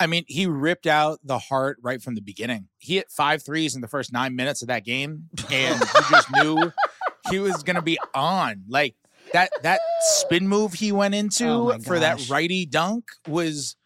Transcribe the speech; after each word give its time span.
I 0.00 0.06
mean, 0.06 0.24
he 0.28 0.46
ripped 0.46 0.86
out 0.86 1.18
the 1.24 1.38
heart 1.38 1.78
right 1.82 2.00
from 2.00 2.14
the 2.14 2.20
beginning. 2.20 2.68
He 2.78 2.96
hit 2.96 3.10
five 3.10 3.44
threes 3.44 3.74
in 3.74 3.80
the 3.80 3.88
first 3.88 4.12
nine 4.12 4.36
minutes 4.36 4.62
of 4.62 4.68
that 4.68 4.84
game, 4.84 5.28
and 5.50 5.80
you 5.80 6.00
just 6.10 6.28
knew 6.34 6.72
he 7.30 7.38
was 7.38 7.62
going 7.62 7.76
to 7.76 7.82
be 7.82 7.98
on. 8.14 8.64
Like 8.68 8.94
that 9.32 9.50
that 9.62 9.80
spin 10.00 10.48
move 10.48 10.74
he 10.74 10.92
went 10.92 11.14
into 11.14 11.46
Oh 11.46 11.78
for 11.80 11.98
that 11.98 12.28
righty 12.28 12.64
dunk 12.66 13.04
was 13.26 13.76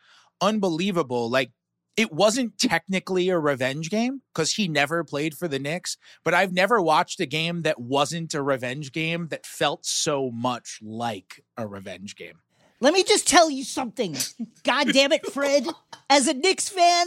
unbelievable. 0.41 1.31
Like 1.31 1.53
it 1.97 2.13
wasn't 2.13 2.59
technically 2.59 3.29
a 3.29 3.39
revenge 3.39 3.91
game 3.91 4.23
because 4.33 4.53
he 4.55 4.67
never 4.67 5.05
played 5.05 5.35
for 5.35 5.47
the 5.47 5.59
Knicks, 5.59 5.97
but 6.25 6.35
I've 6.35 6.53
never 6.53 6.81
watched 6.81 7.21
a 7.21 7.27
game 7.27 7.63
that 7.63 7.81
wasn't 7.81 8.35
a 8.35 8.43
revenge 8.43 8.93
game 8.93 9.29
that 9.29 9.45
felt 9.45 9.85
so 9.85 10.31
much 10.31 10.79
like 10.83 11.45
a 11.57 11.67
revenge 11.67 12.17
game. 12.17 12.41
Let 12.83 12.95
me 12.95 13.05
just 13.05 13.29
tell 13.29 13.49
you 13.49 13.63
something. 13.63 14.17
God 14.65 14.89
damn 14.93 15.13
it, 15.13 15.25
Fred. 15.33 15.69
As 16.11 16.27
a 16.27 16.35
Knicks 16.35 16.69
fan, 16.69 17.07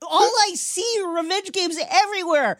all 0.00 0.32
I 0.48 0.52
see 0.54 0.86
are 1.04 1.16
revenge 1.16 1.50
games 1.50 1.76
everywhere. 1.90 2.58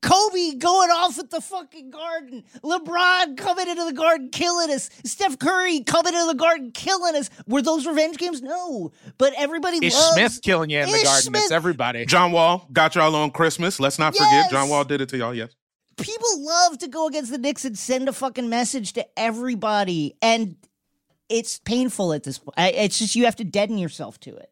Kobe 0.00 0.54
going 0.54 0.88
off 0.88 1.18
at 1.18 1.28
the 1.28 1.42
fucking 1.42 1.90
garden. 1.90 2.42
LeBron 2.62 3.36
coming 3.36 3.68
into 3.68 3.84
the 3.84 3.92
garden, 3.92 4.30
killing 4.30 4.70
us. 4.70 4.88
Steph 5.04 5.38
Curry 5.38 5.80
coming 5.80 6.14
into 6.14 6.26
the 6.26 6.34
garden, 6.34 6.72
killing 6.72 7.16
us. 7.16 7.28
Were 7.46 7.60
those 7.60 7.86
revenge 7.86 8.16
games? 8.16 8.40
No. 8.40 8.92
But 9.18 9.34
everybody 9.36 9.84
Ish 9.84 9.92
loves 9.92 10.14
Smith 10.14 10.40
killing 10.42 10.70
you 10.70 10.78
in 10.78 10.86
the 10.86 10.92
garden. 11.04 11.22
Smith. 11.22 11.42
It's 11.42 11.52
everybody. 11.52 12.06
John 12.06 12.32
Wall 12.32 12.66
got 12.72 12.94
y'all 12.94 13.14
on 13.14 13.30
Christmas. 13.30 13.78
Let's 13.78 13.98
not 13.98 14.16
forget 14.16 14.50
John 14.50 14.70
Wall 14.70 14.84
did 14.84 15.02
it 15.02 15.10
to 15.10 15.18
y'all. 15.18 15.34
Yes. 15.34 15.54
people 15.98 16.28
love 16.38 16.78
to 16.78 16.88
go 16.88 17.08
against 17.08 17.30
the 17.30 17.38
Knicks 17.38 17.66
and 17.66 17.78
send 17.78 18.08
a 18.08 18.12
fucking 18.14 18.48
message 18.48 18.94
to 18.94 19.06
everybody, 19.18 20.16
and 20.22 20.56
it's 21.28 21.58
painful 21.58 22.12
at 22.12 22.22
this 22.22 22.38
point. 22.38 22.54
It's 22.58 22.98
just 22.98 23.14
you 23.14 23.24
have 23.24 23.36
to 23.36 23.44
deaden 23.44 23.78
yourself 23.78 24.18
to 24.20 24.34
it. 24.36 24.50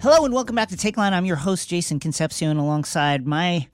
Hello 0.00 0.26
and 0.26 0.34
welcome 0.34 0.54
back 0.54 0.68
to 0.68 0.76
Takeline. 0.76 1.12
I'm 1.12 1.24
your 1.24 1.36
host 1.36 1.70
Jason 1.70 1.98
Concepcion, 1.98 2.58
alongside 2.58 3.26
my 3.26 3.68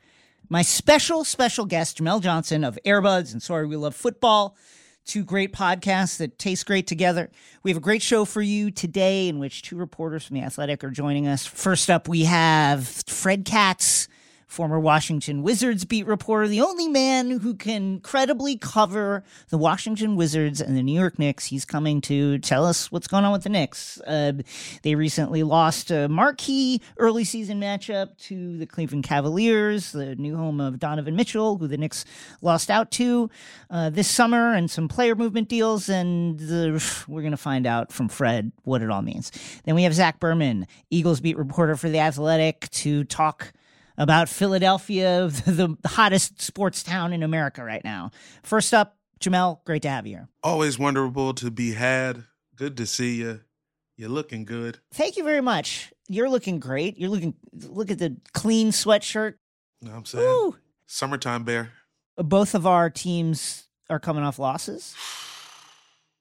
my 0.49 0.63
special 0.63 1.25
special 1.25 1.65
guest 1.65 1.99
Jamel 1.99 2.23
Johnson 2.23 2.63
of 2.63 2.79
Airbuds 2.87 3.33
and 3.33 3.43
Sorry 3.43 3.67
We 3.67 3.75
Love 3.75 3.97
Football. 3.97 4.57
Two 5.07 5.25
great 5.25 5.53
podcasts 5.53 6.19
that 6.19 6.39
taste 6.39 6.67
great 6.67 6.87
together. 6.87 7.31
We 7.63 7.71
have 7.71 7.79
a 7.79 7.81
great 7.81 8.03
show 8.03 8.25
for 8.25 8.43
you 8.43 8.71
today, 8.71 9.29
in 9.29 9.39
which 9.39 9.63
two 9.63 9.77
reporters 9.77 10.27
from 10.27 10.37
the 10.37 10.43
Athletic 10.43 10.85
are 10.85 10.91
joining 10.91 11.27
us. 11.27 11.47
First 11.47 11.91
up, 11.91 12.09
we 12.09 12.25
have 12.25 12.87
Fred 12.87 13.45
Katz, 13.45 14.09
former 14.51 14.81
Washington 14.81 15.43
Wizards 15.43 15.85
beat 15.85 16.07
reporter, 16.07 16.49
the 16.49 16.61
only 16.61 16.89
man 16.89 17.31
who 17.39 17.55
can 17.55 18.01
credibly 18.01 18.57
cover 18.59 19.23
the 19.49 19.57
Washington 19.57 20.17
Wizards 20.17 20.61
and 20.61 20.77
the 20.77 20.83
New 20.83 20.99
York 20.99 21.21
Knicks. 21.21 21.47
He's 21.47 21.65
coming 21.65 22.01
to 22.03 22.39
tell 22.39 22.67
us 22.67 22.91
what's 22.91 23.07
going 23.07 23.25
on 23.25 23.31
with 23.31 23.45
the 23.45 23.49
Knicks. 23.49 24.01
Uh, 24.01 24.33
they 24.83 24.97
recently 24.97 25.45
lost 25.45 25.93
a 25.93 26.09
marquee 26.09 26.81
early 26.97 27.23
season 27.23 27.61
matchup 27.61 28.19
to 28.19 28.59
the 28.59 28.67
Cleveland 28.67 29.05
Cavaliers, 29.05 29.93
the 29.93 30.17
new 30.17 30.37
home 30.37 30.61
of 30.61 30.81
Donovan 30.81 31.15
Mitchell, 31.15 31.57
who 31.57 31.69
the 31.69 31.79
Knicks 31.79 32.05
lost 32.43 32.71
out 32.71 32.91
to 32.93 33.31
uh, 33.71 33.89
this 33.91 34.11
summer, 34.11 34.53
and 34.53 34.69
some 34.69 34.89
player 34.89 35.15
movement 35.15 35.49
deals. 35.49 35.89
And 35.89 36.41
we're 37.07 37.23
going 37.23 37.31
to 37.31 37.37
find 37.37 37.69
out 37.69 37.93
from 37.93 38.09
Fred 38.09 38.51
what 38.65 38.83
it 38.83 38.91
all 38.91 39.03
means. 39.03 39.31
Then 39.65 39.77
we 39.77 39.85
have 39.85 39.95
Zach 39.95 40.19
Berman, 40.19 40.67
Eagles 40.91 41.21
beat 41.21 41.39
reporter 41.39 41.77
for 41.77 41.89
The 41.89 42.01
Athletic, 42.01 42.69
to 42.71 43.05
talk 43.05 43.53
about 44.01 44.31
Philadelphia, 44.31 45.29
the 45.47 45.77
hottest 45.87 46.41
sports 46.41 46.83
town 46.83 47.13
in 47.13 47.23
America 47.23 47.63
right 47.63 47.85
now. 47.85 48.11
First 48.43 48.73
up, 48.73 48.97
Jamel, 49.21 49.63
great 49.65 49.83
to 49.83 49.91
have 49.91 50.07
you. 50.07 50.27
Always 50.43 50.79
wonderful 50.79 51.35
to 51.35 51.51
be 51.51 51.73
had. 51.73 52.25
Good 52.57 52.79
to 52.79 52.87
see 52.87 53.17
you. 53.17 53.41
You're 53.97 54.09
looking 54.09 54.47
good. 54.47 54.79
Thank 54.95 55.19
you 55.19 55.25
very 55.25 55.43
much. 55.43 55.93
You're 56.09 56.31
looking 56.31 56.59
great. 56.59 56.99
You're 56.99 57.11
looking, 57.11 57.35
look 57.53 57.91
at 57.91 57.99
the 57.99 58.17
clean 58.33 58.71
sweatshirt. 58.71 59.35
Know 59.83 59.93
I'm 59.93 60.07
saying? 60.07 60.25
Woo! 60.25 60.57
Summertime 60.87 61.45
bear. 61.45 61.73
Both 62.17 62.55
of 62.55 62.67
our 62.67 62.89
teams 62.89 63.69
are 63.91 64.01
coming 64.01 64.25
off 64.25 64.39
losses. 64.39 64.95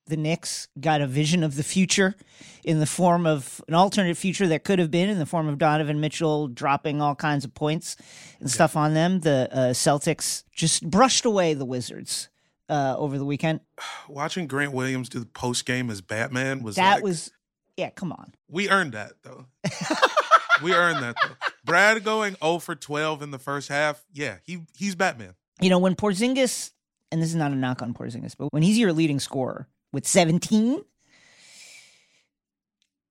The 0.10 0.18
Knicks 0.18 0.68
got 0.80 1.02
a 1.02 1.08
vision 1.08 1.44
of 1.44 1.56
the 1.56 1.64
future 1.64 2.16
in 2.64 2.80
the 2.80 2.88
form 2.88 3.28
of 3.28 3.62
an 3.68 3.76
alternate 3.76 4.18
future 4.18 4.48
that 4.48 4.64
could 4.64 4.80
have 4.80 4.90
been 4.90 5.08
in 5.08 5.20
the 5.20 5.26
form 5.26 5.48
of 5.48 5.60
Donovan 5.60 6.02
Mitchell 6.02 6.48
dropping 6.48 7.00
all 7.00 7.16
kinds 7.16 7.46
of 7.46 7.54
points 7.54 7.96
and 8.40 8.50
stuff 8.50 8.76
on 8.76 8.96
them. 8.96 9.20
The 9.20 9.50
uh, 9.52 9.58
Celtics 9.74 10.44
just 10.52 10.90
brushed 10.90 11.26
away 11.26 11.54
the 11.54 11.64
Wizards 11.64 12.30
uh, 12.70 12.96
over 12.98 13.20
the 13.20 13.26
weekend. 13.26 13.60
Watching 14.10 14.48
Grant 14.48 14.74
Williams 14.74 15.10
do 15.10 15.20
the 15.20 15.28
post 15.28 15.66
game 15.66 15.92
as 15.92 16.02
Batman 16.02 16.64
was 16.64 16.76
that 16.76 16.96
like, 16.96 17.04
was, 17.04 17.32
yeah, 17.78 17.92
come 17.92 18.12
on. 18.12 18.34
we 18.50 18.68
earned 18.68 18.94
that 18.94 19.14
though. 19.22 19.46
we 20.64 20.74
earned 20.74 21.04
that 21.04 21.18
though. 21.22 21.36
Brad 21.64 22.04
going 22.04 22.36
0 22.44 22.60
for 22.60 22.74
12 22.74 23.22
in 23.22 23.30
the 23.30 23.40
first 23.40 23.70
half. 23.70 24.04
Yeah, 24.12 24.38
he 24.44 24.62
he's 24.76 24.96
Batman. 24.96 25.36
You 25.62 25.70
know, 25.70 25.80
when 25.80 25.96
Porzingis, 25.96 26.72
and 27.12 27.22
this 27.22 27.30
is 27.30 27.36
not 27.36 27.52
a 27.52 27.56
knock 27.56 27.84
on 27.84 27.94
Porzingis, 27.94 28.36
but 28.36 28.52
when 28.52 28.64
he's 28.64 28.78
your 28.78 28.92
leading 28.92 29.20
scorer 29.20 29.68
with 29.92 30.06
17, 30.08 30.84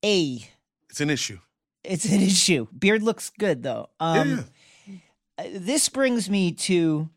A, 0.04 0.48
It's 0.90 1.00
an 1.00 1.10
issue. 1.10 1.38
it's 1.84 2.04
an 2.04 2.20
issue. 2.20 2.66
Beard 2.76 3.02
looks 3.02 3.30
good 3.38 3.62
though. 3.62 3.88
Um, 4.00 4.44
yeah. 4.86 4.94
uh, 5.38 5.48
this 5.54 5.88
brings 5.88 6.28
me 6.30 6.52
to, 6.52 7.08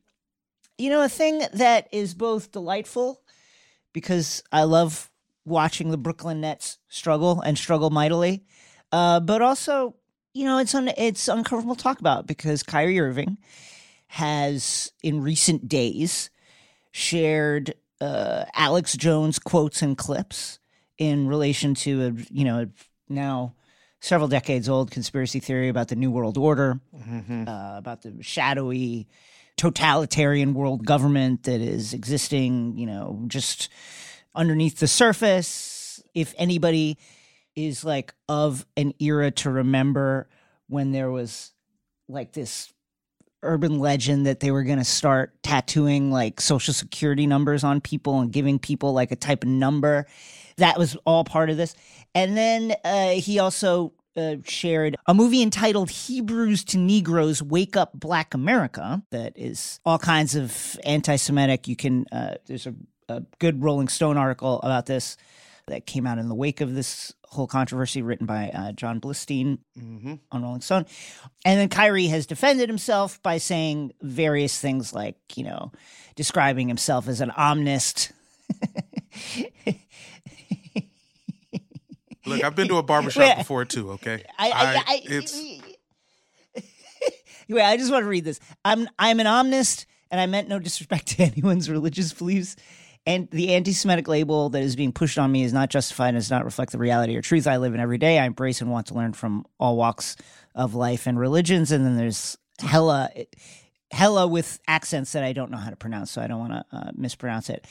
you 0.77 0.89
know, 0.89 1.03
a 1.03 1.09
thing 1.09 1.41
that 1.53 1.87
is 1.91 2.13
both 2.13 2.51
delightful 2.51 3.21
because 3.93 4.41
I 4.51 4.63
love 4.63 5.09
watching 5.45 5.91
the 5.91 5.97
Brooklyn 5.97 6.41
Nets 6.41 6.77
struggle 6.87 7.41
and 7.41 7.57
struggle 7.57 7.89
mightily, 7.89 8.43
uh, 8.91 9.19
but 9.19 9.41
also, 9.41 9.95
you 10.33 10.45
know, 10.45 10.57
it's 10.59 10.73
un- 10.73 10.93
it's 10.97 11.27
uncomfortable 11.27 11.75
to 11.75 11.83
talk 11.83 11.99
about 11.99 12.25
because 12.27 12.63
Kyrie 12.63 12.99
Irving 12.99 13.37
has 14.07 14.91
in 15.03 15.21
recent 15.21 15.67
days 15.69 16.29
shared 16.91 17.73
uh, 18.01 18.45
Alex 18.55 18.97
Jones 18.97 19.39
quotes 19.39 19.81
and 19.81 19.97
clips 19.97 20.59
in 20.97 21.27
relation 21.27 21.73
to 21.75 22.07
a 22.07 22.11
you 22.33 22.43
know 22.45 22.67
now 23.07 23.53
several 23.99 24.27
decades 24.27 24.67
old 24.67 24.89
conspiracy 24.91 25.39
theory 25.39 25.69
about 25.69 25.87
the 25.89 25.95
New 25.95 26.09
World 26.11 26.37
Order, 26.37 26.79
Mhm. 26.97 27.47
uh, 27.47 27.77
about 27.77 28.01
the 28.01 28.17
shadowy 28.21 29.07
totalitarian 29.57 30.53
world 30.55 30.85
government 30.85 31.43
that 31.43 31.61
is 31.61 31.93
existing, 31.93 32.77
you 32.77 32.87
know, 32.87 33.23
just 33.27 33.69
underneath 34.33 34.79
the 34.79 34.87
surface. 34.87 36.01
If 36.15 36.33
anybody 36.37 36.97
is 37.55 37.83
like 37.83 38.13
of 38.27 38.65
an 38.75 38.93
era 38.99 39.29
to 39.31 39.51
remember 39.51 40.27
when 40.67 40.91
there 40.91 41.11
was 41.11 41.51
like 42.09 42.33
this 42.33 42.73
urban 43.43 43.79
legend 43.79 44.25
that 44.25 44.39
they 44.39 44.51
were 44.51 44.63
going 44.63 44.77
to 44.77 44.85
start 44.85 45.33
tattooing 45.43 46.11
like 46.11 46.39
social 46.41 46.73
security 46.73 47.27
numbers 47.27 47.63
on 47.63 47.81
people 47.81 48.19
and 48.19 48.31
giving 48.31 48.59
people 48.59 48.93
like 48.93 49.11
a 49.11 49.15
type 49.15 49.43
of 49.43 49.49
number. 49.49 50.05
That 50.57 50.77
was 50.77 50.95
all 51.05 51.23
part 51.23 51.49
of 51.49 51.57
this. 51.57 51.75
And 52.13 52.37
then 52.37 52.75
uh, 52.83 53.11
he 53.11 53.39
also 53.39 53.93
uh, 54.15 54.35
shared 54.43 54.97
a 55.05 55.13
movie 55.13 55.41
entitled 55.41 55.89
Hebrews 55.89 56.63
to 56.65 56.77
Negroes 56.77 57.41
Wake 57.41 57.77
Up 57.77 57.91
Black 57.93 58.33
America 58.33 59.01
that 59.11 59.33
is 59.37 59.79
all 59.85 59.97
kinds 59.97 60.35
of 60.35 60.77
anti 60.83 61.15
Semitic. 61.15 61.67
You 61.67 61.75
can, 61.75 62.05
uh, 62.11 62.35
there's 62.45 62.67
a, 62.67 62.75
a 63.07 63.23
good 63.39 63.63
Rolling 63.63 63.87
Stone 63.87 64.17
article 64.17 64.59
about 64.61 64.85
this 64.85 65.17
that 65.67 65.85
came 65.85 66.07
out 66.07 66.17
in 66.17 66.27
the 66.29 66.35
wake 66.35 66.61
of 66.61 66.73
this 66.73 67.13
whole 67.25 67.47
controversy 67.47 68.01
written 68.01 68.25
by 68.27 68.49
uh, 68.49 68.71
Jon 68.73 68.99
Blistein 68.99 69.59
Mhm. 69.79 70.19
on 70.31 70.43
Rolling 70.43 70.59
Stone. 70.61 70.85
And 71.45 71.57
then 71.59 71.69
Kyrie 71.69 72.07
has 72.07 72.25
defended 72.25 72.67
himself 72.67 73.21
by 73.23 73.37
saying 73.37 73.93
various 74.01 74.59
things 74.59 74.93
like, 74.93 75.15
you 75.35 75.45
know, 75.45 75.71
describing 76.15 76.67
himself 76.67 77.07
as 77.07 77.21
an 77.21 77.31
omnist. 77.31 78.11
Look, 82.25 82.43
I've 82.43 82.55
been 82.55 82.67
to 82.67 82.77
a 82.77 82.83
barbershop 82.83 83.23
Wait, 83.23 83.37
before 83.37 83.65
too. 83.65 83.91
Okay, 83.93 84.23
I, 84.37 84.51
I, 84.51 84.75
I, 84.93 85.01
it's 85.05 85.35
Wait, 87.49 87.63
I 87.63 87.77
just 87.77 87.91
want 87.91 88.03
to 88.03 88.09
read 88.09 88.25
this. 88.25 88.39
I'm 88.63 88.87
I'm 88.99 89.19
an 89.19 89.25
omnist, 89.25 89.87
and 90.11 90.21
I 90.21 90.27
meant 90.27 90.47
no 90.47 90.59
disrespect 90.59 91.07
to 91.07 91.23
anyone's 91.23 91.67
religious 91.69 92.13
beliefs. 92.13 92.55
And 93.05 93.27
the 93.31 93.55
anti-Semitic 93.55 94.07
label 94.07 94.49
that 94.49 94.61
is 94.61 94.75
being 94.75 94.91
pushed 94.91 95.17
on 95.17 95.31
me 95.31 95.43
is 95.43 95.53
not 95.53 95.69
justified 95.69 96.09
and 96.09 96.17
does 96.17 96.29
not 96.29 96.45
reflect 96.45 96.71
the 96.71 96.77
reality 96.77 97.15
or 97.15 97.21
truth 97.21 97.47
I 97.47 97.57
live 97.57 97.73
in 97.73 97.79
every 97.79 97.97
day. 97.97 98.19
I 98.19 98.25
embrace 98.25 98.61
and 98.61 98.69
want 98.69 98.87
to 98.87 98.93
learn 98.93 99.13
from 99.13 99.45
all 99.59 99.75
walks 99.75 100.15
of 100.53 100.75
life 100.75 101.07
and 101.07 101.19
religions. 101.19 101.71
And 101.71 101.83
then 101.83 101.97
there's 101.97 102.37
hella, 102.59 103.09
hella 103.91 104.27
with 104.27 104.59
accents 104.67 105.13
that 105.13 105.23
I 105.23 105.33
don't 105.33 105.49
know 105.49 105.57
how 105.57 105.71
to 105.71 105.75
pronounce, 105.75 106.11
so 106.11 106.21
I 106.21 106.27
don't 106.27 106.39
want 106.39 106.53
to 106.53 106.65
uh, 106.71 106.91
mispronounce 106.93 107.49
it. 107.49 107.65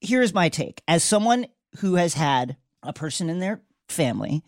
Here's 0.00 0.34
my 0.34 0.48
take: 0.48 0.82
as 0.88 1.04
someone 1.04 1.46
who 1.78 1.94
has 1.94 2.14
had 2.14 2.56
a 2.82 2.92
person 2.92 3.30
in 3.30 3.38
their 3.38 3.62
family 3.88 4.42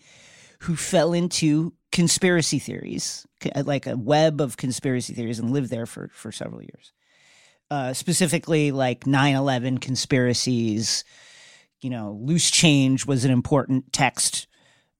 who 0.60 0.74
fell 0.74 1.12
into 1.12 1.72
conspiracy 1.92 2.58
theories, 2.58 3.26
like 3.64 3.86
a 3.86 3.96
web 3.96 4.40
of 4.40 4.56
conspiracy 4.56 5.14
theories, 5.14 5.38
and 5.38 5.52
lived 5.52 5.70
there 5.70 5.86
for 5.86 6.10
for 6.12 6.32
several 6.32 6.62
years. 6.62 6.92
Uh, 7.70 7.92
specifically, 7.92 8.70
like 8.70 9.00
9-11 9.04 9.80
conspiracies. 9.80 11.04
You 11.80 11.90
know, 11.90 12.18
loose 12.20 12.50
change 12.50 13.06
was 13.06 13.24
an 13.24 13.30
important 13.30 13.92
text 13.92 14.46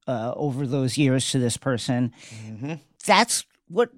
uh, 0.07 0.33
over 0.37 0.67
those 0.67 0.99
years 0.99 1.31
to 1.31 1.39
this 1.39 1.57
person. 1.57 2.13
That's 3.07 3.45
what 3.69 3.91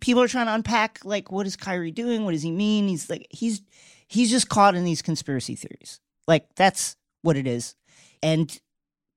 people 0.00 0.22
are 0.22 0.28
trying 0.28 0.46
to 0.46 0.54
unpack. 0.54 1.04
Like, 1.04 1.30
what 1.30 1.46
is 1.46 1.56
Kyrie 1.56 1.90
doing? 1.90 2.24
What 2.24 2.32
does 2.32 2.42
he 2.42 2.50
mean? 2.50 2.88
He's 2.88 3.08
like, 3.08 3.26
he's 3.30 3.62
he's 4.06 4.30
just 4.30 4.48
caught 4.48 4.74
in 4.74 4.84
these 4.84 5.02
conspiracy 5.02 5.54
theories. 5.54 6.00
Like, 6.26 6.54
that's 6.56 6.96
what 7.22 7.36
it 7.36 7.46
is. 7.46 7.74
And 8.22 8.58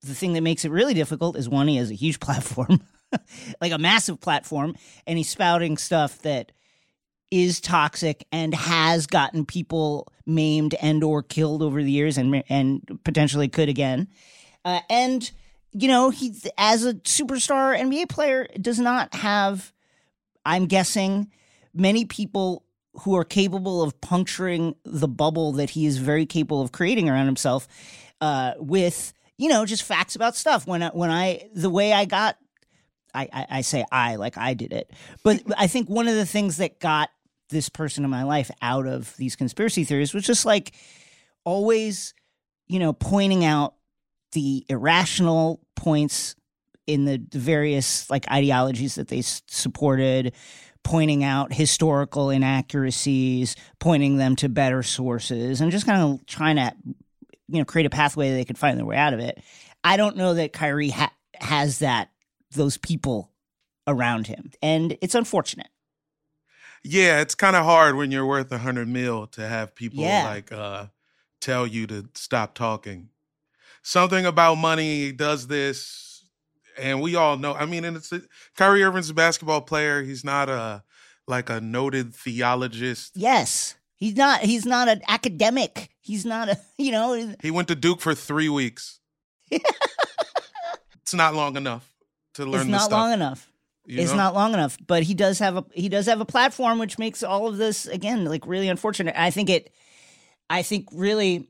the 0.02 0.16
thing 0.16 0.34
that 0.34 0.42
makes 0.42 0.66
it 0.66 0.72
really 0.72 0.94
difficult 0.94 1.36
is 1.36 1.50
one, 1.50 1.68
he 1.68 1.78
has 1.78 1.92
a 1.92 1.96
huge 1.96 2.20
platform, 2.22 2.82
like 3.62 3.72
a 3.72 3.78
massive 3.78 4.20
platform, 4.20 4.76
and 5.06 5.18
he's 5.18 5.30
spouting 5.30 5.78
stuff 5.78 6.20
that 6.20 6.52
is 7.32 7.60
toxic 7.62 8.26
and 8.32 8.54
has 8.54 9.08
gotten 9.08 9.46
people 9.46 10.12
maimed 10.26 10.74
and 10.76 11.04
or 11.04 11.22
killed 11.22 11.62
over 11.62 11.84
the 11.84 11.92
years 11.92 12.18
and 12.18 12.44
and 12.50 13.00
potentially 13.04 13.48
could 13.48 13.70
again. 13.70 14.08
Uh, 14.66 14.80
and 14.90 15.32
you 15.72 15.88
know, 15.88 16.10
he 16.10 16.34
as 16.58 16.86
a 16.86 16.96
superstar 16.96 17.80
NBA 17.80 18.10
player 18.10 18.48
does 18.60 18.80
not 18.80 19.14
have 19.16 19.72
I'm 20.46 20.66
guessing 20.66 21.32
many 21.74 22.06
people 22.06 22.66
who 23.02 23.16
are 23.16 23.24
capable 23.24 23.82
of 23.82 24.00
puncturing 24.02 24.76
the 24.84 25.08
bubble 25.08 25.54
that 25.54 25.72
he 25.72 25.86
is 25.86 25.98
very 25.98 26.26
capable 26.26 26.62
of 26.62 26.72
creating 26.72 27.10
around 27.10 27.28
himself 27.28 27.68
uh, 28.22 28.54
with 28.58 29.14
you 29.38 29.50
know 29.50 29.66
just 29.66 29.84
facts 29.84 30.16
about 30.16 30.36
stuff. 30.36 30.66
When 30.68 30.84
I, 30.84 30.90
when 30.90 31.12
I 31.12 31.50
the 31.54 31.70
way 31.70 31.94
I 31.94 32.06
got, 32.06 32.38
I, 33.14 33.30
I 33.32 33.48
I 33.50 33.62
say 33.62 33.86
I 33.92 34.16
like 34.16 34.38
I 34.38 34.54
did 34.54 34.74
it, 34.74 34.92
but 35.24 35.42
I 35.58 35.68
think 35.68 35.88
one 35.90 36.08
of 36.08 36.16
the 36.16 36.26
things 36.26 36.58
that 36.58 36.80
got 36.80 37.10
this 37.50 37.70
person 37.70 38.04
in 38.04 38.10
my 38.10 38.24
life 38.24 38.52
out 38.62 38.88
of 38.88 39.16
these 39.18 39.36
conspiracy 39.36 39.84
theories 39.84 40.14
was 40.14 40.24
just 40.24 40.46
like 40.46 40.74
always, 41.44 42.14
you 42.68 42.80
know, 42.80 42.94
pointing 42.94 43.44
out 43.44 43.76
the 44.32 44.66
irrational 44.70 45.60
points 45.76 46.36
in 46.86 47.06
the, 47.06 47.22
various 47.32 48.10
like 48.10 48.30
ideologies 48.32 48.96
that 48.96 49.08
they 49.08 49.20
s- 49.20 49.42
supported 49.48 50.34
pointing 50.84 51.24
out 51.24 51.54
historical 51.54 52.30
inaccuracies 52.30 53.56
pointing 53.80 54.18
them 54.18 54.36
to 54.36 54.48
better 54.48 54.82
sources 54.82 55.62
and 55.62 55.72
just 55.72 55.86
kind 55.86 56.02
of 56.02 56.26
trying 56.26 56.56
to 56.56 56.72
you 57.48 57.60
know 57.60 57.66
create 57.66 57.86
a 57.86 57.90
pathway 57.90 58.32
they 58.32 58.46
could 58.46 58.58
find 58.58 58.78
their 58.78 58.86
way 58.86 58.96
out 58.96 59.14
of 59.14 59.20
it. 59.20 59.42
I 59.84 59.98
don't 59.98 60.16
know 60.16 60.34
that 60.36 60.54
kyrie 60.54 60.90
ha- 60.90 61.14
has 61.36 61.80
that 61.80 62.10
those 62.52 62.78
people 62.78 63.32
around 63.88 64.28
him 64.28 64.52
and 64.62 64.98
it's 65.02 65.16
unfortunate 65.16 65.70
yeah, 66.84 67.22
it's 67.22 67.36
kind 67.36 67.56
of 67.56 67.66
hard 67.66 67.96
when 67.96 68.12
you're 68.12 68.26
worth 68.26 68.52
a 68.52 68.58
hundred 68.58 68.88
mil 68.88 69.28
to 69.28 69.48
have 69.48 69.76
people 69.76 70.04
Yeah. 70.04 70.26
like 70.28 70.52
uh 70.52 70.88
tell 71.42 71.66
you 71.68 71.88
to 71.88 72.10
stop 72.16 72.54
talking. 72.56 73.10
Something 73.82 74.26
about 74.26 74.56
money 74.56 75.12
does 75.14 75.48
this, 75.48 76.26
and 76.78 77.02
we 77.02 77.16
all 77.16 77.38
know. 77.38 77.54
I 77.54 77.66
mean, 77.66 77.86
and 77.86 77.96
it's 77.98 78.12
Kyrie 78.56 78.84
Irving's 78.84 79.10
a 79.10 79.14
basketball 79.14 79.62
player. 79.62 80.04
He's 80.04 80.24
not 80.24 80.50
a 80.50 80.84
like 81.28 81.50
a 81.50 81.62
noted 81.62 82.14
theologist. 82.16 83.12
yes 83.16 83.76
he's 83.96 84.16
not 84.16 84.40
he's 84.42 84.66
not 84.66 84.88
an 84.88 85.00
academic 85.08 85.90
he's 86.02 86.26
not 86.26 86.50
a 86.50 86.58
you 86.80 86.92
know 86.92 87.36
He 87.42 87.52
went 87.52 87.68
to 87.68 87.76
Duke 87.76 88.02
for 88.02 88.16
three 88.16 88.50
weeks. 88.50 89.00
it's 89.52 91.14
not 91.14 91.34
long 91.36 91.56
enough 91.56 91.88
to 92.36 92.46
learn 92.46 92.62
it's 92.62 92.70
not 92.70 92.82
stuff. 92.82 92.92
long 92.92 93.14
enough 93.14 93.48
you 93.90 94.02
it's 94.02 94.12
know? 94.12 94.18
not 94.18 94.34
long 94.34 94.54
enough 94.54 94.78
but 94.88 95.04
he 95.04 95.14
does 95.14 95.40
have 95.40 95.58
a 95.58 95.66
he 95.74 95.90
does 95.90 96.06
have 96.06 96.22
a 96.22 96.26
platform 96.26 96.80
which 96.80 96.98
makes 96.98 97.24
all 97.24 97.48
of 97.48 97.58
this 97.58 97.86
again 97.88 98.26
like 98.26 98.46
really 98.46 98.70
unfortunate 98.70 99.16
i 99.18 99.30
think 99.30 99.50
it 99.50 99.72
i 100.50 100.62
think 100.62 100.88
really 100.94 101.50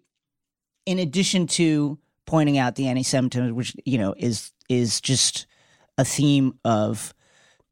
in 0.85 0.99
addition 0.99 1.45
to 1.47 1.99
pointing 2.25 2.57
out 2.57 2.75
the 2.75 2.87
anti-semitism 2.87 3.55
which 3.55 3.75
you 3.85 3.97
know 3.97 4.13
is 4.17 4.51
is 4.69 5.01
just 5.01 5.47
a 5.97 6.05
theme 6.05 6.57
of 6.63 7.13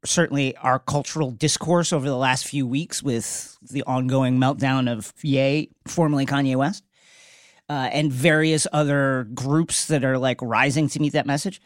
certainly 0.04 0.56
our 0.58 0.78
cultural 0.78 1.30
discourse 1.30 1.92
over 1.92 2.06
the 2.06 2.16
last 2.16 2.46
few 2.46 2.66
weeks 2.66 3.02
with 3.02 3.56
the 3.70 3.82
ongoing 3.84 4.38
meltdown 4.38 4.90
of 4.90 5.12
Ye, 5.22 5.70
formerly 5.86 6.26
Kanye 6.26 6.56
West, 6.56 6.84
uh, 7.68 7.88
and 7.92 8.12
various 8.12 8.66
other 8.72 9.28
groups 9.34 9.86
that 9.86 10.04
are 10.04 10.18
like 10.18 10.40
rising 10.40 10.88
to 10.88 11.00
meet 11.00 11.12
that 11.14 11.26
message. 11.26 11.60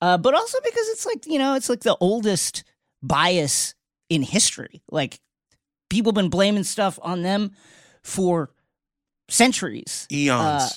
Uh, 0.00 0.18
but 0.18 0.34
also 0.34 0.58
because 0.64 0.88
it's 0.88 1.06
like, 1.06 1.26
you 1.26 1.38
know, 1.38 1.54
it's 1.54 1.68
like 1.68 1.80
the 1.80 1.96
oldest 2.00 2.64
bias 3.02 3.74
in 4.10 4.22
history. 4.22 4.82
Like 4.90 5.20
people 5.88 6.12
been 6.12 6.28
blaming 6.28 6.64
stuff 6.64 6.98
on 7.02 7.22
them 7.22 7.52
for 8.02 8.50
centuries. 9.28 10.06
eons 10.12 10.32
Uh, 10.42 10.68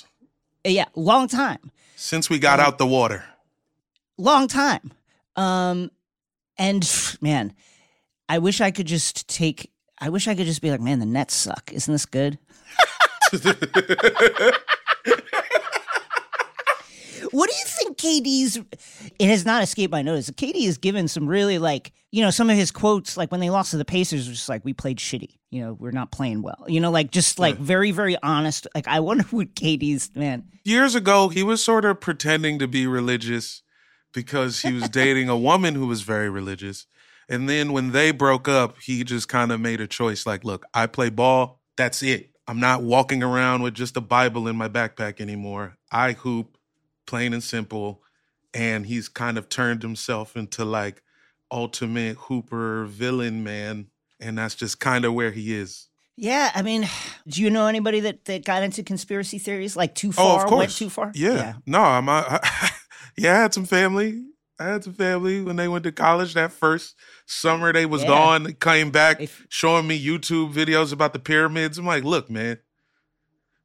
Yeah, 0.64 0.86
long 0.94 1.28
time. 1.28 1.70
since 1.96 2.30
we 2.30 2.38
got 2.38 2.60
out 2.60 2.78
the 2.78 2.86
water. 2.86 3.24
long 4.16 4.48
time. 4.48 4.92
Um, 5.36 5.90
and 6.56 6.88
man, 7.20 7.52
I 8.28 8.38
wish 8.38 8.60
I 8.60 8.70
could 8.70 8.86
just 8.86 9.28
take. 9.28 9.70
I 10.00 10.08
wish 10.10 10.26
I 10.28 10.34
could 10.34 10.46
just 10.46 10.62
be 10.62 10.70
like, 10.70 10.80
man, 10.80 10.98
the 11.00 11.06
Nets 11.06 11.34
suck. 11.34 11.72
Isn't 11.72 11.92
this 11.92 12.06
good? 12.06 12.38
What 17.30 17.50
do 17.50 17.56
you 17.56 17.64
think 17.66 17.77
KD's? 17.94 18.58
It 19.18 19.28
has 19.28 19.44
not 19.44 19.62
escaped 19.62 19.92
my 19.92 20.02
notice. 20.02 20.30
KD 20.30 20.64
has 20.66 20.78
given 20.78 21.08
some 21.08 21.26
really 21.26 21.58
like 21.58 21.92
you 22.10 22.22
know 22.22 22.30
some 22.30 22.48
of 22.50 22.56
his 22.56 22.70
quotes 22.70 23.16
like 23.16 23.30
when 23.30 23.40
they 23.40 23.50
lost 23.50 23.72
to 23.72 23.76
the 23.76 23.84
Pacers 23.84 24.28
was 24.28 24.38
just 24.38 24.48
like 24.48 24.64
we 24.64 24.72
played 24.72 24.98
shitty. 24.98 25.38
You 25.50 25.62
know 25.62 25.72
we're 25.74 25.90
not 25.90 26.10
playing 26.12 26.42
well. 26.42 26.64
You 26.68 26.80
know 26.80 26.90
like 26.90 27.10
just 27.10 27.38
like 27.38 27.56
very 27.56 27.90
very 27.90 28.16
honest. 28.22 28.66
Like 28.74 28.88
I 28.88 29.00
wonder 29.00 29.24
what 29.30 29.54
KD's 29.54 30.10
man. 30.14 30.44
years 30.64 30.94
ago 30.94 31.28
he 31.28 31.42
was 31.42 31.62
sort 31.62 31.84
of 31.84 32.00
pretending 32.00 32.58
to 32.58 32.68
be 32.68 32.86
religious 32.86 33.62
because 34.12 34.60
he 34.62 34.72
was 34.72 34.88
dating 34.88 35.28
a 35.28 35.36
woman 35.36 35.74
who 35.74 35.86
was 35.86 36.02
very 36.02 36.28
religious 36.30 36.86
and 37.28 37.48
then 37.48 37.72
when 37.72 37.92
they 37.92 38.10
broke 38.10 38.48
up 38.48 38.76
he 38.82 39.04
just 39.04 39.28
kind 39.28 39.52
of 39.52 39.60
made 39.60 39.80
a 39.80 39.86
choice 39.86 40.26
like 40.26 40.44
look 40.44 40.64
i 40.74 40.86
play 40.86 41.10
ball 41.10 41.60
that's 41.76 42.02
it 42.02 42.30
i'm 42.46 42.60
not 42.60 42.82
walking 42.82 43.22
around 43.22 43.62
with 43.62 43.74
just 43.74 43.96
a 43.96 44.00
bible 44.00 44.48
in 44.48 44.56
my 44.56 44.68
backpack 44.68 45.20
anymore 45.20 45.76
i 45.92 46.12
hoop 46.12 46.57
plain 47.08 47.32
and 47.32 47.42
simple 47.42 48.02
and 48.54 48.86
he's 48.86 49.08
kind 49.08 49.36
of 49.38 49.48
turned 49.48 49.82
himself 49.82 50.36
into 50.36 50.64
like 50.64 51.02
ultimate 51.50 52.16
hooper 52.16 52.84
villain 52.84 53.42
man 53.42 53.86
and 54.20 54.36
that's 54.38 54.54
just 54.54 54.78
kind 54.80 55.04
of 55.04 55.14
where 55.14 55.30
he 55.32 55.54
is 55.54 55.88
Yeah, 56.16 56.50
I 56.54 56.62
mean, 56.62 56.88
do 57.28 57.42
you 57.42 57.50
know 57.50 57.66
anybody 57.66 58.00
that 58.00 58.24
that 58.26 58.44
got 58.44 58.62
into 58.62 58.82
conspiracy 58.82 59.38
theories 59.38 59.76
like 59.76 59.94
too 59.94 60.08
Oh, 60.10 60.12
far? 60.12 60.42
of 60.44 60.48
course. 60.50 60.58
Went 60.58 60.72
too 60.72 60.90
far? 60.90 61.12
Yeah. 61.14 61.54
No, 61.66 61.80
I'm. 61.80 62.08
Uh, 62.08 62.38
yeah, 63.16 63.34
I 63.34 63.42
had 63.42 63.54
some 63.54 63.64
family. 63.66 64.24
I 64.60 64.64
had 64.64 64.82
some 64.84 64.94
family 64.94 65.40
when 65.40 65.54
they 65.56 65.68
went 65.68 65.84
to 65.84 65.92
college. 65.92 66.34
That 66.34 66.50
first 66.52 66.96
summer, 67.26 67.72
they 67.72 67.86
was 67.86 68.02
Yeah. 68.02 68.08
gone. 68.08 68.52
Came 68.60 68.90
back, 68.90 69.20
If- 69.20 69.46
showing 69.48 69.86
me 69.86 69.96
YouTube 70.04 70.52
videos 70.52 70.92
about 70.92 71.12
the 71.12 71.20
pyramids. 71.20 71.78
I'm 71.78 71.86
like, 71.86 72.02
look, 72.04 72.28
man, 72.28 72.58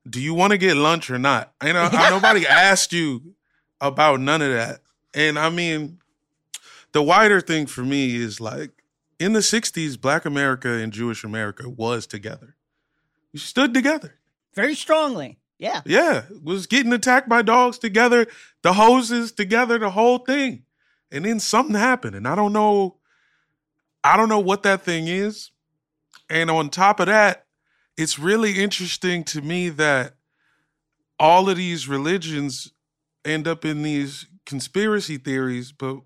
do 0.07 0.19
you 0.21 0.33
want 0.33 0.51
to 0.51 0.57
get 0.57 0.75
lunch 0.75 1.09
or 1.09 1.17
not? 1.17 1.53
I 1.61 1.71
know 1.71 1.89
nobody 1.91 2.45
asked 2.47 2.93
you 2.93 3.35
about 3.79 4.19
none 4.19 4.41
of 4.41 4.51
that. 4.51 4.81
And 5.13 5.37
I 5.37 5.49
mean, 5.49 5.99
the 6.91 7.01
wider 7.01 7.41
thing 7.41 7.67
for 7.67 7.81
me 7.81 8.15
is 8.15 8.41
like 8.41 8.71
in 9.19 9.33
the 9.33 9.39
'60s, 9.39 9.99
Black 9.99 10.25
America 10.25 10.69
and 10.69 10.91
Jewish 10.91 11.23
America 11.23 11.69
was 11.69 12.05
together. 12.07 12.55
We 13.31 13.39
stood 13.39 13.73
together. 13.73 14.15
Very 14.53 14.75
strongly. 14.75 15.39
Yeah. 15.57 15.81
Yeah, 15.85 16.23
was 16.43 16.67
getting 16.67 16.93
attacked 16.93 17.29
by 17.29 17.41
dogs 17.41 17.77
together, 17.77 18.27
the 18.63 18.73
hoses 18.73 19.31
together, 19.31 19.77
the 19.79 19.91
whole 19.91 20.17
thing. 20.17 20.63
And 21.11 21.25
then 21.25 21.39
something 21.39 21.75
happened, 21.75 22.15
and 22.15 22.27
I 22.27 22.35
don't 22.35 22.53
know, 22.53 22.97
I 24.03 24.17
don't 24.17 24.29
know 24.29 24.39
what 24.39 24.63
that 24.63 24.81
thing 24.81 25.07
is. 25.07 25.51
And 26.29 26.49
on 26.49 26.69
top 26.69 26.99
of 26.99 27.05
that, 27.05 27.42
it's 27.97 28.17
really 28.17 28.61
interesting 28.61 29.23
to 29.25 29.41
me 29.41 29.69
that 29.69 30.15
all 31.19 31.49
of 31.49 31.57
these 31.57 31.87
religions 31.87 32.71
end 33.23 33.47
up 33.47 33.63
in 33.65 33.83
these 33.83 34.27
conspiracy 34.45 35.17
theories, 35.17 35.71
but 35.71 35.99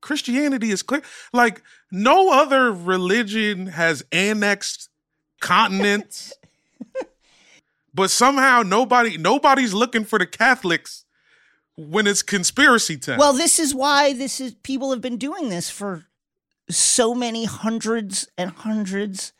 Christianity 0.00 0.70
is 0.70 0.82
clear. 0.82 1.02
Like 1.32 1.62
no 1.90 2.32
other 2.32 2.72
religion 2.72 3.68
has 3.68 4.04
annexed 4.12 4.88
continents. 5.40 6.32
but 7.94 8.10
somehow 8.10 8.62
nobody 8.62 9.16
nobody's 9.18 9.74
looking 9.74 10.04
for 10.04 10.18
the 10.18 10.26
Catholics 10.26 11.04
when 11.76 12.06
it's 12.06 12.22
conspiracy 12.22 12.96
time. 12.96 13.18
Well, 13.18 13.32
this 13.32 13.58
is 13.58 13.74
why 13.74 14.12
this 14.12 14.40
is 14.40 14.54
people 14.62 14.90
have 14.90 15.00
been 15.00 15.16
doing 15.16 15.48
this 15.48 15.70
for 15.70 16.06
so 16.68 17.14
many 17.14 17.44
hundreds 17.44 18.28
and 18.36 18.50
hundreds 18.50 19.32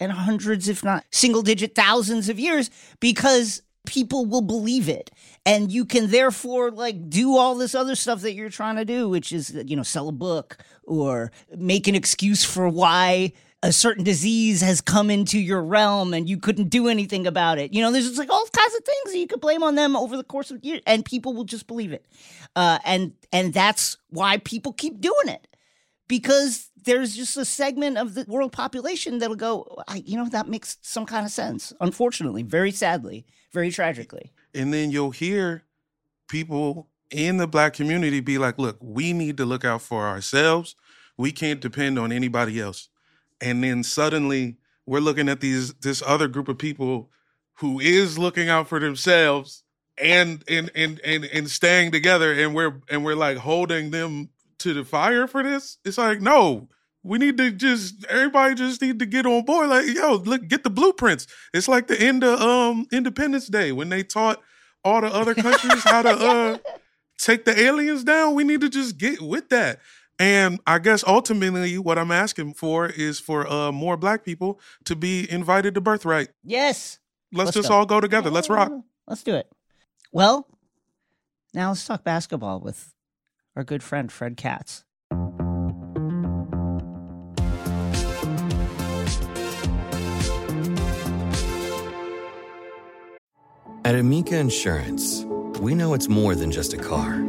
and 0.00 0.10
hundreds, 0.10 0.68
if 0.68 0.82
not 0.82 1.04
single 1.10 1.42
digit 1.42 1.74
thousands 1.74 2.28
of 2.28 2.40
years, 2.40 2.70
because 2.98 3.62
people 3.86 4.26
will 4.26 4.42
believe 4.42 4.88
it. 4.88 5.10
And 5.46 5.70
you 5.70 5.84
can 5.84 6.10
therefore 6.10 6.70
like 6.70 7.08
do 7.08 7.36
all 7.36 7.54
this 7.54 7.74
other 7.74 7.94
stuff 7.94 8.22
that 8.22 8.34
you're 8.34 8.50
trying 8.50 8.76
to 8.76 8.84
do, 8.84 9.08
which 9.08 9.32
is, 9.32 9.54
you 9.66 9.76
know, 9.76 9.82
sell 9.82 10.08
a 10.08 10.12
book 10.12 10.58
or 10.84 11.32
make 11.56 11.86
an 11.86 11.94
excuse 11.94 12.44
for 12.44 12.68
why 12.68 13.32
a 13.62 13.72
certain 13.72 14.04
disease 14.04 14.62
has 14.62 14.80
come 14.80 15.10
into 15.10 15.38
your 15.38 15.62
realm 15.62 16.14
and 16.14 16.28
you 16.28 16.38
couldn't 16.38 16.70
do 16.70 16.88
anything 16.88 17.26
about 17.26 17.58
it. 17.58 17.74
You 17.74 17.82
know, 17.82 17.92
there's 17.92 18.06
just 18.06 18.18
like 18.18 18.30
all 18.30 18.46
kinds 18.46 18.74
of 18.74 18.84
things 18.84 19.12
that 19.12 19.18
you 19.18 19.26
could 19.26 19.40
blame 19.40 19.62
on 19.62 19.74
them 19.74 19.96
over 19.96 20.16
the 20.16 20.24
course 20.24 20.50
of 20.50 20.64
years, 20.64 20.80
and 20.86 21.04
people 21.04 21.34
will 21.34 21.44
just 21.44 21.66
believe 21.66 21.92
it. 21.92 22.06
Uh, 22.56 22.78
and 22.84 23.12
and 23.32 23.52
that's 23.52 23.98
why 24.08 24.38
people 24.38 24.72
keep 24.72 25.00
doing 25.00 25.28
it 25.28 25.46
because 26.08 26.69
there's 26.84 27.16
just 27.16 27.36
a 27.36 27.44
segment 27.44 27.98
of 27.98 28.14
the 28.14 28.24
world 28.28 28.52
population 28.52 29.18
that'll 29.18 29.36
go, 29.36 29.82
you 29.94 30.16
know, 30.16 30.28
that 30.28 30.48
makes 30.48 30.78
some 30.82 31.06
kind 31.06 31.24
of 31.26 31.32
sense. 31.32 31.72
Unfortunately, 31.80 32.42
very 32.42 32.70
sadly, 32.70 33.26
very 33.52 33.70
tragically. 33.70 34.32
And 34.54 34.72
then 34.72 34.90
you'll 34.90 35.10
hear 35.10 35.62
people 36.28 36.88
in 37.10 37.38
the 37.38 37.46
black 37.46 37.74
community 37.74 38.20
be 38.20 38.38
like, 38.38 38.58
look, 38.58 38.76
we 38.80 39.12
need 39.12 39.36
to 39.36 39.44
look 39.44 39.64
out 39.64 39.82
for 39.82 40.06
ourselves. 40.06 40.76
We 41.16 41.32
can't 41.32 41.60
depend 41.60 41.98
on 41.98 42.12
anybody 42.12 42.60
else 42.60 42.88
and 43.40 43.64
then 43.64 43.82
suddenly 43.82 44.56
we're 44.86 45.00
looking 45.00 45.28
at 45.28 45.40
these 45.40 45.72
this 45.74 46.02
other 46.06 46.28
group 46.28 46.48
of 46.48 46.58
people 46.58 47.10
who 47.54 47.80
is 47.80 48.18
looking 48.18 48.48
out 48.48 48.68
for 48.68 48.78
themselves 48.78 49.62
and 49.98 50.44
and 50.48 50.70
and 50.74 51.00
and, 51.04 51.24
and 51.26 51.50
staying 51.50 51.90
together 51.90 52.32
and 52.32 52.54
we're 52.54 52.80
and 52.90 53.04
we're 53.04 53.14
like 53.14 53.38
holding 53.38 53.90
them 53.90 54.28
to 54.60 54.72
the 54.72 54.84
fire 54.84 55.26
for 55.26 55.42
this 55.42 55.78
it's 55.84 55.98
like 55.98 56.20
no 56.20 56.68
we 57.02 57.18
need 57.18 57.36
to 57.36 57.50
just 57.50 58.04
everybody 58.06 58.54
just 58.54 58.80
need 58.80 58.98
to 58.98 59.06
get 59.06 59.26
on 59.26 59.44
board 59.44 59.68
like 59.68 59.86
yo 59.86 60.14
look 60.16 60.46
get 60.48 60.62
the 60.62 60.70
blueprints 60.70 61.26
it's 61.52 61.68
like 61.68 61.86
the 61.86 62.00
end 62.00 62.22
of 62.22 62.40
um 62.40 62.86
independence 62.92 63.48
day 63.48 63.72
when 63.72 63.88
they 63.88 64.02
taught 64.02 64.40
all 64.84 65.00
the 65.00 65.08
other 65.08 65.34
countries 65.34 65.82
how 65.82 66.02
to 66.02 66.10
uh 66.10 66.58
take 67.18 67.44
the 67.44 67.58
aliens 67.60 68.04
down 68.04 68.34
we 68.34 68.44
need 68.44 68.60
to 68.60 68.68
just 68.68 68.96
get 68.96 69.20
with 69.20 69.48
that 69.48 69.80
and 70.20 70.60
I 70.66 70.78
guess 70.78 71.02
ultimately, 71.02 71.78
what 71.78 71.98
I'm 71.98 72.10
asking 72.10 72.52
for 72.52 72.86
is 72.86 73.18
for 73.18 73.50
uh, 73.50 73.72
more 73.72 73.96
black 73.96 74.22
people 74.22 74.60
to 74.84 74.94
be 74.94 75.26
invited 75.32 75.74
to 75.76 75.80
Birthright. 75.80 76.28
Yes. 76.44 76.98
Let's, 77.32 77.46
let's 77.46 77.56
just 77.56 77.68
go. 77.70 77.76
all 77.76 77.86
go 77.86 78.02
together. 78.02 78.28
Let's 78.28 78.50
rock. 78.50 78.70
Let's 79.06 79.22
do 79.22 79.34
it. 79.34 79.50
Well, 80.12 80.46
now 81.54 81.70
let's 81.70 81.86
talk 81.86 82.04
basketball 82.04 82.60
with 82.60 82.92
our 83.56 83.64
good 83.64 83.82
friend 83.82 84.10
Fred 84.12 84.36
Katz. 84.36 84.84
At 93.82 93.94
Amica 93.96 94.36
Insurance, 94.36 95.24
we 95.58 95.74
know 95.74 95.94
it's 95.94 96.08
more 96.08 96.34
than 96.36 96.52
just 96.52 96.74
a 96.74 96.78
car. 96.78 97.24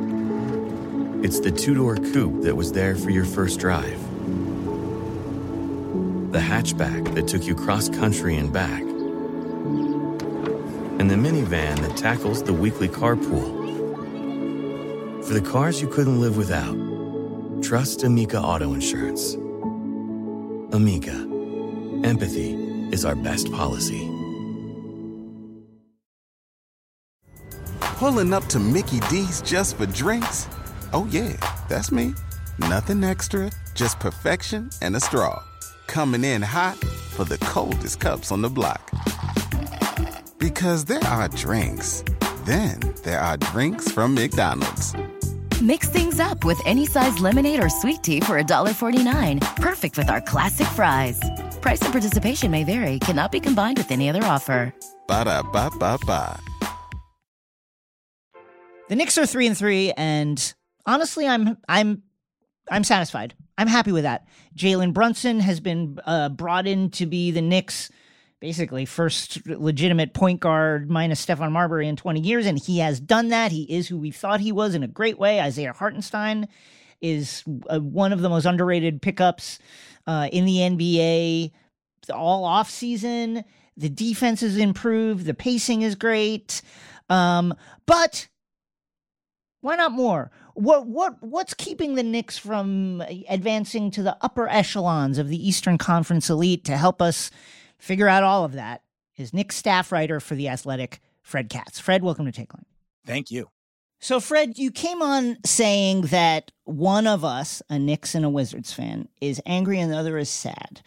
It's 1.24 1.40
the 1.40 1.51
two 1.51 1.74
door 1.74 1.96
coupe 1.96 2.44
that 2.44 2.56
was 2.56 2.72
there 2.72 2.96
for 2.96 3.10
your 3.10 3.25
first 3.25 3.60
drive, 3.60 4.00
the 6.32 6.40
hatchback 6.40 7.16
that 7.16 7.28
took 7.28 7.46
you 7.46 7.56
cross 7.56 7.90
country 7.90 8.38
and 8.38 8.54
back, 8.54 8.82
and 11.00 11.10
the 11.10 11.16
minivan 11.16 11.80
that 11.80 11.98
tackles 11.98 12.44
the 12.44 12.54
weekly 12.54 12.88
carpool. 12.88 13.61
For 15.32 15.40
the 15.40 15.50
cars 15.50 15.82
you 15.82 15.88
couldn't 15.88 16.20
live 16.20 16.36
without, 16.36 16.76
trust 17.64 18.04
Amica 18.04 18.38
Auto 18.38 18.74
Insurance. 18.74 19.36
Amica, 20.74 21.14
empathy 22.04 22.52
is 22.92 23.06
our 23.06 23.16
best 23.16 23.50
policy. 23.50 24.12
Pulling 27.80 28.34
up 28.34 28.46
to 28.48 28.60
Mickey 28.60 29.00
D's 29.10 29.42
just 29.42 29.78
for 29.78 29.86
drinks? 29.86 30.50
Oh, 30.92 31.08
yeah, 31.10 31.38
that's 31.70 31.94
me. 31.94 32.14
Nothing 32.60 33.02
extra, 33.02 33.52
just 33.74 34.02
perfection 34.02 34.70
and 34.82 34.98
a 34.98 35.00
straw. 35.00 35.42
Coming 35.88 36.26
in 36.26 36.42
hot 36.42 36.76
for 37.16 37.24
the 37.24 37.38
coldest 37.38 38.02
cups 38.02 38.34
on 38.34 38.42
the 38.42 38.50
block. 38.50 38.82
Because 40.40 40.84
there 40.84 41.06
are 41.06 41.30
drinks, 41.30 42.04
then 42.44 42.82
there 43.06 43.22
are 43.22 43.38
drinks 43.38 43.90
from 43.90 44.14
McDonald's. 44.14 44.94
Mix 45.62 45.89
things 45.89 46.20
up 46.20 46.44
with 46.44 46.60
any 46.65 46.88
size 46.88 47.20
lemonade 47.20 47.63
or 47.63 47.70
sweet 47.70 48.01
tea 48.01 48.20
for 48.20 48.41
$1.49. 48.41 49.39
Perfect 49.58 49.96
with 49.96 50.10
our 50.10 50.20
classic 50.20 50.65
fries. 50.70 51.22
Price 51.62 51.80
and 51.84 51.91
participation 51.91 52.50
may 52.50 52.63
vary, 52.63 52.98
cannot 52.98 53.32
be 53.32 53.39
combined 53.39 53.77
with 53.77 53.91
any 53.91 54.10
other 54.10 54.24
offer. 54.24 54.74
Ba 55.08 55.25
da 55.25 55.44
ba 55.44 55.70
ba 55.77 56.00
ba. 56.08 56.39
The 58.89 58.96
Knicks 58.96 59.20
are 59.20 59.27
three 59.27 59.46
and 59.46 59.56
three, 59.56 59.91
and 59.91 60.53
honestly, 60.88 61.27
I'm 61.27 61.58
I'm 61.70 62.01
I'm 62.72 62.84
satisfied. 62.84 63.36
I'm 63.58 63.68
happy 63.68 63.91
with 63.91 64.03
that. 64.03 64.25
Jalen 64.58 64.94
Brunson 64.94 65.39
has 65.41 65.60
been 65.60 66.00
uh, 66.06 66.30
brought 66.30 66.65
in 66.65 66.89
to 66.91 67.06
be 67.06 67.30
the 67.30 67.41
Knicks' 67.41 67.91
basically 68.42 68.86
first 68.86 69.48
legitimate 69.48 70.14
point 70.14 70.40
guard 70.40 70.90
minus 70.90 71.24
Stephon 71.24 71.52
Marbury 71.52 71.88
in 71.88 71.96
20 71.96 72.20
years, 72.20 72.48
and 72.48 72.60
he 72.60 72.80
has 72.80 73.00
done 73.00 73.30
that. 73.30 73.52
He 73.52 73.64
is 73.64 73.88
who 73.88 73.98
we 73.98 74.12
thought 74.12 74.42
he 74.42 74.52
was 74.52 74.76
in 74.76 74.84
a 74.84 74.88
great 74.88 75.20
way. 75.20 75.40
Isaiah 75.40 75.74
Hartenstein 75.74 76.48
is 77.00 77.44
one 77.46 78.12
of 78.12 78.22
the 78.22 78.30
most 78.30 78.46
underrated 78.46 79.02
pickups 79.02 79.60
uh, 80.08 80.28
in 80.32 80.46
the 80.46 80.58
NBA 80.58 81.52
all 82.14 82.44
off 82.44 82.70
season. 82.70 83.46
The 83.78 83.90
defense 83.90 84.44
is 84.44 84.58
improved. 84.58 85.26
The 85.26 85.34
pacing 85.34 85.84
is 85.84 85.96
great. 85.96 86.64
Um, 87.10 87.54
but 87.86 88.28
why 89.62 89.76
not 89.76 89.92
more? 89.92 90.32
What 90.56 90.88
what 90.88 91.22
what's 91.22 91.54
keeping 91.54 91.94
the 91.94 92.04
Knicks 92.04 92.38
from 92.38 93.04
advancing 93.30 93.92
to 93.92 94.04
the 94.04 94.18
upper 94.22 94.50
echelons 94.50 95.20
of 95.20 95.30
the 95.30 95.48
Eastern 95.48 95.78
Conference 95.78 96.30
elite 96.30 96.66
to 96.66 96.76
help 96.76 97.02
us 97.02 97.30
figure 97.82 98.08
out 98.08 98.24
all 98.24 98.46
of 98.46 98.54
that 98.54 98.84
is 99.18 99.34
Knicks 99.34 99.56
staff 99.56 99.92
writer 99.92 100.20
for 100.20 100.36
the 100.36 100.48
Athletic, 100.48 101.02
Fred 101.22 101.50
Katz. 101.50 101.80
Fred, 101.80 102.04
welcome 102.04 102.32
to 102.32 102.32
Takeline. 102.32 102.64
Thank 103.06 103.32
you. 103.32 103.50
So, 104.00 104.20
Fred, 104.20 104.58
you 104.58 104.72
came 104.72 105.02
on 105.02 105.38
saying 105.46 106.02
that 106.04 106.52
one 106.64 107.06
of 107.06 107.24
us, 107.24 107.62
a 107.70 107.78
Knicks 107.78 108.16
and 108.16 108.26
a 108.26 108.30
Wizards 108.30 108.74
fan, 108.74 109.08
is 109.20 109.42
angry 109.46 109.80
and 109.80 109.92
the 109.92 109.98
other 109.98 110.18
is 110.18 110.30
sad. 110.30 110.82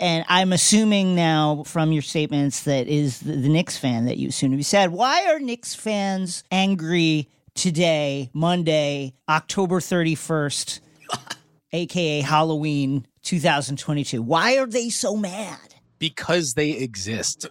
And 0.00 0.24
I'm 0.28 0.52
assuming 0.52 1.14
now 1.14 1.64
from 1.64 1.92
your 1.92 2.02
statements 2.02 2.64
that 2.64 2.86
is 2.86 3.20
the, 3.20 3.32
the 3.32 3.48
Knicks 3.48 3.76
fan 3.76 4.04
that 4.04 4.18
you 4.18 4.28
assume 4.28 4.50
to 4.50 4.56
be 4.56 4.62
sad. 4.62 4.90
Why 4.90 5.26
are 5.32 5.40
Knicks 5.40 5.74
fans 5.74 6.44
angry 6.50 7.28
today, 7.54 8.30
Monday, 8.32 9.14
October 9.28 9.80
31st, 9.80 10.80
aka 11.72 12.20
Halloween 12.22 13.06
2022. 13.22 14.22
Why 14.22 14.58
are 14.58 14.66
they 14.66 14.88
so 14.90 15.16
mad? 15.16 15.67
Because 15.98 16.54
they 16.54 16.70
exist. 16.70 17.46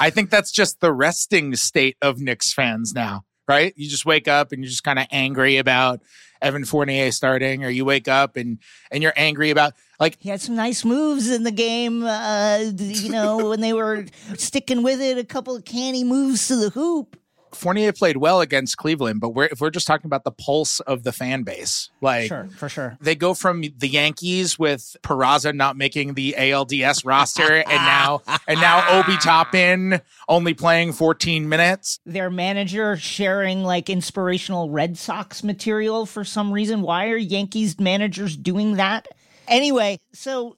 I 0.00 0.10
think 0.10 0.30
that's 0.30 0.52
just 0.52 0.80
the 0.80 0.92
resting 0.92 1.54
state 1.56 1.96
of 2.00 2.20
Knicks 2.20 2.52
fans 2.52 2.92
now, 2.94 3.24
right? 3.46 3.72
You 3.76 3.88
just 3.88 4.06
wake 4.06 4.28
up 4.28 4.52
and 4.52 4.62
you're 4.62 4.70
just 4.70 4.84
kind 4.84 4.98
of 4.98 5.06
angry 5.10 5.58
about 5.58 6.00
Evan 6.42 6.64
Fournier 6.64 7.10
starting, 7.12 7.64
or 7.64 7.68
you 7.68 7.84
wake 7.84 8.08
up 8.08 8.36
and 8.36 8.58
and 8.90 9.02
you're 9.02 9.12
angry 9.16 9.50
about 9.50 9.74
like 9.98 10.16
he 10.18 10.28
had 10.30 10.40
some 10.40 10.56
nice 10.56 10.84
moves 10.84 11.30
in 11.30 11.44
the 11.44 11.50
game. 11.50 12.02
Uh, 12.04 12.72
you 12.76 13.10
know, 13.10 13.50
when 13.50 13.60
they 13.60 13.72
were 13.72 14.06
sticking 14.36 14.82
with 14.82 15.00
it, 15.00 15.18
a 15.18 15.24
couple 15.24 15.54
of 15.54 15.64
canny 15.64 16.04
moves 16.04 16.48
to 16.48 16.56
the 16.56 16.70
hoop. 16.70 17.19
Fournier 17.52 17.92
played 17.92 18.16
well 18.16 18.40
against 18.40 18.76
Cleveland, 18.76 19.20
but 19.20 19.30
we're, 19.30 19.46
if 19.46 19.60
we're 19.60 19.70
just 19.70 19.86
talking 19.86 20.06
about 20.06 20.24
the 20.24 20.30
pulse 20.30 20.80
of 20.80 21.02
the 21.02 21.12
fan 21.12 21.42
base, 21.42 21.90
like 22.00 22.28
sure, 22.28 22.48
for 22.56 22.68
sure, 22.68 22.96
they 23.00 23.14
go 23.14 23.34
from 23.34 23.62
the 23.78 23.88
Yankees 23.88 24.58
with 24.58 24.96
Peraza 25.02 25.54
not 25.54 25.76
making 25.76 26.14
the 26.14 26.34
ALDS 26.38 27.04
roster, 27.04 27.56
and 27.56 27.66
now 27.68 28.22
and 28.46 28.60
now 28.60 29.00
Obi 29.00 29.16
Toppin 29.16 30.00
only 30.28 30.54
playing 30.54 30.92
14 30.92 31.48
minutes. 31.48 32.00
Their 32.04 32.30
manager 32.30 32.96
sharing 32.96 33.62
like 33.62 33.90
inspirational 33.90 34.70
Red 34.70 34.96
Sox 34.96 35.42
material 35.44 36.06
for 36.06 36.24
some 36.24 36.52
reason. 36.52 36.82
Why 36.82 37.08
are 37.08 37.16
Yankees 37.16 37.78
managers 37.78 38.36
doing 38.36 38.76
that? 38.76 39.08
Anyway, 39.48 39.98
so 40.12 40.56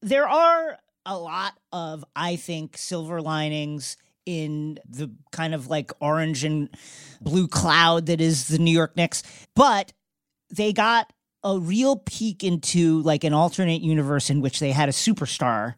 there 0.00 0.28
are 0.28 0.78
a 1.06 1.16
lot 1.16 1.54
of 1.72 2.04
I 2.14 2.36
think 2.36 2.76
silver 2.76 3.20
linings 3.20 3.96
in 4.26 4.78
the 4.88 5.10
kind 5.30 5.54
of 5.54 5.68
like 5.68 5.90
orange 6.00 6.44
and 6.44 6.68
blue 7.20 7.48
cloud 7.48 8.06
that 8.06 8.20
is 8.20 8.48
the 8.48 8.58
New 8.58 8.70
York 8.70 8.96
Knicks. 8.96 9.22
But 9.54 9.92
they 10.50 10.72
got 10.72 11.12
a 11.44 11.58
real 11.58 11.96
peek 11.96 12.44
into 12.44 13.02
like 13.02 13.24
an 13.24 13.32
alternate 13.34 13.82
universe 13.82 14.30
in 14.30 14.40
which 14.40 14.60
they 14.60 14.72
had 14.72 14.88
a 14.88 14.92
superstar 14.92 15.74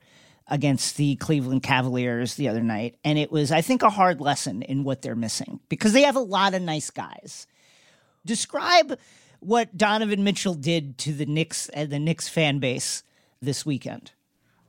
against 0.48 0.96
the 0.96 1.16
Cleveland 1.16 1.62
Cavaliers 1.62 2.34
the 2.34 2.48
other 2.48 2.62
night. 2.62 2.96
And 3.02 3.18
it 3.18 3.32
was, 3.32 3.50
I 3.50 3.62
think, 3.62 3.82
a 3.82 3.90
hard 3.90 4.20
lesson 4.20 4.62
in 4.62 4.84
what 4.84 5.02
they're 5.02 5.14
missing 5.14 5.60
because 5.68 5.92
they 5.92 6.02
have 6.02 6.16
a 6.16 6.20
lot 6.20 6.54
of 6.54 6.62
nice 6.62 6.90
guys. 6.90 7.46
Describe 8.26 8.98
what 9.40 9.76
Donovan 9.76 10.24
Mitchell 10.24 10.54
did 10.54 10.98
to 10.98 11.12
the 11.12 11.26
Knicks 11.26 11.68
and 11.70 11.90
the 11.90 11.98
Knicks 11.98 12.28
fan 12.28 12.58
base 12.58 13.02
this 13.40 13.64
weekend. 13.64 14.12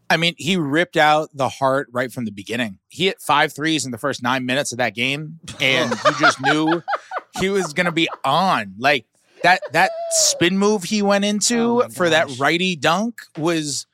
I 0.09 0.17
mean, 0.17 0.35
he 0.37 0.57
ripped 0.57 0.97
out 0.97 1.29
the 1.33 1.49
heart 1.49 1.87
right 1.91 2.11
from 2.11 2.25
the 2.25 2.31
beginning. 2.31 2.79
He 2.89 3.05
hit 3.05 3.21
five 3.21 3.53
threes 3.53 3.85
in 3.85 3.91
the 3.91 3.97
first 3.97 4.21
nine 4.21 4.45
minutes 4.45 4.71
of 4.71 4.77
that 4.77 4.95
game, 4.95 5.39
and 5.59 5.91
you 5.91 6.11
just 6.19 6.39
knew 6.41 6.83
he 7.39 7.49
was 7.49 7.73
going 7.73 7.85
to 7.85 7.91
be 7.91 8.07
on. 8.23 8.75
Like 8.77 9.05
that 9.43 9.61
that 9.73 9.91
spin 10.11 10.57
move 10.57 10.83
he 10.83 11.01
went 11.01 11.25
into 11.25 11.83
Oh 11.83 11.89
for 11.89 12.09
that 12.09 12.37
righty 12.37 12.75
dunk 12.75 13.21
was 13.37 13.87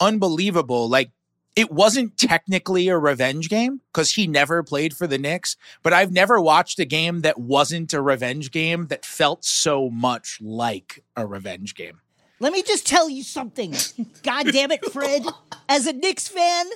unbelievable. 0.00 0.88
Like 0.88 1.10
it 1.56 1.72
wasn't 1.72 2.16
technically 2.16 2.88
a 2.88 2.96
revenge 2.96 3.48
game 3.48 3.80
because 3.92 4.12
he 4.12 4.26
never 4.26 4.62
played 4.62 4.96
for 4.96 5.06
the 5.06 5.18
Knicks, 5.18 5.56
but 5.82 5.92
I've 5.92 6.12
never 6.12 6.40
watched 6.40 6.78
a 6.78 6.84
game 6.84 7.22
that 7.22 7.38
wasn't 7.38 7.92
a 7.92 8.00
revenge 8.00 8.52
game 8.52 8.86
that 8.88 9.04
felt 9.04 9.44
so 9.44 9.90
much 9.90 10.38
like 10.40 11.02
a 11.16 11.26
revenge 11.26 11.74
game. 11.74 12.00
Let 12.40 12.52
me 12.52 12.62
just 12.62 12.86
tell 12.86 13.08
you 13.08 13.22
something. 13.22 13.74
God 14.22 14.46
damn 14.52 14.70
it, 14.70 14.84
Fred. 14.92 15.24
As 15.68 15.86
a 15.86 15.92
Knicks 15.92 16.28
fan, 16.28 16.66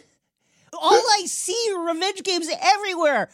all 0.73 0.93
I 0.93 1.25
see 1.27 1.73
are 1.75 1.87
revenge 1.87 2.23
games 2.23 2.49
everywhere. 2.61 3.29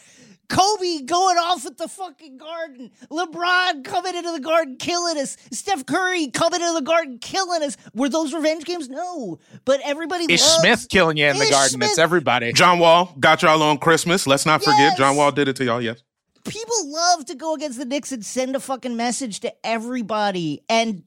Kobe 0.49 1.03
going 1.03 1.37
off 1.37 1.67
at 1.67 1.77
the 1.77 1.89
fucking 1.89 2.39
garden. 2.39 2.91
LeBron 3.11 3.85
coming 3.85 4.17
into 4.17 4.33
the 4.33 4.41
garden 4.41 4.77
killing 4.77 5.19
us. 5.19 5.37
Steph 5.53 5.85
Curry 5.85 6.29
coming 6.29 6.61
into 6.63 6.73
the 6.73 6.85
garden 6.85 7.19
killing 7.19 7.63
us. 7.63 7.77
Were 7.95 8.09
those 8.09 8.33
revenge 8.33 8.65
games? 8.65 8.89
No. 8.89 9.39
But 9.67 9.81
everybody 9.85 10.25
Ish 10.33 10.41
loves 10.41 10.61
Smith 10.61 10.87
killing 10.89 11.19
you 11.19 11.27
in 11.27 11.37
the 11.37 11.45
Ish 11.45 11.51
garden. 11.51 11.83
It's 11.83 11.99
everybody. 11.99 12.53
John 12.55 12.79
Wall 12.79 13.15
got 13.21 13.43
y'all 13.43 13.63
on 13.63 13.77
Christmas. 13.79 14.27
Let's 14.27 14.47
not 14.47 14.63
forget. 14.63 14.79
Yes. 14.79 14.99
John 14.99 15.17
Wall 15.17 15.33
did 15.33 15.49
it 15.49 15.57
to 15.57 15.65
y'all. 15.65 15.83
Yes. 15.83 16.03
people 16.47 16.91
love 16.91 17.27
to 17.27 17.35
go 17.35 17.55
against 17.55 17.79
the 17.79 17.85
Knicks 17.85 18.11
and 18.11 18.25
send 18.25 18.57
a 18.57 18.61
fucking 18.61 18.97
message 18.97 19.41
to 19.41 19.53
everybody, 19.67 20.63
and 20.71 21.03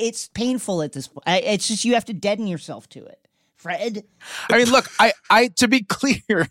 it's 0.00 0.28
painful 0.28 0.82
at 0.82 0.92
this 0.92 1.08
point. 1.08 1.24
It's 1.26 1.68
just 1.68 1.84
you 1.84 1.94
have 1.94 2.04
to 2.06 2.12
deaden 2.12 2.46
yourself 2.46 2.88
to 2.90 3.04
it, 3.04 3.28
Fred. 3.56 4.04
I 4.50 4.58
mean, 4.58 4.70
look, 4.70 4.86
I, 4.98 5.12
I, 5.28 5.48
to 5.56 5.68
be 5.68 5.82
clear, 5.88 6.48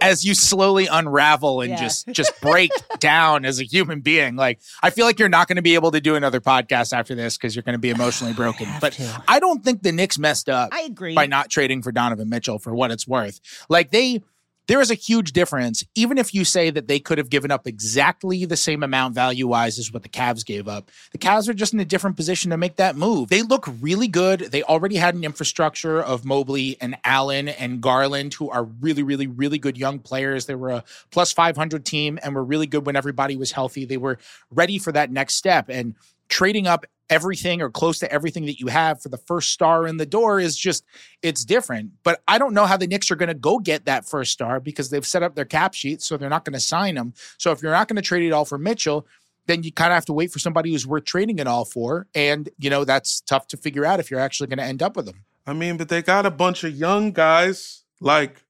as 0.00 0.24
you 0.24 0.34
slowly 0.34 0.86
unravel 0.86 1.60
and 1.60 1.70
Yeah. 1.70 1.80
just, 1.80 2.06
just 2.08 2.32
break 2.40 2.70
down 3.00 3.44
as 3.44 3.58
a 3.60 3.64
human 3.64 4.00
being, 4.00 4.36
like 4.36 4.60
I 4.82 4.90
feel 4.90 5.06
like 5.06 5.18
you're 5.18 5.28
not 5.28 5.48
going 5.48 5.56
to 5.56 5.62
be 5.62 5.74
able 5.74 5.90
to 5.90 6.00
do 6.00 6.14
another 6.14 6.40
podcast 6.40 6.92
after 6.92 7.14
this 7.16 7.36
because 7.36 7.56
you're 7.56 7.64
going 7.64 7.72
to 7.74 7.78
be 7.80 7.90
emotionally 7.98 8.32
broken. 8.32 8.66
have 8.66 8.80
But 8.80 8.92
to. 8.94 9.22
I 9.26 9.40
don't 9.40 9.64
think 9.64 9.82
the 9.82 9.90
Knicks 9.92 10.18
messed 10.18 10.48
up. 10.48 10.68
I 10.72 10.82
agree. 10.82 11.14
by 11.14 11.26
not 11.26 11.50
trading 11.50 11.82
for 11.82 11.90
Donovan 11.92 12.28
Mitchell 12.28 12.58
for 12.60 12.74
what 12.74 12.90
it's 12.92 13.08
worth. 13.08 13.40
Like 13.68 13.90
they 13.90 14.22
there 14.68 14.80
is 14.80 14.90
a 14.90 14.94
huge 14.94 15.32
difference, 15.32 15.84
even 15.94 16.18
if 16.18 16.34
you 16.34 16.44
say 16.44 16.70
that 16.70 16.86
they 16.86 17.00
could 17.00 17.18
have 17.18 17.30
given 17.30 17.50
up 17.50 17.66
exactly 17.66 18.44
the 18.44 18.56
same 18.56 18.82
amount 18.82 19.14
value 19.14 19.48
wise 19.48 19.78
as 19.78 19.92
what 19.92 20.02
the 20.02 20.08
Cavs 20.08 20.44
gave 20.44 20.68
up. 20.68 20.90
The 21.12 21.18
Cavs 21.18 21.48
are 21.48 21.54
just 21.54 21.74
in 21.74 21.80
a 21.80 21.84
different 21.84 22.16
position 22.16 22.50
to 22.50 22.56
make 22.56 22.76
that 22.76 22.96
move. 22.96 23.28
They 23.28 23.42
look 23.42 23.68
really 23.80 24.08
good. 24.08 24.40
They 24.40 24.62
already 24.62 24.96
had 24.96 25.14
an 25.14 25.24
infrastructure 25.24 26.00
of 26.00 26.24
Mobley 26.24 26.76
and 26.80 26.96
Allen 27.04 27.48
and 27.48 27.80
Garland, 27.80 28.34
who 28.34 28.50
are 28.50 28.64
really, 28.64 29.02
really, 29.02 29.26
really 29.26 29.58
good 29.58 29.76
young 29.76 29.98
players. 29.98 30.46
They 30.46 30.54
were 30.54 30.70
a 30.70 30.84
plus 31.10 31.32
500 31.32 31.84
team 31.84 32.18
and 32.22 32.34
were 32.34 32.44
really 32.44 32.66
good 32.66 32.86
when 32.86 32.96
everybody 32.96 33.36
was 33.36 33.52
healthy. 33.52 33.84
They 33.84 33.96
were 33.96 34.18
ready 34.50 34.78
for 34.78 34.92
that 34.92 35.10
next 35.10 35.34
step. 35.34 35.68
And 35.68 35.94
trading 36.28 36.66
up 36.66 36.86
everything 37.10 37.60
or 37.60 37.68
close 37.68 37.98
to 37.98 38.10
everything 38.10 38.46
that 38.46 38.58
you 38.58 38.68
have 38.68 39.02
for 39.02 39.10
the 39.10 39.18
first 39.18 39.50
star 39.50 39.86
in 39.86 39.98
the 39.98 40.06
door 40.06 40.40
is 40.40 40.56
just 40.56 40.82
it's 41.20 41.44
different. 41.44 41.90
But 42.02 42.22
I 42.26 42.38
don't 42.38 42.54
know 42.54 42.64
how 42.64 42.76
the 42.76 42.86
Knicks 42.86 43.10
are 43.10 43.16
going 43.16 43.28
to 43.28 43.34
go 43.34 43.58
get 43.58 43.84
that 43.84 44.08
first 44.08 44.32
star 44.32 44.60
because 44.60 44.88
they've 44.88 45.06
set 45.06 45.22
up 45.22 45.34
their 45.34 45.44
cap 45.44 45.74
sheet, 45.74 46.00
so 46.00 46.16
they're 46.16 46.30
not 46.30 46.44
going 46.44 46.54
to 46.54 46.60
sign 46.60 46.96
him. 46.96 47.12
So 47.38 47.52
if 47.52 47.62
you're 47.62 47.72
not 47.72 47.88
going 47.88 47.96
to 47.96 48.02
trade 48.02 48.22
it 48.22 48.32
all 48.32 48.46
for 48.46 48.56
Mitchell, 48.56 49.06
then 49.46 49.62
you 49.62 49.72
kind 49.72 49.92
of 49.92 49.96
have 49.96 50.06
to 50.06 50.12
wait 50.12 50.30
for 50.30 50.38
somebody 50.38 50.70
who's 50.70 50.86
worth 50.86 51.04
trading 51.04 51.38
it 51.38 51.46
all 51.46 51.64
for, 51.64 52.06
and 52.14 52.48
you 52.58 52.70
know 52.70 52.84
that's 52.84 53.20
tough 53.20 53.46
to 53.48 53.56
figure 53.56 53.84
out 53.84 54.00
if 54.00 54.10
you're 54.10 54.20
actually 54.20 54.46
going 54.46 54.58
to 54.58 54.64
end 54.64 54.82
up 54.82 54.96
with 54.96 55.06
them. 55.06 55.24
I 55.46 55.52
mean, 55.52 55.76
but 55.76 55.88
they 55.88 56.02
got 56.02 56.26
a 56.26 56.30
bunch 56.30 56.64
of 56.64 56.74
young 56.74 57.10
guys. 57.12 57.82
Like, 58.00 58.44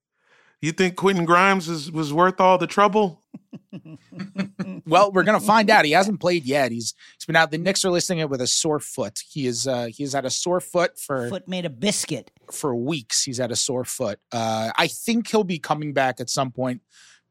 you 0.61 0.71
think 0.71 0.95
Quentin 0.95 1.25
Grimes 1.25 1.67
is, 1.67 1.91
was 1.91 2.13
worth 2.13 2.39
all 2.39 2.57
the 2.57 2.67
trouble? 2.67 3.22
Well, 4.85 5.11
we're 5.11 5.23
going 5.23 5.39
to 5.39 5.45
find 5.45 5.69
out. 5.69 5.85
He 5.85 5.91
hasn't 5.91 6.19
played 6.19 6.45
yet. 6.45 6.71
He's 6.71 6.93
he's 7.17 7.25
been 7.25 7.35
out. 7.35 7.51
The 7.51 7.57
Knicks 7.57 7.83
are 7.85 7.89
listing 7.89 8.19
it 8.19 8.29
with 8.29 8.41
a 8.41 8.47
sore 8.47 8.79
foot. 8.79 9.19
He 9.29 9.47
is 9.47 9.67
uh, 9.67 9.85
he's 9.85 10.13
had 10.13 10.25
a 10.25 10.29
sore 10.29 10.59
foot 10.59 10.99
for 10.99 11.29
Foot 11.29 11.47
made 11.47 11.65
a 11.65 11.69
biscuit. 11.69 12.31
for 12.51 12.75
weeks. 12.75 13.23
He's 13.23 13.37
had 13.37 13.51
a 13.51 13.55
sore 13.55 13.85
foot. 13.85 14.19
Uh, 14.31 14.71
I 14.77 14.87
think 14.87 15.29
he'll 15.29 15.43
be 15.43 15.59
coming 15.59 15.93
back 15.93 16.19
at 16.19 16.29
some 16.29 16.51
point 16.51 16.81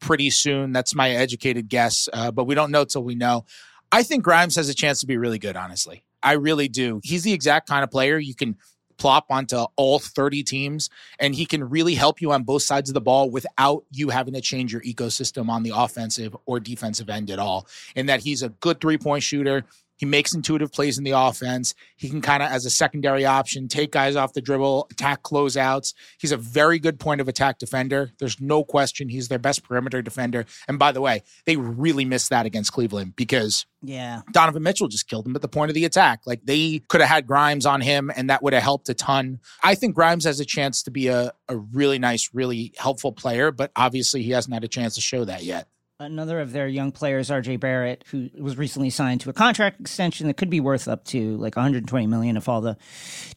pretty 0.00 0.30
soon. 0.30 0.72
That's 0.72 0.94
my 0.94 1.10
educated 1.10 1.68
guess, 1.68 2.08
uh, 2.12 2.30
but 2.32 2.44
we 2.44 2.54
don't 2.54 2.70
know 2.70 2.84
till 2.84 3.04
we 3.04 3.14
know. 3.14 3.44
I 3.92 4.02
think 4.02 4.24
Grimes 4.24 4.56
has 4.56 4.68
a 4.68 4.74
chance 4.74 5.00
to 5.00 5.06
be 5.06 5.16
really 5.16 5.38
good, 5.38 5.56
honestly. 5.56 6.04
I 6.22 6.32
really 6.32 6.68
do. 6.68 7.00
He's 7.04 7.22
the 7.24 7.32
exact 7.32 7.68
kind 7.68 7.84
of 7.84 7.90
player 7.90 8.18
you 8.18 8.34
can 8.34 8.56
plop 9.02 9.26
onto 9.30 9.56
all 9.74 9.98
30 9.98 10.44
teams, 10.44 10.88
and 11.18 11.34
he 11.34 11.44
can 11.44 11.68
really 11.68 11.96
help 11.96 12.22
you 12.22 12.30
on 12.30 12.44
both 12.44 12.62
sides 12.62 12.88
of 12.88 12.94
the 12.94 13.00
ball 13.00 13.28
without 13.28 13.82
you 13.90 14.10
having 14.10 14.32
to 14.32 14.40
change 14.40 14.72
your 14.72 14.80
ecosystem 14.82 15.48
on 15.48 15.64
the 15.64 15.72
offensive 15.74 16.36
or 16.46 16.60
defensive 16.60 17.10
end 17.10 17.28
at 17.28 17.40
all. 17.40 17.66
And 17.96 18.08
that 18.08 18.20
he's 18.20 18.44
a 18.44 18.50
good 18.50 18.80
three 18.80 18.98
point 18.98 19.24
shooter. 19.24 19.64
He 20.02 20.06
makes 20.06 20.34
intuitive 20.34 20.72
plays 20.72 20.98
in 20.98 21.04
the 21.04 21.12
offense. 21.12 21.76
He 21.94 22.10
can 22.10 22.20
kind 22.20 22.42
of, 22.42 22.50
as 22.50 22.66
a 22.66 22.70
secondary 22.70 23.24
option, 23.24 23.68
take 23.68 23.92
guys 23.92 24.16
off 24.16 24.32
the 24.32 24.40
dribble, 24.40 24.88
attack 24.90 25.22
closeouts. 25.22 25.94
He's 26.18 26.32
a 26.32 26.36
very 26.36 26.80
good 26.80 26.98
point 26.98 27.20
of 27.20 27.28
attack 27.28 27.60
defender. 27.60 28.10
There's 28.18 28.40
no 28.40 28.64
question 28.64 29.08
he's 29.08 29.28
their 29.28 29.38
best 29.38 29.62
perimeter 29.62 30.02
defender. 30.02 30.44
And 30.66 30.76
by 30.76 30.90
the 30.90 31.00
way, 31.00 31.22
they 31.46 31.56
really 31.56 32.04
missed 32.04 32.30
that 32.30 32.46
against 32.46 32.72
Cleveland 32.72 33.14
because 33.14 33.64
Yeah. 33.80 34.22
Donovan 34.32 34.64
Mitchell 34.64 34.88
just 34.88 35.06
killed 35.06 35.24
him 35.24 35.36
at 35.36 35.42
the 35.42 35.46
point 35.46 35.70
of 35.70 35.76
the 35.76 35.84
attack. 35.84 36.22
Like 36.26 36.40
they 36.46 36.80
could 36.88 37.00
have 37.00 37.08
had 37.08 37.28
Grimes 37.28 37.64
on 37.64 37.80
him 37.80 38.10
and 38.16 38.28
that 38.28 38.42
would 38.42 38.54
have 38.54 38.62
helped 38.64 38.88
a 38.88 38.94
ton. 38.94 39.38
I 39.62 39.76
think 39.76 39.94
Grimes 39.94 40.24
has 40.24 40.40
a 40.40 40.44
chance 40.44 40.82
to 40.82 40.90
be 40.90 41.06
a, 41.06 41.32
a 41.48 41.56
really 41.56 42.00
nice, 42.00 42.28
really 42.32 42.72
helpful 42.76 43.12
player, 43.12 43.52
but 43.52 43.70
obviously 43.76 44.24
he 44.24 44.32
hasn't 44.32 44.52
had 44.52 44.64
a 44.64 44.68
chance 44.68 44.96
to 44.96 45.00
show 45.00 45.24
that 45.26 45.44
yet. 45.44 45.68
Another 46.02 46.40
of 46.40 46.50
their 46.50 46.66
young 46.66 46.90
players, 46.90 47.30
RJ 47.30 47.60
Barrett, 47.60 48.02
who 48.08 48.28
was 48.36 48.58
recently 48.58 48.90
signed 48.90 49.20
to 49.20 49.30
a 49.30 49.32
contract 49.32 49.80
extension 49.80 50.26
that 50.26 50.36
could 50.36 50.50
be 50.50 50.58
worth 50.58 50.88
up 50.88 51.04
to 51.04 51.36
like 51.36 51.54
120 51.54 52.08
million 52.08 52.36
if 52.36 52.48
all 52.48 52.60
the 52.60 52.76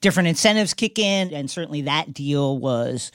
different 0.01 0.30
incentives 0.30 0.73
kick 0.73 0.97
in. 0.97 1.32
And 1.32 1.49
certainly 1.49 1.84
that 1.84 2.12
deal 2.12 2.58
was 2.58 3.12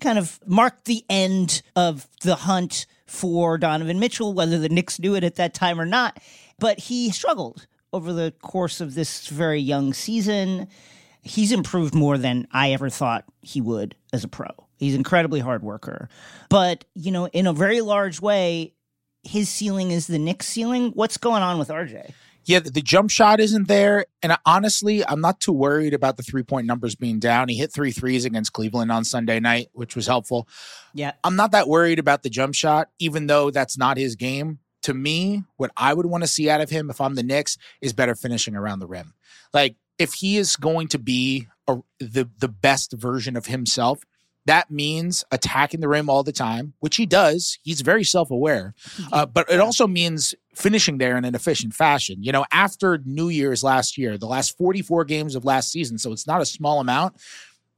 kind 0.00 0.18
of 0.18 0.40
marked 0.46 0.86
the 0.86 1.04
end 1.10 1.60
of 1.74 2.08
the 2.22 2.36
hunt 2.36 2.86
for 3.06 3.58
Donovan 3.58 4.00
Mitchell, 4.00 4.32
whether 4.32 4.58
the 4.58 4.70
Knicks 4.70 4.98
knew 4.98 5.14
it 5.14 5.24
at 5.24 5.34
that 5.34 5.52
time 5.52 5.78
or 5.78 5.86
not. 5.86 6.18
But 6.58 6.78
he 6.80 7.10
struggled 7.10 7.66
over 7.92 8.14
the 8.14 8.32
course 8.40 8.80
of 8.80 8.94
this 8.94 9.28
very 9.28 9.60
young 9.60 9.92
season. 9.92 10.68
He's 11.20 11.52
improved 11.52 11.94
more 11.94 12.16
than 12.16 12.48
I 12.50 12.72
ever 12.72 12.88
thought 12.88 13.26
he 13.42 13.60
would 13.60 13.94
as 14.14 14.24
a 14.24 14.28
pro. 14.28 14.48
He's 14.78 14.94
an 14.94 15.00
incredibly 15.00 15.40
hard 15.40 15.62
worker. 15.62 16.08
But, 16.48 16.84
you 16.94 17.10
know, 17.10 17.26
in 17.26 17.46
a 17.46 17.52
very 17.52 17.80
large 17.80 18.20
way, 18.20 18.74
his 19.26 19.48
ceiling 19.48 19.90
is 19.90 20.06
the 20.06 20.18
Knicks 20.18 20.46
ceiling. 20.46 20.92
What's 20.92 21.16
going 21.16 21.42
on 21.42 21.58
with 21.58 21.68
RJ? 21.68 22.12
Yeah, 22.44 22.60
the, 22.60 22.80
jump 22.80 23.10
shot 23.10 23.40
isn't 23.40 23.66
there. 23.66 24.06
And 24.22 24.36
honestly, 24.46 25.04
I'm 25.04 25.20
not 25.20 25.40
too 25.40 25.52
worried 25.52 25.94
about 25.94 26.16
the 26.16 26.22
three 26.22 26.44
point 26.44 26.66
numbers 26.66 26.94
being 26.94 27.18
down. 27.18 27.48
He 27.48 27.56
hit 27.56 27.72
three 27.72 27.90
threes 27.90 28.24
against 28.24 28.52
Cleveland 28.52 28.92
on 28.92 29.04
Sunday 29.04 29.40
night, 29.40 29.68
which 29.72 29.96
was 29.96 30.06
helpful. 30.06 30.48
Yeah. 30.94 31.12
I'm 31.24 31.34
not 31.34 31.50
that 31.50 31.68
worried 31.68 31.98
about 31.98 32.22
the 32.22 32.30
jump 32.30 32.54
shot, 32.54 32.88
even 33.00 33.26
though 33.26 33.50
that's 33.50 33.76
not 33.76 33.96
his 33.96 34.14
game. 34.14 34.60
To 34.82 34.94
me, 34.94 35.42
what 35.56 35.72
I 35.76 35.92
would 35.92 36.06
want 36.06 36.22
to 36.22 36.28
see 36.28 36.48
out 36.48 36.60
of 36.60 36.70
him 36.70 36.88
if 36.88 37.00
I'm 37.00 37.16
the 37.16 37.24
Knicks 37.24 37.58
is 37.80 37.92
better 37.92 38.14
finishing 38.14 38.54
around 38.54 38.78
the 38.78 38.86
rim. 38.86 39.14
Like 39.52 39.74
if 39.98 40.14
he 40.14 40.36
is 40.36 40.54
going 40.54 40.86
to 40.88 40.98
be 41.00 41.48
a, 41.66 41.78
the 41.98 42.30
the 42.38 42.48
best 42.48 42.92
version 42.92 43.36
of 43.36 43.46
himself, 43.46 44.04
that 44.46 44.70
means 44.70 45.24
attacking 45.30 45.80
the 45.80 45.88
rim 45.88 46.08
all 46.08 46.22
the 46.22 46.32
time, 46.32 46.72
which 46.80 46.96
he 46.96 47.06
does. 47.06 47.58
He's 47.62 47.80
very 47.80 48.04
self 48.04 48.30
aware, 48.30 48.74
uh, 49.12 49.26
but 49.26 49.50
it 49.50 49.60
also 49.60 49.86
means 49.86 50.34
finishing 50.54 50.98
there 50.98 51.16
in 51.16 51.24
an 51.24 51.34
efficient 51.34 51.74
fashion. 51.74 52.22
You 52.22 52.32
know, 52.32 52.44
after 52.52 52.98
New 53.04 53.28
Year's 53.28 53.62
last 53.62 53.98
year, 53.98 54.16
the 54.16 54.26
last 54.26 54.56
44 54.56 55.04
games 55.04 55.34
of 55.34 55.44
last 55.44 55.70
season, 55.70 55.98
so 55.98 56.12
it's 56.12 56.26
not 56.26 56.40
a 56.40 56.46
small 56.46 56.80
amount. 56.80 57.16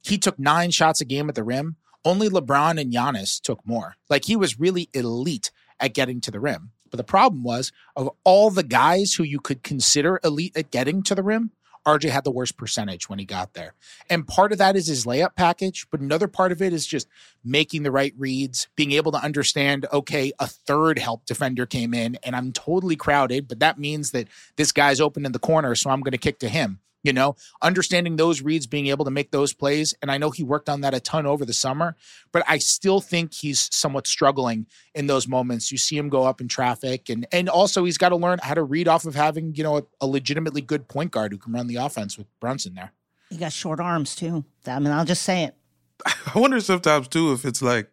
He 0.01 0.17
took 0.17 0.39
nine 0.39 0.71
shots 0.71 1.01
a 1.01 1.05
game 1.05 1.27
at 1.27 1.35
the 1.35 1.43
rim. 1.43 1.75
Only 2.05 2.29
LeBron 2.29 2.79
and 2.79 2.93
Giannis 2.93 3.41
took 3.41 3.65
more. 3.65 3.95
Like 4.09 4.25
he 4.25 4.35
was 4.35 4.59
really 4.59 4.89
elite 4.93 5.51
at 5.79 5.93
getting 5.93 6.21
to 6.21 6.31
the 6.31 6.39
rim. 6.39 6.71
But 6.89 6.97
the 6.97 7.03
problem 7.03 7.43
was, 7.43 7.71
of 7.95 8.09
all 8.23 8.49
the 8.49 8.63
guys 8.63 9.13
who 9.13 9.23
you 9.23 9.39
could 9.39 9.63
consider 9.63 10.19
elite 10.23 10.55
at 10.55 10.71
getting 10.71 11.03
to 11.03 11.15
the 11.15 11.23
rim, 11.23 11.51
RJ 11.97 12.09
had 12.09 12.23
the 12.23 12.31
worst 12.31 12.57
percentage 12.57 13.09
when 13.09 13.19
he 13.19 13.25
got 13.25 13.53
there. 13.53 13.73
And 14.09 14.27
part 14.27 14.51
of 14.51 14.57
that 14.57 14.75
is 14.75 14.87
his 14.87 15.05
layup 15.05 15.35
package, 15.35 15.87
but 15.91 15.99
another 15.99 16.27
part 16.27 16.51
of 16.51 16.61
it 16.61 16.73
is 16.73 16.85
just 16.85 17.07
making 17.43 17.83
the 17.83 17.91
right 17.91 18.13
reads, 18.17 18.67
being 18.75 18.91
able 18.91 19.11
to 19.11 19.23
understand, 19.23 19.85
okay, 19.91 20.31
a 20.39 20.47
third 20.47 20.99
help 20.99 21.25
defender 21.25 21.65
came 21.65 21.93
in 21.93 22.17
and 22.23 22.35
I'm 22.35 22.51
totally 22.51 22.95
crowded, 22.95 23.47
but 23.47 23.59
that 23.59 23.79
means 23.79 24.11
that 24.11 24.27
this 24.55 24.71
guy's 24.71 25.01
open 25.01 25.25
in 25.25 25.31
the 25.31 25.39
corner, 25.39 25.75
so 25.75 25.89
I'm 25.89 26.01
going 26.01 26.11
to 26.11 26.17
kick 26.17 26.39
to 26.39 26.49
him 26.49 26.79
you 27.03 27.13
know, 27.13 27.35
understanding 27.61 28.15
those 28.15 28.41
reads, 28.41 28.67
being 28.67 28.87
able 28.87 29.05
to 29.05 29.11
make 29.11 29.31
those 29.31 29.53
plays. 29.53 29.93
And 30.01 30.11
I 30.11 30.17
know 30.17 30.31
he 30.31 30.43
worked 30.43 30.69
on 30.69 30.81
that 30.81 30.93
a 30.93 30.99
ton 30.99 31.25
over 31.25 31.45
the 31.45 31.53
summer, 31.53 31.95
but 32.31 32.43
I 32.47 32.57
still 32.57 33.01
think 33.01 33.33
he's 33.33 33.69
somewhat 33.71 34.07
struggling 34.07 34.67
in 34.93 35.07
those 35.07 35.27
moments. 35.27 35.71
You 35.71 35.77
see 35.77 35.97
him 35.97 36.09
go 36.09 36.23
up 36.23 36.41
in 36.41 36.47
traffic 36.47 37.09
and 37.09 37.25
and 37.31 37.49
also 37.49 37.85
he's 37.85 37.97
got 37.97 38.09
to 38.09 38.15
learn 38.15 38.39
how 38.41 38.53
to 38.53 38.63
read 38.63 38.87
off 38.87 39.05
of 39.05 39.15
having, 39.15 39.55
you 39.55 39.63
know, 39.63 39.77
a, 39.77 39.83
a 40.01 40.07
legitimately 40.07 40.61
good 40.61 40.87
point 40.87 41.11
guard 41.11 41.31
who 41.31 41.37
can 41.37 41.53
run 41.53 41.67
the 41.67 41.77
offense 41.77 42.17
with 42.17 42.27
Brunson 42.39 42.73
there. 42.73 42.91
He 43.29 43.37
got 43.37 43.53
short 43.53 43.79
arms 43.79 44.15
too. 44.15 44.43
I 44.65 44.79
mean, 44.79 44.91
I'll 44.91 45.05
just 45.05 45.23
say 45.23 45.43
it. 45.43 45.55
I 46.05 46.39
wonder 46.39 46.59
sometimes 46.59 47.07
too 47.07 47.33
if 47.33 47.45
it's 47.45 47.61
like 47.61 47.89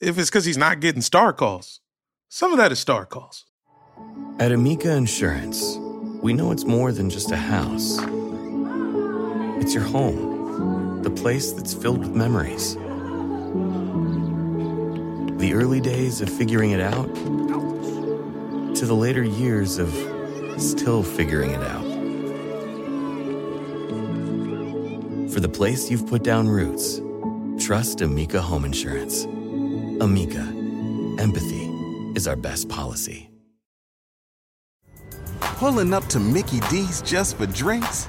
if 0.00 0.18
it's 0.18 0.30
because 0.30 0.44
he's 0.44 0.58
not 0.58 0.80
getting 0.80 1.02
star 1.02 1.32
calls. 1.32 1.80
Some 2.28 2.52
of 2.52 2.58
that 2.58 2.72
is 2.72 2.78
star 2.78 3.06
calls. 3.06 3.44
At 4.38 4.52
Amica 4.52 4.94
Insurance, 4.94 5.76
we 6.22 6.32
know 6.32 6.52
it's 6.52 6.64
more 6.64 6.92
than 6.92 7.10
just 7.10 7.30
a 7.30 7.36
house. 7.36 7.98
It's 9.60 9.74
your 9.74 9.84
home, 9.84 11.02
the 11.02 11.10
place 11.10 11.52
that's 11.52 11.74
filled 11.74 11.98
with 11.98 12.14
memories. 12.14 12.76
The 15.38 15.52
early 15.54 15.80
days 15.80 16.22
of 16.22 16.30
figuring 16.30 16.70
it 16.70 16.80
out 16.80 17.14
to 18.74 18.86
the 18.86 18.94
later 18.94 19.22
years 19.22 19.78
of 19.78 19.90
still 20.56 21.02
figuring 21.02 21.50
it 21.50 21.62
out. 21.62 21.84
For 25.30 25.40
the 25.40 25.48
place 25.48 25.90
you've 25.90 26.06
put 26.06 26.22
down 26.22 26.48
roots, 26.48 27.00
trust 27.62 28.00
Amica 28.00 28.40
Home 28.40 28.64
Insurance. 28.64 29.24
Amica, 30.00 30.40
empathy 31.18 31.66
is 32.16 32.26
our 32.26 32.36
best 32.36 32.70
policy. 32.70 33.30
Pulling 35.40 35.92
up 35.92 36.06
to 36.06 36.18
Mickey 36.18 36.60
D's 36.70 37.02
just 37.02 37.36
for 37.36 37.44
drinks? 37.44 38.08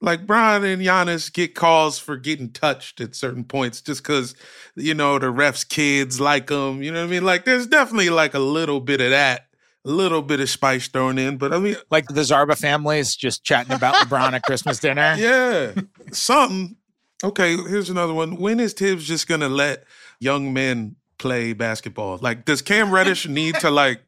Like 0.00 0.26
Brian 0.26 0.64
and 0.64 0.82
Giannis 0.82 1.32
get 1.32 1.54
calls 1.54 1.98
for 1.98 2.16
getting 2.16 2.50
touched 2.50 3.00
at 3.00 3.14
certain 3.14 3.44
points 3.44 3.80
just 3.80 4.02
because, 4.02 4.34
you 4.74 4.94
know, 4.94 5.18
the 5.18 5.26
refs' 5.26 5.66
kids 5.66 6.20
like 6.20 6.48
them. 6.48 6.82
You 6.82 6.92
know 6.92 7.00
what 7.00 7.08
I 7.08 7.10
mean? 7.10 7.24
Like, 7.24 7.44
there's 7.44 7.66
definitely 7.66 8.10
like 8.10 8.34
a 8.34 8.38
little 8.38 8.80
bit 8.80 9.00
of 9.00 9.10
that, 9.10 9.46
a 9.84 9.90
little 9.90 10.22
bit 10.22 10.40
of 10.40 10.50
spice 10.50 10.88
thrown 10.88 11.18
in. 11.18 11.38
But 11.38 11.54
I 11.54 11.58
mean, 11.58 11.76
like 11.90 12.06
the 12.08 12.20
Zarba 12.20 12.58
families 12.58 13.16
just 13.16 13.42
chatting 13.42 13.72
about 13.72 13.94
LeBron 13.94 14.32
at 14.32 14.42
Christmas 14.42 14.78
dinner. 14.78 15.16
Yeah, 15.18 15.72
something. 16.12 16.76
Okay, 17.24 17.56
here's 17.56 17.88
another 17.88 18.12
one. 18.12 18.36
When 18.36 18.60
is 18.60 18.74
Thibs 18.74 19.06
just 19.06 19.26
gonna 19.26 19.48
let 19.48 19.84
young 20.20 20.52
men 20.52 20.96
play 21.18 21.54
basketball? 21.54 22.18
Like, 22.20 22.44
does 22.44 22.60
Cam 22.60 22.90
Reddish 22.92 23.26
need 23.26 23.54
to 23.56 23.70
like 23.70 24.02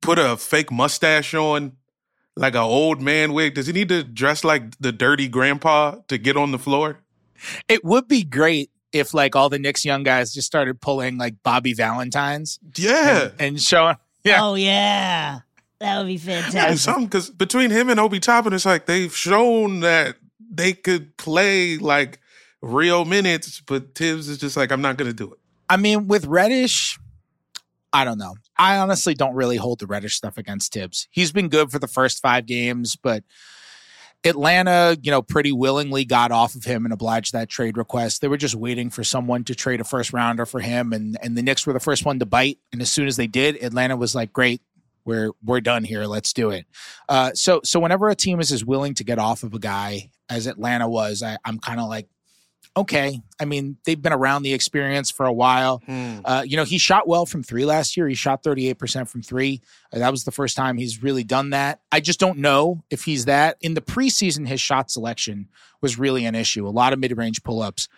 put 0.00 0.18
a 0.18 0.36
fake 0.36 0.72
mustache 0.72 1.34
on 1.34 1.76
like 2.38 2.54
an 2.54 2.60
old 2.60 3.02
man 3.02 3.32
wig? 3.32 3.54
Does 3.54 3.66
he 3.66 3.72
need 3.72 3.88
to 3.88 4.02
dress 4.02 4.44
like 4.44 4.78
the 4.78 4.92
dirty 4.92 5.28
grandpa 5.28 5.96
to 6.08 6.18
get 6.18 6.36
on 6.36 6.52
the 6.52 6.58
floor? 6.58 7.00
It 7.68 7.84
would 7.84 8.08
be 8.08 8.24
great 8.24 8.70
if 8.92 9.14
like 9.14 9.36
all 9.36 9.48
the 9.48 9.58
Knicks 9.58 9.84
young 9.84 10.02
guys 10.02 10.32
just 10.32 10.46
started 10.46 10.80
pulling 10.80 11.18
like 11.18 11.34
Bobby 11.42 11.74
Valentine's. 11.74 12.58
Yeah. 12.76 13.22
And, 13.22 13.40
and 13.40 13.60
showing 13.60 13.96
yeah. 14.24 14.44
Oh 14.44 14.54
yeah. 14.54 15.40
That 15.80 15.98
would 15.98 16.08
be 16.08 16.18
fantastic. 16.18 16.54
Yeah, 16.54 16.74
something 16.74 17.06
because 17.06 17.30
between 17.30 17.70
him 17.70 17.88
and 17.88 18.00
Obi 18.00 18.18
Toppin, 18.18 18.52
it's 18.52 18.66
like 18.66 18.86
they've 18.86 19.14
shown 19.14 19.80
that 19.80 20.16
they 20.50 20.72
could 20.72 21.16
play 21.16 21.78
like 21.78 22.20
real 22.60 23.04
minutes, 23.04 23.60
but 23.60 23.94
Thibs 23.94 24.28
is 24.28 24.38
just 24.38 24.56
like, 24.56 24.72
I'm 24.72 24.82
not 24.82 24.96
gonna 24.96 25.12
do 25.12 25.32
it. 25.32 25.38
I 25.68 25.76
mean, 25.76 26.08
with 26.08 26.26
Reddish, 26.26 26.98
I 27.92 28.04
don't 28.04 28.18
know. 28.18 28.34
I 28.58 28.78
honestly 28.78 29.14
don't 29.14 29.34
really 29.34 29.56
hold 29.56 29.78
the 29.78 29.86
Reddish 29.86 30.16
stuff 30.16 30.36
against 30.36 30.72
Thibs. 30.72 31.06
He's 31.10 31.32
been 31.32 31.48
good 31.48 31.70
for 31.70 31.78
the 31.78 31.86
first 31.86 32.20
five 32.20 32.46
games, 32.46 32.96
but 32.96 33.22
Atlanta, 34.24 34.96
you 35.00 35.12
know, 35.12 35.22
pretty 35.22 35.52
willingly 35.52 36.04
got 36.04 36.32
off 36.32 36.56
of 36.56 36.64
him 36.64 36.84
and 36.84 36.92
obliged 36.92 37.32
that 37.32 37.48
trade 37.48 37.76
request. 37.76 38.20
They 38.20 38.28
were 38.28 38.36
just 38.36 38.56
waiting 38.56 38.90
for 38.90 39.04
someone 39.04 39.44
to 39.44 39.54
trade 39.54 39.80
a 39.80 39.84
first 39.84 40.12
rounder 40.12 40.44
for 40.44 40.60
him, 40.60 40.92
and 40.92 41.16
and 41.22 41.36
the 41.36 41.42
Knicks 41.42 41.66
were 41.66 41.72
the 41.72 41.80
first 41.80 42.04
one 42.04 42.18
to 42.18 42.26
bite. 42.26 42.58
And 42.72 42.82
as 42.82 42.90
soon 42.90 43.06
as 43.06 43.16
they 43.16 43.28
did, 43.28 43.62
Atlanta 43.62 43.96
was 43.96 44.16
like, 44.16 44.32
"Great, 44.32 44.60
we're 45.04 45.30
we're 45.44 45.60
done 45.60 45.84
here. 45.84 46.04
Let's 46.06 46.32
do 46.32 46.50
it." 46.50 46.66
Uh, 47.08 47.30
so 47.34 47.60
so 47.62 47.78
whenever 47.78 48.08
a 48.08 48.16
team 48.16 48.40
is 48.40 48.50
as 48.50 48.64
willing 48.64 48.94
to 48.94 49.04
get 49.04 49.20
off 49.20 49.44
of 49.44 49.54
a 49.54 49.58
guy 49.60 50.10
as 50.28 50.48
Atlanta 50.48 50.88
was, 50.88 51.22
I, 51.22 51.38
I'm 51.44 51.60
kind 51.60 51.78
of 51.80 51.88
like, 51.88 52.08
okay. 52.76 53.20
I 53.40 53.44
mean, 53.44 53.76
they've 53.84 54.00
been 54.00 54.12
around 54.12 54.42
the 54.42 54.54
experience 54.54 55.10
for 55.10 55.26
a 55.26 55.32
while. 55.32 55.82
Hmm. 55.86 56.18
Uh, 56.24 56.44
you 56.46 56.56
know, 56.56 56.64
he 56.64 56.78
shot 56.78 57.08
well 57.08 57.26
from 57.26 57.42
three 57.42 57.64
last 57.64 57.96
year. 57.96 58.08
He 58.08 58.14
shot 58.14 58.42
38% 58.42 59.08
from 59.08 59.22
three. 59.22 59.60
Uh, 59.92 59.98
that 59.98 60.10
was 60.10 60.24
the 60.24 60.30
first 60.30 60.56
time 60.56 60.78
he's 60.78 61.02
really 61.02 61.24
done 61.24 61.50
that. 61.50 61.80
I 61.90 62.00
just 62.00 62.20
don't 62.20 62.38
know 62.38 62.82
if 62.90 63.04
he's 63.04 63.24
that. 63.24 63.56
In 63.60 63.74
the 63.74 63.80
preseason, 63.80 64.46
his 64.46 64.60
shot 64.60 64.90
selection 64.90 65.48
was 65.80 65.98
really 65.98 66.24
an 66.24 66.34
issue. 66.34 66.66
A 66.66 66.70
lot 66.70 66.92
of 66.92 66.98
mid 66.98 67.16
range 67.16 67.42
pull 67.42 67.62
ups. 67.62 67.88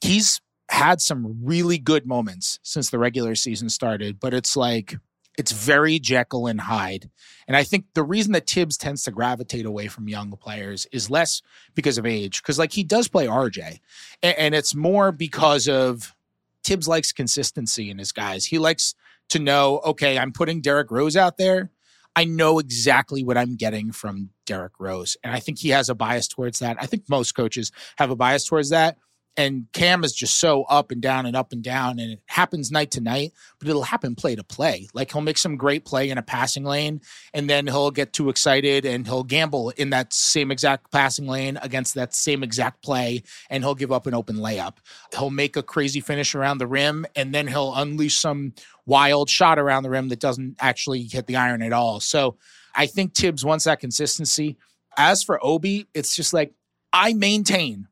He's 0.00 0.40
had 0.68 1.00
some 1.00 1.38
really 1.42 1.78
good 1.78 2.06
moments 2.06 2.58
since 2.62 2.90
the 2.90 2.98
regular 2.98 3.34
season 3.34 3.68
started, 3.68 4.20
but 4.20 4.32
it's 4.32 4.56
like, 4.56 4.96
it's 5.38 5.52
very 5.52 5.98
Jekyll 5.98 6.46
and 6.46 6.60
Hyde. 6.60 7.10
And 7.46 7.56
I 7.56 7.64
think 7.64 7.86
the 7.94 8.02
reason 8.02 8.32
that 8.32 8.48
Thibs 8.48 8.76
tends 8.76 9.02
to 9.04 9.10
gravitate 9.10 9.64
away 9.64 9.86
from 9.88 10.08
young 10.08 10.30
players 10.32 10.86
is 10.92 11.10
less 11.10 11.42
because 11.74 11.98
of 11.98 12.06
age, 12.06 12.42
because 12.42 12.58
like 12.58 12.72
he 12.72 12.84
does 12.84 13.08
play 13.08 13.26
RJ, 13.26 13.80
and, 14.22 14.38
and 14.38 14.54
it's 14.54 14.74
more 14.74 15.12
because 15.12 15.68
of 15.68 16.14
Thibs 16.62 16.88
likes 16.88 17.12
consistency 17.12 17.90
in 17.90 17.98
his 17.98 18.12
guys. 18.12 18.44
He 18.46 18.58
likes 18.58 18.94
to 19.30 19.38
know, 19.38 19.80
okay, 19.84 20.18
I'm 20.18 20.32
putting 20.32 20.60
Derrick 20.60 20.90
Rose 20.90 21.16
out 21.16 21.38
there. 21.38 21.70
I 22.16 22.24
know 22.24 22.58
exactly 22.58 23.22
what 23.22 23.38
I'm 23.38 23.56
getting 23.56 23.92
from 23.92 24.30
Derrick 24.44 24.72
Rose. 24.78 25.16
And 25.22 25.32
I 25.32 25.40
think 25.40 25.58
he 25.58 25.68
has 25.70 25.88
a 25.88 25.94
bias 25.94 26.26
towards 26.26 26.58
that. 26.58 26.76
I 26.80 26.86
think 26.86 27.08
most 27.08 27.32
coaches 27.32 27.70
have 27.98 28.10
a 28.10 28.16
bias 28.16 28.44
towards 28.44 28.70
that. 28.70 28.96
And 29.36 29.66
Cam 29.72 30.04
is 30.04 30.12
just 30.12 30.38
so 30.38 30.64
up 30.64 30.90
and 30.90 31.00
down 31.00 31.24
and 31.24 31.36
up 31.36 31.52
and 31.52 31.62
down, 31.62 31.98
and 31.98 32.12
it 32.12 32.20
happens 32.26 32.70
night 32.70 32.90
to 32.92 33.00
night, 33.00 33.32
but 33.58 33.68
it'll 33.68 33.84
happen 33.84 34.14
play 34.14 34.34
to 34.34 34.44
play. 34.44 34.88
Like 34.92 35.12
he'll 35.12 35.22
make 35.22 35.38
some 35.38 35.56
great 35.56 35.84
play 35.84 36.10
in 36.10 36.18
a 36.18 36.22
passing 36.22 36.64
lane, 36.64 37.00
and 37.32 37.48
then 37.48 37.66
he'll 37.66 37.92
get 37.92 38.12
too 38.12 38.28
excited 38.28 38.84
and 38.84 39.06
he'll 39.06 39.22
gamble 39.22 39.70
in 39.70 39.90
that 39.90 40.12
same 40.12 40.50
exact 40.50 40.90
passing 40.90 41.26
lane 41.26 41.58
against 41.62 41.94
that 41.94 42.14
same 42.14 42.42
exact 42.42 42.82
play, 42.82 43.22
and 43.48 43.62
he'll 43.62 43.74
give 43.74 43.92
up 43.92 44.06
an 44.06 44.14
open 44.14 44.36
layup. 44.36 44.76
He'll 45.16 45.30
make 45.30 45.56
a 45.56 45.62
crazy 45.62 46.00
finish 46.00 46.34
around 46.34 46.58
the 46.58 46.66
rim, 46.66 47.06
and 47.14 47.32
then 47.32 47.46
he'll 47.46 47.74
unleash 47.74 48.18
some 48.18 48.52
wild 48.84 49.30
shot 49.30 49.58
around 49.58 49.84
the 49.84 49.90
rim 49.90 50.08
that 50.08 50.20
doesn't 50.20 50.56
actually 50.58 51.04
hit 51.04 51.26
the 51.26 51.36
iron 51.36 51.62
at 51.62 51.72
all. 51.72 52.00
So 52.00 52.36
I 52.74 52.86
think 52.86 53.14
Thibs 53.14 53.44
wants 53.44 53.64
that 53.64 53.80
consistency. 53.80 54.56
As 54.96 55.22
for 55.22 55.38
Obi, 55.42 55.86
it's 55.94 56.16
just 56.16 56.32
like 56.32 56.52
I 56.92 57.12
maintain 57.12 57.86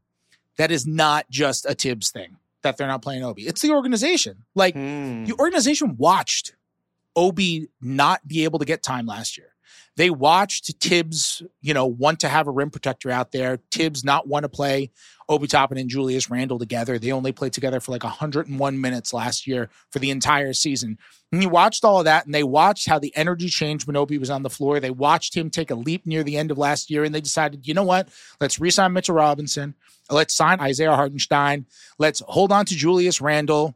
that 0.58 0.70
is 0.70 0.86
not 0.86 1.28
just 1.30 1.64
a 1.66 1.74
Thibs 1.74 2.10
thing 2.10 2.36
that 2.62 2.76
they're 2.76 2.86
not 2.88 3.02
playing 3.02 3.24
Obi. 3.24 3.46
It's 3.46 3.62
the 3.62 3.70
organization. 3.70 4.44
Like 4.54 4.74
Hmm. 4.74 5.24
the 5.24 5.34
organization 5.38 5.96
watched 5.96 6.54
Obi 7.16 7.68
not 7.80 8.26
be 8.28 8.44
able 8.44 8.58
to 8.58 8.64
get 8.64 8.82
time 8.82 9.06
last 9.06 9.38
year. 9.38 9.54
They 9.96 10.10
watched 10.10 10.72
Thibs, 10.80 11.42
you 11.60 11.74
know, 11.74 11.86
want 11.86 12.20
to 12.20 12.28
have 12.28 12.46
a 12.46 12.52
rim 12.52 12.70
protector 12.70 13.10
out 13.10 13.32
there. 13.32 13.58
Thibs 13.70 14.04
not 14.04 14.28
want 14.28 14.44
to 14.44 14.48
play 14.48 14.90
Obi 15.28 15.46
Toppin 15.46 15.76
and 15.76 15.90
Julius 15.90 16.30
Randle 16.30 16.58
together. 16.58 16.98
They 16.98 17.12
only 17.12 17.32
played 17.32 17.52
together 17.52 17.80
for 17.80 17.92
like 17.92 18.04
101 18.04 18.80
minutes 18.80 19.12
last 19.12 19.46
year 19.46 19.68
for 19.90 19.98
the 19.98 20.10
entire 20.10 20.52
season. 20.52 20.98
And 21.32 21.42
you 21.42 21.48
watched 21.48 21.84
all 21.84 21.98
of 21.98 22.06
that, 22.06 22.24
and 22.24 22.34
they 22.34 22.44
watched 22.44 22.88
how 22.88 22.98
the 22.98 23.14
energy 23.16 23.48
changed 23.48 23.86
when 23.86 23.96
Obi 23.96 24.18
was 24.18 24.30
on 24.30 24.42
the 24.42 24.50
floor. 24.50 24.80
They 24.80 24.90
watched 24.90 25.36
him 25.36 25.50
take 25.50 25.70
a 25.70 25.74
leap 25.74 26.06
near 26.06 26.22
the 26.22 26.38
end 26.38 26.50
of 26.50 26.58
last 26.58 26.90
year, 26.90 27.04
and 27.04 27.14
they 27.14 27.20
decided, 27.20 27.66
you 27.66 27.74
know 27.74 27.82
what? 27.82 28.08
Let's 28.40 28.58
re-sign 28.58 28.92
Mitchell 28.92 29.16
Robinson. 29.16 29.74
Let's 30.10 30.34
sign 30.34 30.60
Isaiah 30.60 30.94
Hartenstein. 30.94 31.66
Let's 31.98 32.22
hold 32.26 32.50
on 32.50 32.64
to 32.66 32.74
Julius 32.74 33.20
Randle 33.20 33.74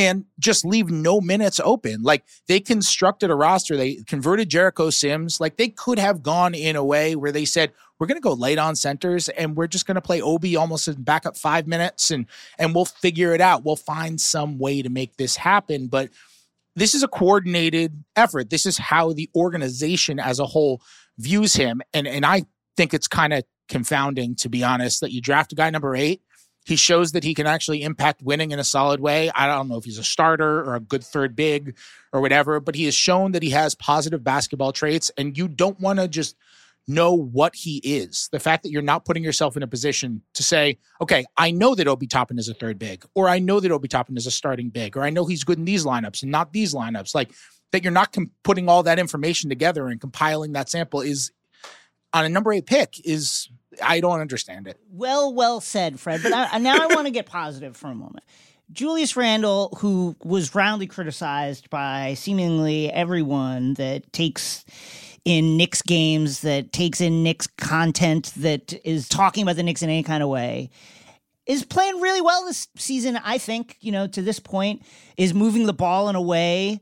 and 0.00 0.24
just 0.38 0.64
leave 0.64 0.88
no 0.88 1.20
minutes 1.20 1.60
open. 1.62 2.00
Like 2.02 2.24
they 2.48 2.58
constructed 2.58 3.30
a 3.30 3.34
roster, 3.34 3.76
they 3.76 3.96
converted 4.06 4.48
Jericho 4.48 4.88
Sims. 4.88 5.40
Like 5.40 5.58
they 5.58 5.68
could 5.68 5.98
have 5.98 6.22
gone 6.22 6.54
in 6.54 6.74
a 6.74 6.82
way 6.82 7.14
where 7.14 7.30
they 7.30 7.44
said, 7.44 7.72
we're 7.98 8.06
going 8.06 8.16
to 8.16 8.22
go 8.22 8.32
late 8.32 8.58
on 8.58 8.76
centers 8.76 9.28
and 9.28 9.54
we're 9.54 9.66
just 9.66 9.84
going 9.84 9.96
to 9.96 10.00
play 10.00 10.22
Obi 10.22 10.56
almost 10.56 10.88
in 10.88 11.02
backup 11.02 11.36
five 11.36 11.66
minutes 11.66 12.10
and 12.10 12.24
and 12.58 12.74
we'll 12.74 12.86
figure 12.86 13.34
it 13.34 13.42
out. 13.42 13.62
We'll 13.62 13.76
find 13.76 14.18
some 14.18 14.58
way 14.58 14.80
to 14.80 14.88
make 14.88 15.18
this 15.18 15.36
happen. 15.36 15.88
But 15.88 16.08
this 16.74 16.94
is 16.94 17.02
a 17.02 17.08
coordinated 17.08 18.02
effort. 18.16 18.48
This 18.48 18.64
is 18.64 18.78
how 18.78 19.12
the 19.12 19.28
organization 19.36 20.18
as 20.18 20.38
a 20.38 20.46
whole 20.46 20.80
views 21.18 21.54
him. 21.54 21.82
And 21.92 22.08
and 22.08 22.24
I 22.24 22.46
think 22.74 22.94
it's 22.94 23.06
kind 23.06 23.34
of 23.34 23.44
confounding, 23.68 24.34
to 24.36 24.48
be 24.48 24.64
honest, 24.64 25.02
that 25.02 25.12
you 25.12 25.20
draft 25.20 25.52
a 25.52 25.56
guy 25.56 25.68
number 25.68 25.94
eight. 25.94 26.22
He 26.64 26.76
shows 26.76 27.12
that 27.12 27.24
he 27.24 27.34
can 27.34 27.46
actually 27.46 27.82
impact 27.82 28.22
winning 28.22 28.50
in 28.50 28.58
a 28.58 28.64
solid 28.64 29.00
way. 29.00 29.30
I 29.34 29.46
don't 29.46 29.68
know 29.68 29.78
if 29.78 29.84
he's 29.84 29.98
a 29.98 30.04
starter 30.04 30.60
or 30.60 30.74
a 30.74 30.80
good 30.80 31.02
third 31.02 31.34
big 31.34 31.76
or 32.12 32.20
whatever, 32.20 32.60
but 32.60 32.74
he 32.74 32.84
has 32.84 32.94
shown 32.94 33.32
that 33.32 33.42
he 33.42 33.50
has 33.50 33.74
positive 33.74 34.22
basketball 34.22 34.72
traits. 34.72 35.10
And 35.16 35.36
you 35.36 35.48
don't 35.48 35.80
want 35.80 35.98
to 35.98 36.08
just 36.08 36.36
know 36.86 37.14
what 37.14 37.54
he 37.54 37.78
is. 37.78 38.28
The 38.32 38.40
fact 38.40 38.62
that 38.62 38.70
you're 38.70 38.82
not 38.82 39.04
putting 39.04 39.24
yourself 39.24 39.56
in 39.56 39.62
a 39.62 39.66
position 39.66 40.22
to 40.34 40.42
say, 40.42 40.78
okay, 41.00 41.24
I 41.36 41.50
know 41.50 41.74
that 41.74 41.88
Obi 41.88 42.06
Toppin 42.06 42.38
is 42.38 42.48
a 42.48 42.54
third 42.54 42.78
big, 42.78 43.04
or 43.14 43.28
I 43.28 43.38
know 43.38 43.60
that 43.60 43.70
Obi 43.70 43.88
Toppin 43.88 44.16
is 44.16 44.26
a 44.26 44.30
starting 44.30 44.70
big, 44.70 44.96
or 44.96 45.02
I 45.02 45.10
know 45.10 45.24
he's 45.24 45.44
good 45.44 45.58
in 45.58 45.64
these 45.64 45.84
lineups 45.84 46.22
and 46.22 46.30
not 46.30 46.52
these 46.52 46.74
lineups. 46.74 47.14
Like 47.14 47.32
that 47.72 47.82
you're 47.82 47.92
not 47.92 48.12
com- 48.12 48.32
putting 48.42 48.68
all 48.68 48.82
that 48.82 48.98
information 48.98 49.48
together 49.48 49.86
and 49.88 50.00
compiling 50.00 50.52
that 50.52 50.68
sample 50.68 51.00
is 51.00 51.30
on 52.12 52.24
a 52.24 52.28
number 52.28 52.52
eight 52.52 52.66
pick 52.66 53.00
is 53.04 53.48
I 53.82 54.00
don't 54.00 54.20
understand 54.20 54.66
it. 54.66 54.78
Well, 54.90 55.32
well 55.32 55.60
said, 55.60 56.00
Fred. 56.00 56.22
But 56.22 56.32
I, 56.32 56.58
now 56.58 56.76
I 56.80 56.94
want 56.94 57.06
to 57.06 57.12
get 57.12 57.26
positive 57.26 57.76
for 57.76 57.88
a 57.88 57.94
moment. 57.94 58.24
Julius 58.72 59.16
Randle, 59.16 59.76
who 59.78 60.14
was 60.22 60.54
roundly 60.54 60.86
criticized 60.86 61.70
by 61.70 62.14
seemingly 62.14 62.90
everyone 62.90 63.74
that 63.74 64.12
takes 64.12 64.64
in 65.24 65.56
Knicks 65.56 65.82
games, 65.82 66.40
that 66.42 66.72
takes 66.72 67.00
in 67.00 67.22
Knicks 67.22 67.46
content, 67.46 68.32
that 68.36 68.72
is 68.84 69.08
talking 69.08 69.42
about 69.42 69.56
the 69.56 69.62
Knicks 69.62 69.82
in 69.82 69.90
any 69.90 70.02
kind 70.02 70.22
of 70.22 70.28
way, 70.28 70.70
is 71.46 71.64
playing 71.64 72.00
really 72.00 72.20
well 72.20 72.44
this 72.44 72.68
season. 72.76 73.16
I 73.24 73.38
think, 73.38 73.76
you 73.80 73.90
know, 73.90 74.06
to 74.06 74.22
this 74.22 74.38
point, 74.38 74.82
is 75.16 75.34
moving 75.34 75.66
the 75.66 75.72
ball 75.72 76.08
in 76.08 76.14
a 76.14 76.22
way 76.22 76.80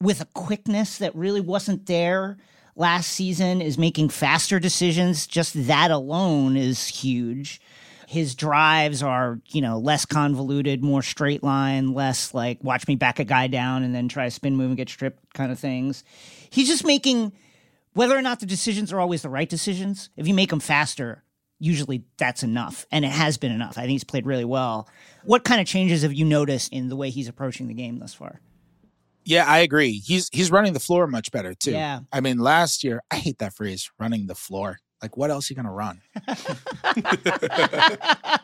with 0.00 0.20
a 0.20 0.26
quickness 0.34 0.98
that 0.98 1.14
really 1.14 1.40
wasn't 1.40 1.86
there 1.86 2.38
last 2.76 3.10
season, 3.10 3.60
is 3.60 3.78
making 3.78 4.08
faster 4.08 4.58
decisions. 4.58 5.26
Just 5.26 5.66
that 5.66 5.90
alone 5.90 6.56
is 6.56 6.86
huge. 6.86 7.60
His 8.06 8.34
drives 8.34 9.02
are, 9.02 9.40
you 9.46 9.60
know, 9.60 9.78
less 9.78 10.04
convoluted, 10.04 10.82
more 10.82 11.02
straight 11.02 11.44
line, 11.44 11.94
less 11.94 12.34
like 12.34 12.62
watch 12.64 12.88
me 12.88 12.96
back 12.96 13.20
a 13.20 13.24
guy 13.24 13.46
down 13.46 13.84
and 13.84 13.94
then 13.94 14.08
try 14.08 14.24
to 14.24 14.30
spin 14.32 14.56
move 14.56 14.68
and 14.68 14.76
get 14.76 14.88
stripped 14.88 15.32
kind 15.32 15.52
of 15.52 15.58
things. 15.60 16.02
He's 16.50 16.66
just 16.66 16.84
making 16.84 17.32
whether 17.92 18.16
or 18.16 18.22
not 18.22 18.40
the 18.40 18.46
decisions 18.46 18.92
are 18.92 19.00
always 19.00 19.22
the 19.22 19.28
right 19.28 19.48
decisions. 19.48 20.10
If 20.16 20.26
you 20.26 20.34
make 20.34 20.50
them 20.50 20.58
faster, 20.58 21.22
usually 21.60 22.04
that's 22.16 22.42
enough. 22.42 22.84
And 22.90 23.04
it 23.04 23.12
has 23.12 23.36
been 23.36 23.52
enough. 23.52 23.78
I 23.78 23.82
think 23.82 23.92
he's 23.92 24.04
played 24.04 24.26
really 24.26 24.44
well. 24.44 24.88
What 25.24 25.44
kind 25.44 25.60
of 25.60 25.66
changes 25.66 26.02
have 26.02 26.12
you 26.12 26.24
noticed 26.24 26.72
in 26.72 26.88
the 26.88 26.96
way 26.96 27.10
he's 27.10 27.28
approaching 27.28 27.68
the 27.68 27.74
game 27.74 27.98
thus 28.00 28.14
far? 28.14 28.40
Yeah, 29.24 29.44
I 29.46 29.58
agree. 29.58 29.98
He's 29.98 30.28
he's 30.32 30.50
running 30.50 30.72
the 30.72 30.80
floor 30.80 31.06
much 31.06 31.30
better 31.30 31.54
too. 31.54 31.72
Yeah. 31.72 32.00
I 32.12 32.20
mean, 32.20 32.38
last 32.38 32.82
year, 32.82 33.02
I 33.10 33.16
hate 33.16 33.38
that 33.38 33.54
phrase, 33.54 33.90
running 33.98 34.26
the 34.26 34.34
floor. 34.34 34.78
Like, 35.02 35.16
what 35.16 35.30
else 35.30 35.50
are 35.50 35.54
you 35.54 35.56
gonna 35.56 35.72
run? 35.72 36.00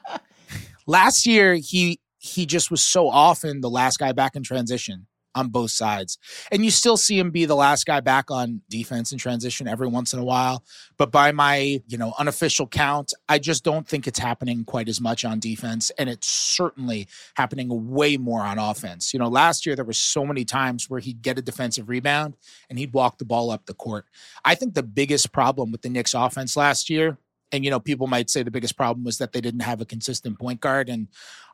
last 0.86 1.26
year, 1.26 1.54
he 1.54 2.00
he 2.18 2.46
just 2.46 2.70
was 2.70 2.82
so 2.82 3.08
often 3.08 3.60
the 3.60 3.70
last 3.70 3.98
guy 3.98 4.12
back 4.12 4.36
in 4.36 4.42
transition 4.42 5.06
on 5.36 5.48
both 5.48 5.70
sides. 5.70 6.18
And 6.50 6.64
you 6.64 6.70
still 6.70 6.96
see 6.96 7.18
him 7.18 7.30
be 7.30 7.44
the 7.44 7.54
last 7.54 7.86
guy 7.86 8.00
back 8.00 8.30
on 8.30 8.62
defense 8.68 9.12
in 9.12 9.18
transition 9.18 9.68
every 9.68 9.86
once 9.86 10.12
in 10.12 10.18
a 10.18 10.24
while. 10.24 10.64
But 10.96 11.12
by 11.12 11.30
my, 11.30 11.80
you 11.86 11.98
know, 11.98 12.14
unofficial 12.18 12.66
count, 12.66 13.12
I 13.28 13.38
just 13.38 13.62
don't 13.62 13.86
think 13.86 14.06
it's 14.08 14.18
happening 14.18 14.64
quite 14.64 14.88
as 14.88 15.00
much 15.00 15.24
on 15.24 15.38
defense. 15.38 15.90
And 15.98 16.08
it's 16.08 16.26
certainly 16.26 17.06
happening 17.34 17.68
way 17.92 18.16
more 18.16 18.40
on 18.40 18.58
offense. 18.58 19.12
You 19.12 19.20
know, 19.20 19.28
last 19.28 19.66
year 19.66 19.76
there 19.76 19.84
were 19.84 19.92
so 19.92 20.24
many 20.24 20.44
times 20.44 20.88
where 20.88 21.00
he'd 21.00 21.22
get 21.22 21.38
a 21.38 21.42
defensive 21.42 21.88
rebound 21.88 22.36
and 22.70 22.78
he'd 22.78 22.94
walk 22.94 23.18
the 23.18 23.26
ball 23.26 23.50
up 23.50 23.66
the 23.66 23.74
court. 23.74 24.06
I 24.44 24.54
think 24.54 24.74
the 24.74 24.82
biggest 24.82 25.32
problem 25.32 25.70
with 25.70 25.82
the 25.82 25.90
Knicks 25.90 26.14
offense 26.14 26.56
last 26.56 26.88
year 26.88 27.18
and 27.52 27.64
you 27.64 27.70
know 27.70 27.80
people 27.80 28.06
might 28.06 28.30
say 28.30 28.42
the 28.42 28.50
biggest 28.50 28.76
problem 28.76 29.04
was 29.04 29.18
that 29.18 29.32
they 29.32 29.40
didn't 29.40 29.60
have 29.60 29.80
a 29.80 29.86
consistent 29.86 30.38
point 30.38 30.60
guard 30.60 30.88
and 30.88 31.08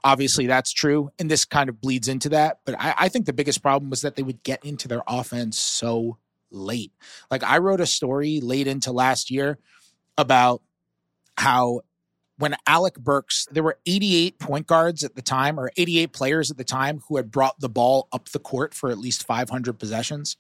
obviously 0.05 0.47
that's 0.47 0.73
true 0.73 1.11
and 1.19 1.31
this 1.31 1.45
kind 1.45 1.69
of 1.69 1.81
bleeds 1.81 2.09
into 2.09 2.29
that 2.29 2.59
but 2.65 2.75
I, 2.79 2.95
I, 2.99 3.09
think 3.09 3.27
the 3.27 3.33
biggest 3.33 3.63
problem 3.63 3.91
was 3.91 4.03
that 4.03 4.17
they 4.17 4.23
would 4.23 4.43
get 4.43 4.65
into 4.65 4.89
their 4.89 5.03
offense 5.07 5.59
so 5.59 6.19
late. 6.51 6.93
Like 7.31 7.43
i 7.43 7.59
wrote 7.59 7.81
a 7.81 7.87
story 7.87 8.41
late 8.41 8.67
into 8.67 8.93
last 8.93 9.31
year 9.31 9.59
about 10.19 10.63
how 11.37 11.81
when 12.39 12.57
alec 12.67 12.99
burks 12.99 13.47
there 13.51 13.63
were 13.63 13.79
88 13.87 14.39
point 14.39 14.67
guards 14.67 15.05
at 15.05 15.15
the 15.15 15.23
time 15.23 15.59
or 15.59 15.71
88 15.77 16.13
players 16.13 16.51
at 16.51 16.57
the 16.57 16.65
time 16.65 17.03
who 17.09 17.17
had 17.17 17.31
brought 17.31 17.61
the 17.61 17.69
ball 17.69 18.09
up 18.13 18.29
the 18.31 18.39
court 18.39 18.75
for 18.75 18.91
at 18.91 18.99
least 18.99 19.27
500 19.27 19.79
possessions 19.79 20.37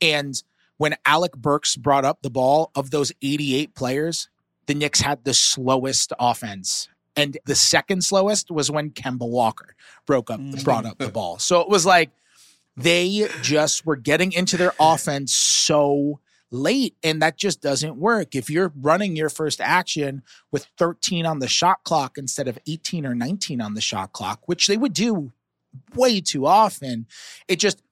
and 0.00 0.42
when 0.76 0.96
alec 1.04 1.36
burks 1.36 1.76
brought 1.76 2.06
up 2.06 2.22
the 2.22 2.30
ball 2.30 2.70
of 2.74 2.90
those 2.90 3.12
88 3.20 3.74
players 3.74 4.29
the 4.70 4.74
Knicks 4.74 5.00
had 5.00 5.24
the 5.24 5.34
slowest 5.34 6.12
offense. 6.20 6.88
And 7.16 7.36
the 7.44 7.56
second 7.56 8.04
slowest 8.04 8.52
was 8.52 8.70
when 8.70 8.90
Kemba 8.90 9.28
Walker 9.28 9.74
broke 10.06 10.30
up, 10.30 10.38
mm. 10.38 10.62
brought 10.62 10.86
up 10.86 10.98
the 10.98 11.08
ball. 11.08 11.40
So 11.40 11.60
it 11.60 11.68
was 11.68 11.84
like 11.84 12.10
they 12.76 13.28
just 13.42 13.84
were 13.84 13.96
getting 13.96 14.30
into 14.30 14.56
their 14.56 14.72
offense 14.78 15.34
so 15.34 16.20
late, 16.52 16.94
and 17.02 17.20
that 17.20 17.36
just 17.36 17.60
doesn't 17.60 17.96
work. 17.96 18.36
If 18.36 18.48
you're 18.48 18.72
running 18.76 19.16
your 19.16 19.28
first 19.28 19.60
action 19.60 20.22
with 20.52 20.68
13 20.78 21.26
on 21.26 21.40
the 21.40 21.48
shot 21.48 21.82
clock 21.82 22.16
instead 22.16 22.46
of 22.46 22.56
18 22.68 23.04
or 23.04 23.16
19 23.16 23.60
on 23.60 23.74
the 23.74 23.80
shot 23.80 24.12
clock, 24.12 24.46
which 24.46 24.68
they 24.68 24.76
would 24.76 24.92
do 24.92 25.32
way 25.96 26.20
too 26.20 26.46
often, 26.46 27.08
it 27.48 27.56
just 27.56 27.82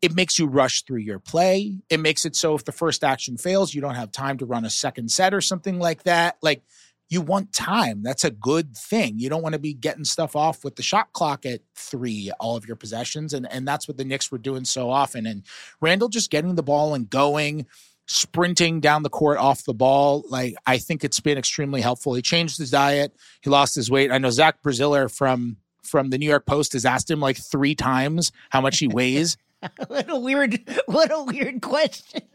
it 0.00 0.14
makes 0.14 0.38
you 0.38 0.46
rush 0.46 0.82
through 0.82 1.00
your 1.00 1.18
play. 1.18 1.76
It 1.90 2.00
makes 2.00 2.24
it 2.24 2.36
so 2.36 2.54
if 2.54 2.64
the 2.64 2.72
first 2.72 3.02
action 3.02 3.36
fails, 3.36 3.74
you 3.74 3.80
don't 3.80 3.94
have 3.94 4.12
time 4.12 4.38
to 4.38 4.46
run 4.46 4.64
a 4.64 4.70
second 4.70 5.10
set 5.10 5.34
or 5.34 5.40
something 5.40 5.78
like 5.78 6.04
that. 6.04 6.36
Like 6.40 6.62
you 7.08 7.20
want 7.20 7.52
time. 7.52 8.02
That's 8.02 8.24
a 8.24 8.30
good 8.30 8.76
thing. 8.76 9.18
You 9.18 9.30
don't 9.30 9.42
want 9.42 9.54
to 9.54 9.58
be 9.58 9.72
getting 9.72 10.04
stuff 10.04 10.36
off 10.36 10.62
with 10.62 10.76
the 10.76 10.82
shot 10.82 11.12
clock 11.12 11.46
at 11.46 11.60
three, 11.74 12.30
all 12.38 12.56
of 12.56 12.66
your 12.66 12.76
possessions. 12.76 13.32
And, 13.32 13.50
and 13.50 13.66
that's 13.66 13.88
what 13.88 13.96
the 13.96 14.04
Knicks 14.04 14.30
were 14.30 14.38
doing 14.38 14.64
so 14.64 14.90
often. 14.90 15.26
And 15.26 15.42
Randle 15.80 16.08
just 16.08 16.30
getting 16.30 16.54
the 16.54 16.62
ball 16.62 16.94
and 16.94 17.08
going, 17.08 17.66
sprinting 18.06 18.80
down 18.80 19.02
the 19.02 19.10
court 19.10 19.38
off 19.38 19.64
the 19.64 19.74
ball. 19.74 20.24
Like 20.28 20.54
I 20.66 20.78
think 20.78 21.02
it's 21.02 21.20
been 21.20 21.38
extremely 21.38 21.80
helpful. 21.80 22.14
He 22.14 22.22
changed 22.22 22.58
his 22.58 22.70
diet. 22.70 23.14
He 23.42 23.50
lost 23.50 23.74
his 23.74 23.90
weight. 23.90 24.10
I 24.10 24.18
know 24.18 24.30
Zach 24.30 24.62
Braziller 24.62 25.14
from 25.14 25.56
from 25.82 26.10
the 26.10 26.18
New 26.18 26.28
York 26.28 26.44
Post 26.44 26.74
has 26.74 26.84
asked 26.84 27.10
him 27.10 27.20
like 27.20 27.38
three 27.38 27.74
times 27.74 28.30
how 28.50 28.60
much 28.60 28.78
he 28.78 28.88
weighs. 28.88 29.36
what 29.88 30.08
a 30.08 30.18
weird 30.18 30.60
what 30.86 31.10
a 31.12 31.22
weird 31.22 31.62
question. 31.62 32.22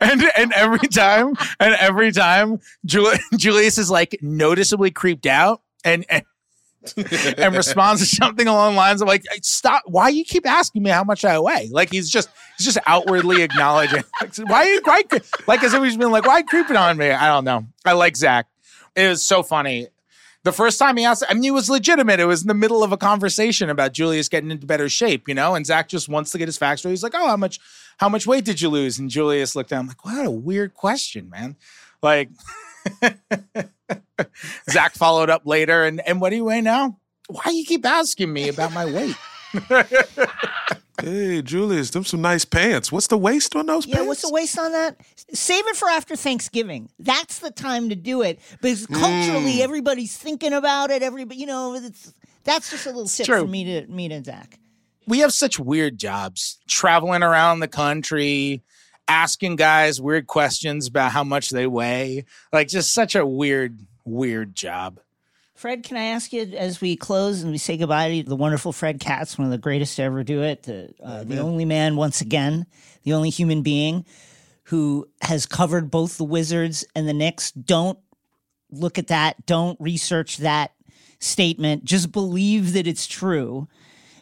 And 0.00 0.22
and 0.36 0.52
every 0.52 0.86
time 0.88 1.34
and 1.58 1.74
every 1.74 2.12
time 2.12 2.60
julius 2.84 3.78
is 3.78 3.90
like 3.90 4.18
noticeably 4.20 4.90
creeped 4.90 5.26
out 5.26 5.62
and 5.84 6.04
and, 6.08 6.24
and 7.38 7.56
responds 7.56 8.00
to 8.02 8.06
something 8.06 8.46
along 8.46 8.74
the 8.74 8.76
lines 8.76 9.02
of 9.02 9.08
like 9.08 9.24
stop 9.42 9.82
why 9.86 10.10
you 10.10 10.24
keep 10.24 10.46
asking 10.46 10.82
me 10.82 10.90
how 10.90 11.02
much 11.02 11.24
i 11.24 11.38
weigh? 11.38 11.70
Like 11.72 11.90
he's 11.90 12.08
just 12.08 12.28
he's 12.56 12.66
just 12.66 12.78
outwardly 12.86 13.42
acknowledging 13.42 14.04
like, 14.20 14.36
why 14.36 14.64
you 14.64 14.80
why, 14.84 15.02
like 15.46 15.64
as 15.64 15.74
if 15.74 15.82
he's 15.82 15.96
been 15.96 16.12
like 16.12 16.26
why 16.26 16.42
creeping 16.42 16.76
on 16.76 16.96
me? 16.96 17.10
I 17.10 17.28
don't 17.28 17.44
know. 17.44 17.66
I 17.84 17.92
like 17.92 18.16
zach. 18.16 18.46
It 18.94 19.08
was 19.08 19.24
so 19.24 19.42
funny 19.42 19.88
the 20.44 20.52
first 20.52 20.78
time 20.78 20.96
he 20.96 21.04
asked, 21.04 21.24
I 21.28 21.34
mean, 21.34 21.44
it 21.44 21.50
was 21.52 21.70
legitimate. 21.70 22.20
It 22.20 22.26
was 22.26 22.42
in 22.42 22.48
the 22.48 22.54
middle 22.54 22.84
of 22.84 22.92
a 22.92 22.96
conversation 22.98 23.70
about 23.70 23.92
Julius 23.92 24.28
getting 24.28 24.50
into 24.50 24.66
better 24.66 24.90
shape, 24.90 25.26
you 25.26 25.34
know, 25.34 25.54
and 25.54 25.66
Zach 25.66 25.88
just 25.88 26.08
wants 26.08 26.30
to 26.32 26.38
get 26.38 26.48
his 26.48 26.58
facts 26.58 26.82
straight. 26.82 26.92
He's 26.92 27.02
like, 27.02 27.14
Oh, 27.14 27.26
how 27.26 27.36
much, 27.36 27.58
how 27.98 28.10
much 28.10 28.26
weight 28.26 28.44
did 28.44 28.60
you 28.60 28.68
lose? 28.68 28.98
And 28.98 29.10
Julius 29.10 29.56
looked 29.56 29.70
down 29.70 29.86
like, 29.86 30.04
what 30.04 30.24
a 30.24 30.30
weird 30.30 30.74
question, 30.74 31.30
man. 31.30 31.56
Like, 32.02 32.28
Zach 34.70 34.92
followed 34.92 35.30
up 35.30 35.46
later 35.46 35.84
and, 35.84 36.06
and 36.06 36.20
what 36.20 36.30
do 36.30 36.36
you 36.36 36.44
weigh 36.44 36.60
now? 36.60 36.98
Why 37.28 37.50
you 37.50 37.64
keep 37.64 37.86
asking 37.86 38.30
me 38.30 38.48
about 38.48 38.72
my 38.72 38.84
weight? 38.84 39.16
Hey, 41.02 41.42
Julius, 41.42 41.90
them 41.90 42.04
some 42.04 42.20
nice 42.20 42.44
pants. 42.44 42.90
What's 42.90 43.06
the 43.06 43.18
waist 43.18 43.54
on 43.56 43.66
those 43.66 43.86
yeah, 43.86 43.96
pants? 43.96 44.08
what's 44.08 44.22
the 44.22 44.32
waist 44.32 44.58
on 44.58 44.72
that? 44.72 45.00
Save 45.32 45.66
it 45.66 45.76
for 45.76 45.88
after 45.88 46.16
Thanksgiving. 46.16 46.88
That's 46.98 47.38
the 47.38 47.50
time 47.50 47.88
to 47.88 47.94
do 47.94 48.22
it 48.22 48.40
because 48.60 48.86
culturally, 48.86 49.54
mm. 49.54 49.60
everybody's 49.60 50.16
thinking 50.16 50.52
about 50.52 50.90
it. 50.90 51.02
Everybody, 51.02 51.40
you 51.40 51.46
know, 51.46 51.74
it's 51.74 52.12
that's 52.44 52.70
just 52.70 52.86
a 52.86 52.90
little 52.90 53.06
tip 53.06 53.26
for 53.26 53.46
me 53.46 53.64
to 53.64 53.86
me 53.86 54.08
to 54.08 54.22
Zach. 54.22 54.58
We 55.06 55.18
have 55.18 55.32
such 55.32 55.58
weird 55.58 55.98
jobs, 55.98 56.58
traveling 56.66 57.22
around 57.22 57.60
the 57.60 57.68
country, 57.68 58.62
asking 59.08 59.56
guys 59.56 60.00
weird 60.00 60.26
questions 60.26 60.86
about 60.86 61.12
how 61.12 61.24
much 61.24 61.50
they 61.50 61.66
weigh. 61.66 62.24
Like, 62.52 62.68
just 62.68 62.94
such 62.94 63.14
a 63.14 63.26
weird, 63.26 63.78
weird 64.04 64.54
job. 64.54 65.00
Fred, 65.54 65.84
can 65.84 65.96
I 65.96 66.06
ask 66.06 66.32
you 66.32 66.42
as 66.42 66.80
we 66.80 66.96
close 66.96 67.42
and 67.42 67.52
we 67.52 67.58
say 67.58 67.76
goodbye 67.76 68.22
to 68.22 68.28
the 68.28 68.36
wonderful 68.36 68.72
Fred 68.72 68.98
Katz, 68.98 69.38
one 69.38 69.46
of 69.46 69.52
the 69.52 69.58
greatest 69.58 69.96
to 69.96 70.02
ever 70.02 70.24
do 70.24 70.42
it, 70.42 70.64
the, 70.64 70.92
uh, 71.02 71.22
the 71.22 71.38
only 71.38 71.64
man, 71.64 71.94
once 71.94 72.20
again, 72.20 72.66
the 73.04 73.12
only 73.12 73.30
human 73.30 73.62
being 73.62 74.04
who 74.64 75.08
has 75.22 75.46
covered 75.46 75.90
both 75.90 76.16
the 76.18 76.24
Wizards 76.24 76.84
and 76.96 77.08
the 77.08 77.12
Knicks. 77.12 77.52
Don't 77.52 77.98
look 78.70 78.98
at 78.98 79.06
that. 79.08 79.46
Don't 79.46 79.80
research 79.80 80.38
that 80.38 80.72
statement. 81.20 81.84
Just 81.84 82.10
believe 82.10 82.72
that 82.72 82.86
it's 82.88 83.06
true. 83.06 83.68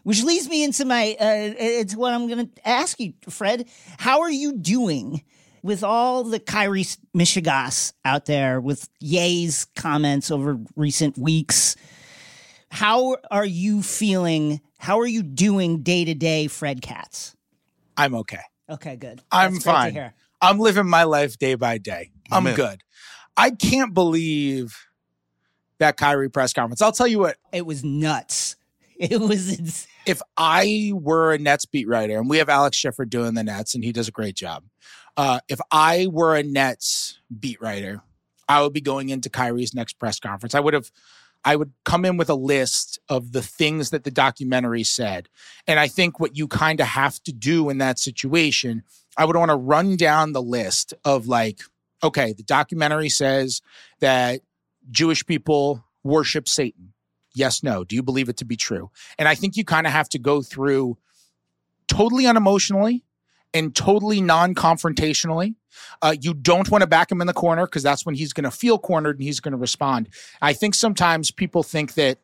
Which 0.02 0.22
leads 0.24 0.48
me 0.48 0.64
into 0.64 0.84
my, 0.84 1.16
uh, 1.18 1.54
it's 1.58 1.96
what 1.96 2.12
I'm 2.12 2.28
going 2.28 2.48
to 2.48 2.68
ask 2.68 3.00
you, 3.00 3.14
Fred. 3.30 3.68
How 3.98 4.20
are 4.20 4.30
you 4.30 4.52
doing 4.52 5.22
with 5.62 5.84
all 5.84 6.24
the 6.24 6.40
Kyrie 6.40 6.84
mishegas 7.16 7.92
out 8.04 8.26
there 8.26 8.60
with 8.60 8.88
Ye's 9.00 9.66
comments 9.76 10.30
over 10.30 10.58
recent 10.76 11.16
weeks? 11.16 11.76
How 12.70 13.16
are 13.30 13.44
you 13.44 13.82
feeling? 13.82 14.60
How 14.78 15.00
are 15.00 15.06
you 15.06 15.22
doing 15.22 15.82
day 15.82 16.04
to 16.04 16.14
day, 16.14 16.46
Fred 16.48 16.82
Katz? 16.82 17.36
I'm 17.96 18.14
okay. 18.16 18.40
Okay, 18.68 18.96
good. 18.96 19.22
I'm 19.30 19.54
That's 19.54 19.64
fine. 19.64 20.12
I'm 20.40 20.58
living 20.58 20.88
my 20.88 21.04
life 21.04 21.38
day 21.38 21.54
by 21.54 21.78
day. 21.78 22.10
I'm 22.30 22.46
Amen. 22.46 22.56
good. 22.56 22.80
I 23.36 23.50
can't 23.50 23.94
believe 23.94 24.76
that 25.78 25.96
Kyrie 25.96 26.30
press 26.30 26.52
conference. 26.52 26.80
I'll 26.80 26.92
tell 26.92 27.06
you 27.06 27.18
what, 27.18 27.36
It 27.52 27.66
was 27.66 27.84
nuts. 27.84 28.56
It 29.02 29.20
was 29.20 29.58
ins- 29.58 29.88
if 30.06 30.22
I 30.36 30.92
were 30.94 31.32
a 31.32 31.38
Nets 31.38 31.66
beat 31.66 31.88
writer, 31.88 32.18
and 32.18 32.30
we 32.30 32.38
have 32.38 32.48
Alex 32.48 32.76
Schiffer 32.76 33.04
doing 33.04 33.34
the 33.34 33.42
Nets, 33.42 33.74
and 33.74 33.82
he 33.82 33.90
does 33.90 34.06
a 34.06 34.12
great 34.12 34.36
job. 34.36 34.62
Uh, 35.16 35.40
if 35.48 35.60
I 35.70 36.06
were 36.10 36.36
a 36.36 36.42
Nets 36.42 37.18
beat 37.38 37.60
writer, 37.60 38.02
I 38.48 38.62
would 38.62 38.72
be 38.72 38.80
going 38.80 39.10
into 39.10 39.30
Kyrie's 39.30 39.74
next 39.74 39.94
press 39.98 40.18
conference. 40.18 40.54
I 40.54 40.60
would 40.60 40.74
have, 40.74 40.90
I 41.44 41.56
would 41.56 41.72
come 41.84 42.04
in 42.04 42.16
with 42.16 42.30
a 42.30 42.34
list 42.34 42.98
of 43.08 43.32
the 43.32 43.42
things 43.42 43.90
that 43.90 44.04
the 44.04 44.10
documentary 44.10 44.84
said, 44.84 45.28
and 45.66 45.78
I 45.78 45.88
think 45.88 46.18
what 46.18 46.36
you 46.36 46.48
kind 46.48 46.80
of 46.80 46.86
have 46.86 47.22
to 47.24 47.32
do 47.32 47.68
in 47.68 47.78
that 47.78 47.98
situation, 47.98 48.82
I 49.16 49.24
would 49.24 49.36
want 49.36 49.50
to 49.50 49.56
run 49.56 49.96
down 49.96 50.32
the 50.32 50.42
list 50.42 50.94
of 51.04 51.26
like, 51.26 51.60
okay, 52.02 52.32
the 52.32 52.42
documentary 52.42 53.08
says 53.08 53.60
that 54.00 54.40
Jewish 54.90 55.24
people 55.26 55.84
worship 56.02 56.48
Satan. 56.48 56.92
Yes, 57.34 57.62
no. 57.62 57.84
Do 57.84 57.96
you 57.96 58.02
believe 58.02 58.28
it 58.28 58.36
to 58.38 58.44
be 58.44 58.56
true? 58.56 58.90
And 59.18 59.28
I 59.28 59.34
think 59.34 59.56
you 59.56 59.64
kind 59.64 59.86
of 59.86 59.92
have 59.92 60.08
to 60.10 60.18
go 60.18 60.42
through 60.42 60.98
totally 61.88 62.24
unemotionally 62.24 63.02
and 63.54 63.74
totally 63.74 64.20
non 64.20 64.54
confrontationally. 64.54 65.54
Uh, 66.00 66.14
you 66.20 66.34
don't 66.34 66.70
want 66.70 66.82
to 66.82 66.86
back 66.86 67.10
him 67.10 67.20
in 67.20 67.26
the 67.26 67.32
corner 67.32 67.66
because 67.66 67.82
that's 67.82 68.04
when 68.04 68.14
he's 68.14 68.32
going 68.32 68.44
to 68.44 68.50
feel 68.50 68.78
cornered 68.78 69.16
and 69.16 69.22
he's 69.22 69.40
going 69.40 69.52
to 69.52 69.58
respond. 69.58 70.08
I 70.40 70.52
think 70.52 70.74
sometimes 70.74 71.30
people 71.30 71.62
think 71.62 71.94
that 71.94 72.18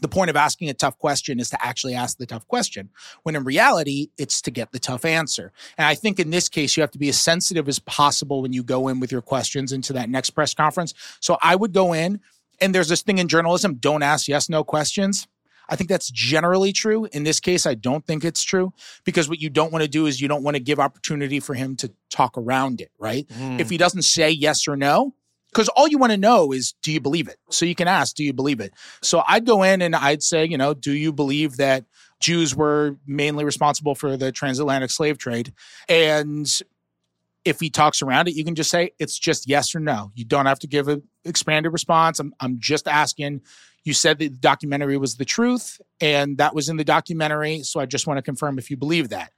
the 0.00 0.08
point 0.08 0.30
of 0.30 0.36
asking 0.36 0.68
a 0.70 0.74
tough 0.74 0.98
question 0.98 1.38
is 1.38 1.50
to 1.50 1.64
actually 1.64 1.94
ask 1.94 2.16
the 2.16 2.26
tough 2.26 2.46
question, 2.48 2.88
when 3.22 3.36
in 3.36 3.44
reality, 3.44 4.08
it's 4.18 4.40
to 4.42 4.50
get 4.50 4.72
the 4.72 4.78
tough 4.78 5.04
answer. 5.04 5.52
And 5.76 5.86
I 5.86 5.94
think 5.94 6.18
in 6.18 6.30
this 6.30 6.48
case, 6.48 6.76
you 6.76 6.80
have 6.82 6.90
to 6.92 6.98
be 6.98 7.10
as 7.10 7.20
sensitive 7.20 7.68
as 7.68 7.78
possible 7.78 8.42
when 8.42 8.52
you 8.52 8.62
go 8.62 8.88
in 8.88 8.98
with 9.00 9.12
your 9.12 9.22
questions 9.22 9.72
into 9.72 9.92
that 9.92 10.08
next 10.08 10.30
press 10.30 10.54
conference. 10.54 10.94
So 11.20 11.36
I 11.42 11.54
would 11.54 11.72
go 11.72 11.92
in, 11.92 12.20
and 12.60 12.74
there's 12.74 12.88
this 12.88 13.02
thing 13.02 13.18
in 13.18 13.28
journalism 13.28 13.74
don't 13.74 14.02
ask 14.02 14.26
yes, 14.26 14.48
no 14.48 14.64
questions. 14.64 15.28
I 15.68 15.76
think 15.76 15.88
that's 15.88 16.10
generally 16.10 16.72
true. 16.72 17.06
In 17.12 17.24
this 17.24 17.40
case, 17.40 17.66
I 17.66 17.74
don't 17.74 18.04
think 18.06 18.24
it's 18.24 18.42
true 18.42 18.72
because 19.04 19.28
what 19.28 19.40
you 19.40 19.50
don't 19.50 19.72
want 19.72 19.82
to 19.82 19.88
do 19.88 20.06
is 20.06 20.20
you 20.20 20.28
don't 20.28 20.42
want 20.42 20.56
to 20.56 20.62
give 20.62 20.80
opportunity 20.80 21.40
for 21.40 21.54
him 21.54 21.76
to 21.76 21.92
talk 22.10 22.36
around 22.36 22.80
it, 22.80 22.90
right? 22.98 23.26
If 23.28 23.68
mm. 23.68 23.70
he 23.70 23.76
doesn't 23.76 24.02
say 24.02 24.30
yes 24.30 24.66
or 24.66 24.76
no, 24.76 25.14
because 25.52 25.68
all 25.70 25.88
you 25.88 25.98
want 25.98 26.12
to 26.12 26.16
know 26.16 26.52
is 26.52 26.74
do 26.82 26.92
you 26.92 27.00
believe 27.00 27.28
it? 27.28 27.36
So 27.50 27.66
you 27.66 27.74
can 27.74 27.88
ask, 27.88 28.14
do 28.14 28.24
you 28.24 28.32
believe 28.32 28.60
it? 28.60 28.72
So 29.02 29.22
I'd 29.26 29.46
go 29.46 29.62
in 29.62 29.82
and 29.82 29.96
I'd 29.96 30.22
say, 30.22 30.44
you 30.44 30.56
know, 30.56 30.74
do 30.74 30.92
you 30.92 31.12
believe 31.12 31.56
that 31.56 31.84
Jews 32.20 32.54
were 32.54 32.96
mainly 33.06 33.44
responsible 33.44 33.94
for 33.94 34.16
the 34.16 34.30
transatlantic 34.30 34.90
slave 34.90 35.18
trade? 35.18 35.52
And 35.88 36.48
if 37.44 37.58
he 37.58 37.70
talks 37.70 38.02
around 38.02 38.28
it, 38.28 38.34
you 38.34 38.44
can 38.44 38.54
just 38.54 38.70
say 38.70 38.92
it's 38.98 39.18
just 39.18 39.48
yes 39.48 39.74
or 39.74 39.80
no. 39.80 40.12
You 40.14 40.24
don't 40.24 40.46
have 40.46 40.58
to 40.60 40.66
give 40.66 40.88
an 40.88 41.02
expanded 41.24 41.72
response. 41.72 42.18
I'm, 42.18 42.34
I'm 42.40 42.60
just 42.60 42.86
asking. 42.86 43.40
You 43.84 43.94
said 43.94 44.18
that 44.18 44.24
the 44.24 44.36
documentary 44.36 44.96
was 44.98 45.16
the 45.16 45.24
truth, 45.24 45.80
and 46.00 46.36
that 46.38 46.54
was 46.54 46.68
in 46.68 46.76
the 46.76 46.84
documentary. 46.84 47.62
So 47.62 47.80
I 47.80 47.86
just 47.86 48.06
want 48.06 48.18
to 48.18 48.22
confirm 48.22 48.58
if 48.58 48.70
you 48.70 48.76
believe 48.76 49.08
that. 49.08 49.32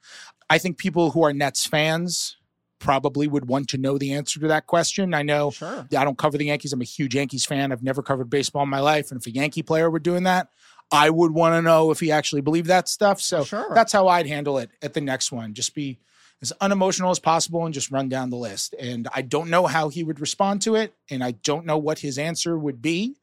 I 0.51 0.59
think 0.59 0.79
people 0.79 1.11
who 1.13 1.23
are 1.25 1.33
Nets 1.33 1.65
fans 1.67 2.37
probably 2.81 3.29
would 3.29 3.47
want 3.47 3.69
to 3.69 3.79
know 3.79 3.97
the 3.97 4.13
answer 4.13 4.41
to 4.41 4.49
that 4.49 4.67
question. 4.67 5.15
I 5.15 5.23
know 5.23 5.53
Sure. 5.53 5.87
I 5.97 6.05
don't 6.05 6.19
cover 6.19 6.37
the 6.37 6.47
Yankees. 6.47 6.73
I'm 6.73 6.81
a 6.81 6.85
huge 6.85 7.15
Yankees 7.15 7.45
fan. 7.47 7.71
I've 7.71 7.85
never 7.85 8.03
covered 8.03 8.29
baseball 8.29 8.65
in 8.65 8.69
my 8.69 8.81
life. 8.81 9.13
And 9.13 9.21
if 9.21 9.27
a 9.27 9.31
Yankee 9.31 9.63
player 9.63 9.89
were 9.89 10.01
doing 10.01 10.25
that, 10.25 10.49
I 10.91 11.09
would 11.09 11.31
want 11.33 11.55
to 11.55 11.63
know 11.63 11.93
if 11.93 12.01
he 12.01 12.11
actually 12.11 12.41
believed 12.43 12.67
that 12.67 12.89
stuff. 12.89 13.21
So 13.21 13.45
Sure. 13.45 13.71
that's 13.73 13.93
how 13.93 14.09
I'd 14.09 14.27
handle 14.27 14.59
it 14.59 14.71
at 14.83 14.95
the 14.95 15.01
next 15.01 15.31
one. 15.31 15.55
Just 15.55 15.75
be 15.77 16.01
as 16.43 16.53
unemotional 16.61 17.13
as 17.13 17.21
possible 17.21 17.65
and 17.65 17.73
just 17.73 17.93
run 17.93 18.09
down 18.09 18.31
the 18.31 18.37
list. 18.37 18.75
And 18.81 19.07
I 19.15 19.23
don't 19.23 19.49
know 19.49 19.67
how 19.69 19.89
he 19.89 20.03
would 20.03 20.19
respond 20.19 20.61
to 20.63 20.75
it. 20.75 20.93
And 21.09 21.23
I 21.23 21.31
don't 21.31 21.65
know 21.65 21.79
what 21.79 22.01
his 22.01 22.19
answer 22.19 22.59
would 22.59 22.83
be, 22.83 23.15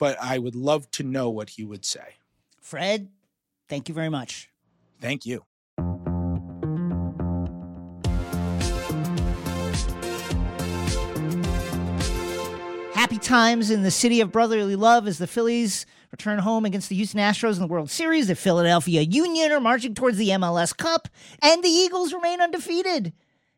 but 0.00 0.16
I 0.20 0.38
would 0.38 0.56
love 0.56 0.90
to 0.92 1.04
know 1.04 1.30
what 1.30 1.50
he 1.50 1.64
would 1.64 1.84
say. 1.84 2.16
Fred, 2.60 3.10
thank 3.68 3.88
you 3.88 3.94
very 3.94 4.08
much. 4.08 4.50
Thank 5.00 5.26
you. 5.26 5.44
Happy 12.94 13.18
times 13.18 13.70
in 13.70 13.82
the 13.82 13.90
city 13.90 14.20
of 14.20 14.32
brotherly 14.32 14.76
love 14.76 15.06
as 15.06 15.18
the 15.18 15.26
Phillies 15.26 15.86
return 16.12 16.38
home 16.38 16.64
against 16.64 16.88
the 16.88 16.96
Houston 16.96 17.20
Astros 17.20 17.54
in 17.54 17.60
the 17.60 17.66
World 17.66 17.90
Series. 17.90 18.26
The 18.26 18.34
Philadelphia 18.34 19.02
Union 19.02 19.52
are 19.52 19.60
marching 19.60 19.94
towards 19.94 20.18
the 20.18 20.28
MLS 20.30 20.76
Cup, 20.76 21.08
and 21.42 21.62
the 21.62 21.68
Eagles 21.68 22.12
remain 22.12 22.40
undefeated 22.40 23.12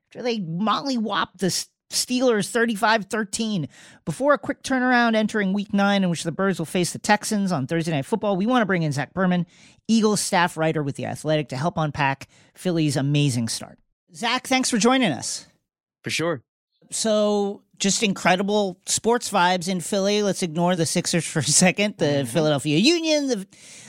after 0.09 0.23
they 0.23 0.39
mollywhopped 0.39 1.39
the 1.39 1.67
Steelers 1.93 2.51
35 2.51 3.07
13. 3.07 3.69
Before 4.05 4.35
a 4.35 4.39
quick 4.39 4.63
turnaround 4.63 5.15
entering 5.15 5.53
week 5.53 5.73
nine, 5.73 6.03
in 6.05 6.11
which 6.11 6.25
the 6.25 6.33
Birds 6.33 6.59
will 6.59 6.67
face 6.67 6.93
the 6.93 6.99
Texans 6.99 7.53
on 7.53 7.67
Thursday 7.67 7.93
Night 7.93 8.07
Football, 8.07 8.37
we 8.37 8.47
want 8.47 8.63
to 8.63 8.67
bring 8.67 8.83
in 8.83 8.93
Zach 8.93 9.15
Berman, 9.15 9.47
Eagles 9.89 10.21
staff 10.21 10.57
writer 10.57 10.83
with 10.83 10.97
The 10.97 11.07
Athletic, 11.07 11.49
to 11.51 11.57
help 11.57 11.75
unpack 11.77 12.29
Philly's 12.55 12.97
amazing 12.97 13.49
start. 13.49 13.79
Zach, 14.15 14.47
thanks 14.47 14.71
for 14.71 14.79
joining 14.79 15.13
us. 15.13 15.47
For 16.03 16.11
sure. 16.11 16.43
So 16.91 17.63
just 17.79 18.03
incredible 18.03 18.79
sports 18.87 19.31
vibes 19.31 19.69
in 19.69 19.81
Philly. 19.81 20.23
Let's 20.23 20.43
ignore 20.43 20.77
the 20.77 20.87
Sixers 20.87 21.27
for 21.27 21.41
a 21.41 21.45
second. 21.45 21.97
The 21.99 22.05
mm-hmm. 22.05 22.29
Philadelphia 22.29 22.79
Union 22.79 23.27
the, 23.27 23.47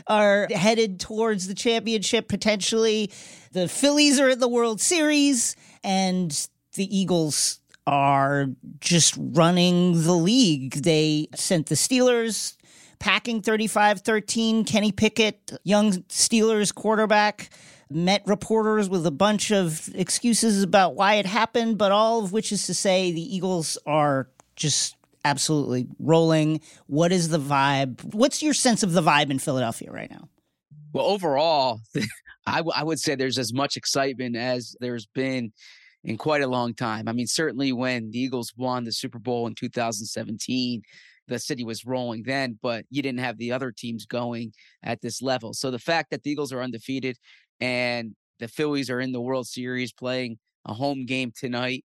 are 0.07 0.47
headed 0.49 0.99
towards 0.99 1.47
the 1.47 1.53
championship 1.53 2.27
potentially. 2.27 3.11
The 3.51 3.67
Phillies 3.67 4.19
are 4.19 4.29
in 4.29 4.39
the 4.39 4.47
World 4.47 4.81
Series, 4.81 5.55
and 5.83 6.31
the 6.73 6.97
Eagles 6.97 7.59
are 7.85 8.47
just 8.79 9.15
running 9.17 10.03
the 10.03 10.13
league. 10.13 10.83
They 10.83 11.27
sent 11.35 11.67
the 11.67 11.75
Steelers 11.75 12.57
packing 12.99 13.41
35 13.41 14.01
13. 14.01 14.63
Kenny 14.65 14.91
Pickett, 14.91 15.53
young 15.63 15.91
Steelers 16.03 16.73
quarterback, 16.73 17.49
met 17.89 18.23
reporters 18.25 18.89
with 18.89 19.05
a 19.05 19.11
bunch 19.11 19.51
of 19.51 19.89
excuses 19.93 20.63
about 20.63 20.95
why 20.95 21.15
it 21.15 21.25
happened, 21.25 21.77
but 21.77 21.91
all 21.91 22.23
of 22.23 22.31
which 22.31 22.51
is 22.51 22.65
to 22.67 22.73
say 22.73 23.11
the 23.11 23.35
Eagles 23.35 23.77
are 23.85 24.29
just 24.55 24.95
absolutely 25.25 25.87
rolling. 25.99 26.61
What 26.87 27.11
is 27.11 27.29
the 27.29 27.39
vibe? 27.39 28.13
What's 28.13 28.41
your 28.41 28.53
sense 28.53 28.83
of 28.83 28.93
the 28.93 29.01
vibe 29.01 29.29
in 29.29 29.39
Philadelphia 29.39 29.91
right 29.91 30.09
now? 30.09 30.29
Well, 30.93 31.05
overall, 31.05 31.81
I, 32.45 32.57
w- 32.57 32.73
I 32.75 32.83
would 32.83 32.99
say 32.99 33.15
there's 33.15 33.37
as 33.37 33.53
much 33.53 33.77
excitement 33.77 34.35
as 34.35 34.75
there's 34.79 35.05
been 35.07 35.53
in 36.03 36.17
quite 36.17 36.41
a 36.41 36.47
long 36.47 36.73
time. 36.73 37.07
I 37.07 37.13
mean, 37.13 37.27
certainly 37.27 37.71
when 37.71 38.11
the 38.11 38.19
Eagles 38.19 38.53
won 38.57 38.83
the 38.83 38.91
Super 38.91 39.19
Bowl 39.19 39.47
in 39.47 39.55
2017, 39.55 40.81
the 41.27 41.39
city 41.39 41.63
was 41.63 41.85
rolling 41.85 42.23
then, 42.23 42.59
but 42.61 42.85
you 42.89 43.01
didn't 43.01 43.21
have 43.21 43.37
the 43.37 43.51
other 43.51 43.71
teams 43.71 44.05
going 44.05 44.51
at 44.83 45.01
this 45.01 45.21
level. 45.21 45.53
So 45.53 45.71
the 45.71 45.79
fact 45.79 46.11
that 46.11 46.23
the 46.23 46.31
Eagles 46.31 46.51
are 46.51 46.61
undefeated 46.61 47.17
and 47.61 48.15
the 48.39 48.47
Phillies 48.47 48.89
are 48.89 48.99
in 48.99 49.13
the 49.13 49.21
World 49.21 49.47
Series 49.47 49.93
playing 49.93 50.37
a 50.65 50.73
home 50.73 51.05
game 51.05 51.31
tonight, 51.35 51.85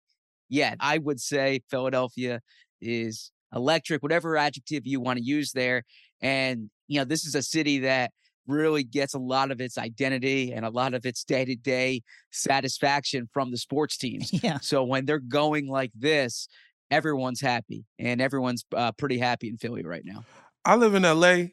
yeah, 0.49 0.75
I 0.80 0.97
would 0.97 1.19
say 1.19 1.62
Philadelphia 1.69 2.41
is 2.82 3.32
electric, 3.53 4.01
whatever 4.01 4.38
adjective 4.38 4.88
you 4.88 4.99
want 4.99 5.19
to 5.19 5.25
use 5.25 5.51
there. 5.51 5.84
And, 6.21 6.69
you 6.88 6.99
know, 6.99 7.06
this 7.06 7.25
is 7.25 7.36
a 7.36 7.43
city 7.43 7.80
that 7.80 8.12
really 8.47 8.83
gets 8.83 9.13
a 9.13 9.19
lot 9.19 9.51
of 9.51 9.62
its 9.62 9.77
identity 9.77 10.53
and 10.53 10.65
a 10.65 10.69
lot 10.69 10.93
of 10.93 11.05
its 11.05 11.23
day 11.23 11.45
to 11.45 11.55
day 11.55 12.01
satisfaction 12.31 13.29
from 13.31 13.51
the 13.51 13.57
sports 13.57 13.97
teams. 14.03 14.31
Yeah. 14.43 14.60
So 14.60 14.83
when 14.83 15.05
they're 15.05 15.19
going 15.19 15.67
like 15.67 15.91
this, 15.95 16.48
everyone's 16.89 17.41
happy 17.41 17.85
and 18.00 18.21
everyone's 18.21 18.65
uh, 18.75 18.91
pretty 18.93 19.17
happy 19.17 19.50
in 19.50 19.58
Philly 19.58 19.83
right 19.83 20.04
now. 20.06 20.23
I 20.65 20.75
live 20.75 20.95
in 20.95 21.04
LA, 21.04 21.50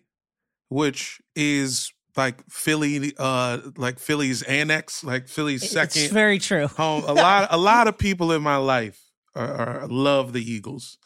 which 0.68 1.20
is 1.36 1.92
like 2.16 2.42
Philly, 2.50 3.12
uh, 3.18 3.58
like 3.76 3.98
Philly's 3.98 4.42
annex, 4.42 5.02
like 5.04 5.28
Philly's 5.28 5.68
second 5.68 6.02
It's 6.02 6.12
very 6.12 6.38
true. 6.38 6.66
home. 6.68 7.04
A 7.06 7.12
lot, 7.14 7.48
a 7.50 7.58
lot 7.58 7.88
of 7.88 7.98
people 7.98 8.32
in 8.32 8.42
my 8.42 8.56
life 8.56 9.00
are, 9.34 9.82
are, 9.82 9.88
love 9.88 10.32
the 10.32 10.42
Eagles. 10.42 10.98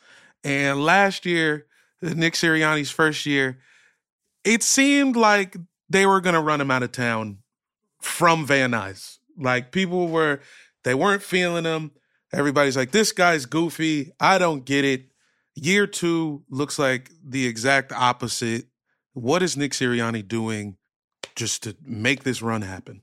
And 0.44 0.84
last 0.84 1.26
year, 1.26 1.66
Nick 2.02 2.34
Sirianni's 2.34 2.90
first 2.90 3.26
year, 3.26 3.58
it 4.44 4.62
seemed 4.62 5.16
like 5.16 5.56
they 5.88 6.06
were 6.06 6.20
going 6.20 6.34
to 6.34 6.40
run 6.40 6.60
him 6.60 6.70
out 6.70 6.82
of 6.82 6.92
town 6.92 7.38
from 8.00 8.46
Van 8.46 8.72
Nuys. 8.72 9.18
Like 9.36 9.72
people 9.72 10.08
were, 10.08 10.40
they 10.84 10.94
weren't 10.94 11.22
feeling 11.22 11.64
him. 11.64 11.92
Everybody's 12.32 12.76
like, 12.76 12.90
this 12.90 13.12
guy's 13.12 13.46
goofy. 13.46 14.12
I 14.20 14.38
don't 14.38 14.64
get 14.64 14.84
it. 14.84 15.06
Year 15.54 15.86
two 15.86 16.44
looks 16.50 16.78
like 16.78 17.10
the 17.24 17.46
exact 17.46 17.92
opposite. 17.92 18.66
What 19.14 19.42
is 19.42 19.56
Nick 19.56 19.72
Sirianni 19.72 20.26
doing 20.26 20.76
just 21.34 21.62
to 21.64 21.76
make 21.82 22.22
this 22.24 22.42
run 22.42 22.62
happen? 22.62 23.02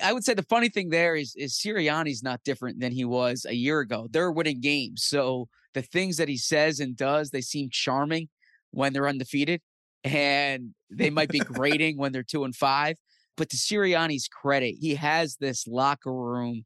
I 0.00 0.12
would 0.12 0.24
say 0.24 0.34
the 0.34 0.42
funny 0.42 0.68
thing 0.68 0.90
there 0.90 1.16
is 1.16 1.34
is 1.36 1.54
Sirianni's 1.54 2.22
not 2.22 2.44
different 2.44 2.80
than 2.80 2.92
he 2.92 3.04
was 3.04 3.46
a 3.48 3.54
year 3.54 3.80
ago. 3.80 4.08
They're 4.10 4.30
winning 4.30 4.60
games. 4.60 5.02
So 5.04 5.48
the 5.74 5.82
things 5.82 6.18
that 6.18 6.28
he 6.28 6.36
says 6.36 6.80
and 6.80 6.96
does, 6.96 7.30
they 7.30 7.40
seem 7.40 7.68
charming 7.70 8.28
when 8.70 8.92
they're 8.92 9.08
undefeated. 9.08 9.60
And 10.08 10.74
they 10.90 11.10
might 11.10 11.28
be 11.28 11.40
grating 11.40 11.98
when 11.98 12.12
they're 12.12 12.22
two 12.22 12.44
and 12.44 12.54
five. 12.54 12.96
But 13.36 13.50
to 13.50 13.56
Sirianni's 13.56 14.28
credit, 14.28 14.76
he 14.80 14.96
has 14.96 15.36
this 15.36 15.66
locker 15.66 16.12
room, 16.12 16.64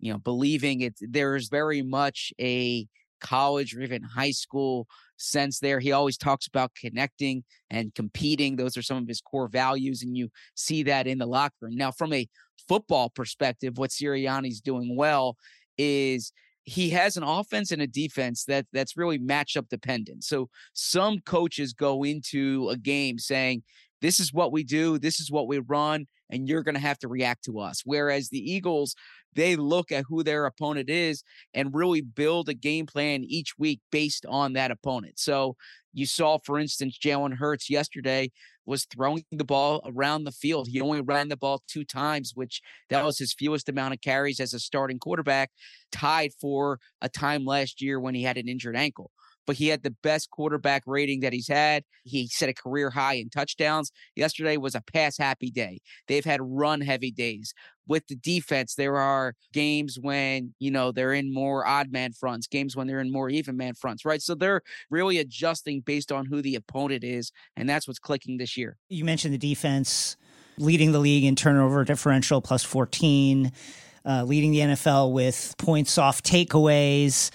you 0.00 0.12
know, 0.12 0.18
believing 0.18 0.80
it 0.80 0.94
there's 1.00 1.48
very 1.48 1.82
much 1.82 2.32
a 2.40 2.86
college 3.20 3.74
or 3.76 3.82
even 3.82 4.02
high 4.02 4.30
school 4.30 4.86
sense 5.16 5.58
there. 5.60 5.80
He 5.80 5.92
always 5.92 6.16
talks 6.16 6.46
about 6.46 6.72
connecting 6.74 7.44
and 7.70 7.94
competing. 7.94 8.56
Those 8.56 8.76
are 8.76 8.82
some 8.82 8.96
of 8.98 9.08
his 9.08 9.20
core 9.20 9.48
values, 9.48 10.02
and 10.02 10.16
you 10.16 10.30
see 10.54 10.82
that 10.84 11.06
in 11.06 11.18
the 11.18 11.26
locker 11.26 11.54
room. 11.62 11.76
Now, 11.76 11.90
from 11.90 12.12
a 12.12 12.28
football 12.68 13.10
perspective, 13.10 13.78
what 13.78 13.90
Sirianni's 13.90 14.60
doing 14.60 14.96
well 14.96 15.36
is 15.76 16.32
he 16.68 16.90
has 16.90 17.16
an 17.16 17.22
offense 17.22 17.70
and 17.72 17.80
a 17.80 17.86
defense 17.86 18.44
that 18.44 18.66
that's 18.74 18.96
really 18.96 19.18
matchup 19.18 19.68
dependent. 19.70 20.22
So 20.22 20.50
some 20.74 21.20
coaches 21.20 21.72
go 21.72 22.04
into 22.04 22.68
a 22.68 22.76
game 22.76 23.18
saying, 23.18 23.62
"This 24.02 24.20
is 24.20 24.34
what 24.34 24.52
we 24.52 24.64
do. 24.64 24.98
This 24.98 25.18
is 25.18 25.30
what 25.30 25.48
we 25.48 25.58
run." 25.60 26.06
And 26.30 26.46
you're 26.46 26.62
going 26.62 26.74
to 26.74 26.80
have 26.80 26.98
to 26.98 27.08
react 27.08 27.44
to 27.44 27.58
us. 27.58 27.80
Whereas 27.86 28.28
the 28.28 28.52
Eagles, 28.52 28.94
they 29.34 29.56
look 29.56 29.90
at 29.90 30.04
who 30.06 30.22
their 30.22 30.44
opponent 30.44 30.90
is 30.90 31.24
and 31.54 31.74
really 31.74 32.02
build 32.02 32.50
a 32.50 32.54
game 32.54 32.84
plan 32.84 33.24
each 33.24 33.58
week 33.58 33.80
based 33.90 34.26
on 34.26 34.52
that 34.52 34.70
opponent. 34.70 35.18
So 35.18 35.56
you 35.94 36.04
saw, 36.04 36.36
for 36.44 36.58
instance, 36.58 36.98
Jalen 36.98 37.34
Hurts 37.38 37.70
yesterday 37.70 38.30
was 38.68 38.84
throwing 38.84 39.24
the 39.32 39.44
ball 39.44 39.80
around 39.86 40.24
the 40.24 40.32
field. 40.32 40.68
He 40.68 40.80
only 40.80 41.00
ran 41.00 41.28
the 41.28 41.36
ball 41.36 41.62
two 41.66 41.84
times, 41.84 42.32
which 42.34 42.60
that 42.90 43.04
was 43.04 43.18
his 43.18 43.32
fewest 43.32 43.68
amount 43.68 43.94
of 43.94 44.00
carries 44.00 44.40
as 44.40 44.52
a 44.52 44.60
starting 44.60 44.98
quarterback, 44.98 45.50
tied 45.90 46.32
for 46.40 46.78
a 47.00 47.08
time 47.08 47.44
last 47.44 47.80
year 47.80 47.98
when 47.98 48.14
he 48.14 48.22
had 48.22 48.36
an 48.36 48.48
injured 48.48 48.76
ankle 48.76 49.10
but 49.48 49.56
he 49.56 49.68
had 49.68 49.82
the 49.82 49.96
best 50.02 50.30
quarterback 50.30 50.82
rating 50.84 51.20
that 51.20 51.32
he's 51.32 51.48
had. 51.48 51.82
He 52.04 52.28
set 52.28 52.50
a 52.50 52.52
career 52.52 52.90
high 52.90 53.14
in 53.14 53.30
touchdowns. 53.30 53.90
Yesterday 54.14 54.58
was 54.58 54.74
a 54.74 54.82
pass 54.82 55.16
happy 55.16 55.50
day. 55.50 55.80
They've 56.06 56.24
had 56.24 56.40
run 56.42 56.82
heavy 56.82 57.10
days. 57.10 57.54
With 57.86 58.06
the 58.08 58.16
defense, 58.16 58.74
there 58.74 58.98
are 58.98 59.32
games 59.54 59.98
when, 59.98 60.54
you 60.58 60.70
know, 60.70 60.92
they're 60.92 61.14
in 61.14 61.32
more 61.32 61.66
odd 61.66 61.90
man 61.90 62.12
fronts, 62.12 62.46
games 62.46 62.76
when 62.76 62.86
they're 62.86 63.00
in 63.00 63.10
more 63.10 63.30
even 63.30 63.56
man 63.56 63.72
fronts, 63.72 64.04
right? 64.04 64.20
So 64.20 64.34
they're 64.34 64.60
really 64.90 65.16
adjusting 65.16 65.80
based 65.80 66.12
on 66.12 66.26
who 66.26 66.42
the 66.42 66.54
opponent 66.54 67.02
is. 67.02 67.32
And 67.56 67.66
that's 67.66 67.88
what's 67.88 67.98
clicking 67.98 68.36
this 68.36 68.54
year. 68.54 68.76
You 68.90 69.06
mentioned 69.06 69.32
the 69.32 69.38
defense 69.38 70.18
leading 70.58 70.92
the 70.92 70.98
league 70.98 71.24
in 71.24 71.36
turnover 71.36 71.84
differential 71.84 72.42
plus 72.42 72.64
14, 72.64 73.50
uh, 74.04 74.24
leading 74.24 74.50
the 74.50 74.58
NFL 74.58 75.12
with 75.12 75.54
points 75.56 75.96
off 75.96 76.22
takeaways 76.22 77.30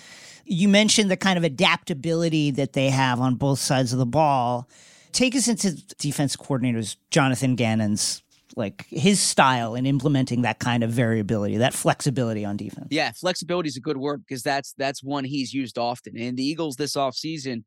you 0.46 0.68
mentioned 0.68 1.10
the 1.10 1.18
kind 1.18 1.38
of 1.38 1.44
adaptability 1.44 2.52
that 2.52 2.74
they 2.74 2.90
have 2.90 3.20
on 3.20 3.36
both 3.36 3.60
sides 3.60 3.94
of 3.94 4.00
the 4.00 4.06
ball. 4.06 4.68
Take 5.12 5.36
us 5.36 5.48
into 5.48 5.74
defense 5.98 6.36
coordinators 6.36 6.96
Jonathan 7.12 7.56
Gannon's 7.56 8.24
like 8.56 8.86
his 8.88 9.20
style 9.20 9.76
in 9.76 9.86
implementing 9.86 10.44
that 10.44 10.60
kind 10.60 10.84
of 10.84 10.92
variability, 10.92 11.58
that 11.58 11.74
flexibility 11.74 12.46
on 12.46 12.58
defense. 12.58 12.88
Yeah, 12.92 13.12
flexibility 13.12 13.68
is 13.68 13.78
a 13.78 13.82
good 13.82 13.98
word 13.98 14.24
because 14.28 14.44
that's 14.44 14.74
that's 14.78 15.04
one 15.04 15.24
he's 15.24 15.54
used 15.54 15.78
often. 15.78 16.18
And 16.18 16.38
the 16.38 16.44
Eagles 16.44 16.76
this 16.76 16.96
offseason 16.96 17.64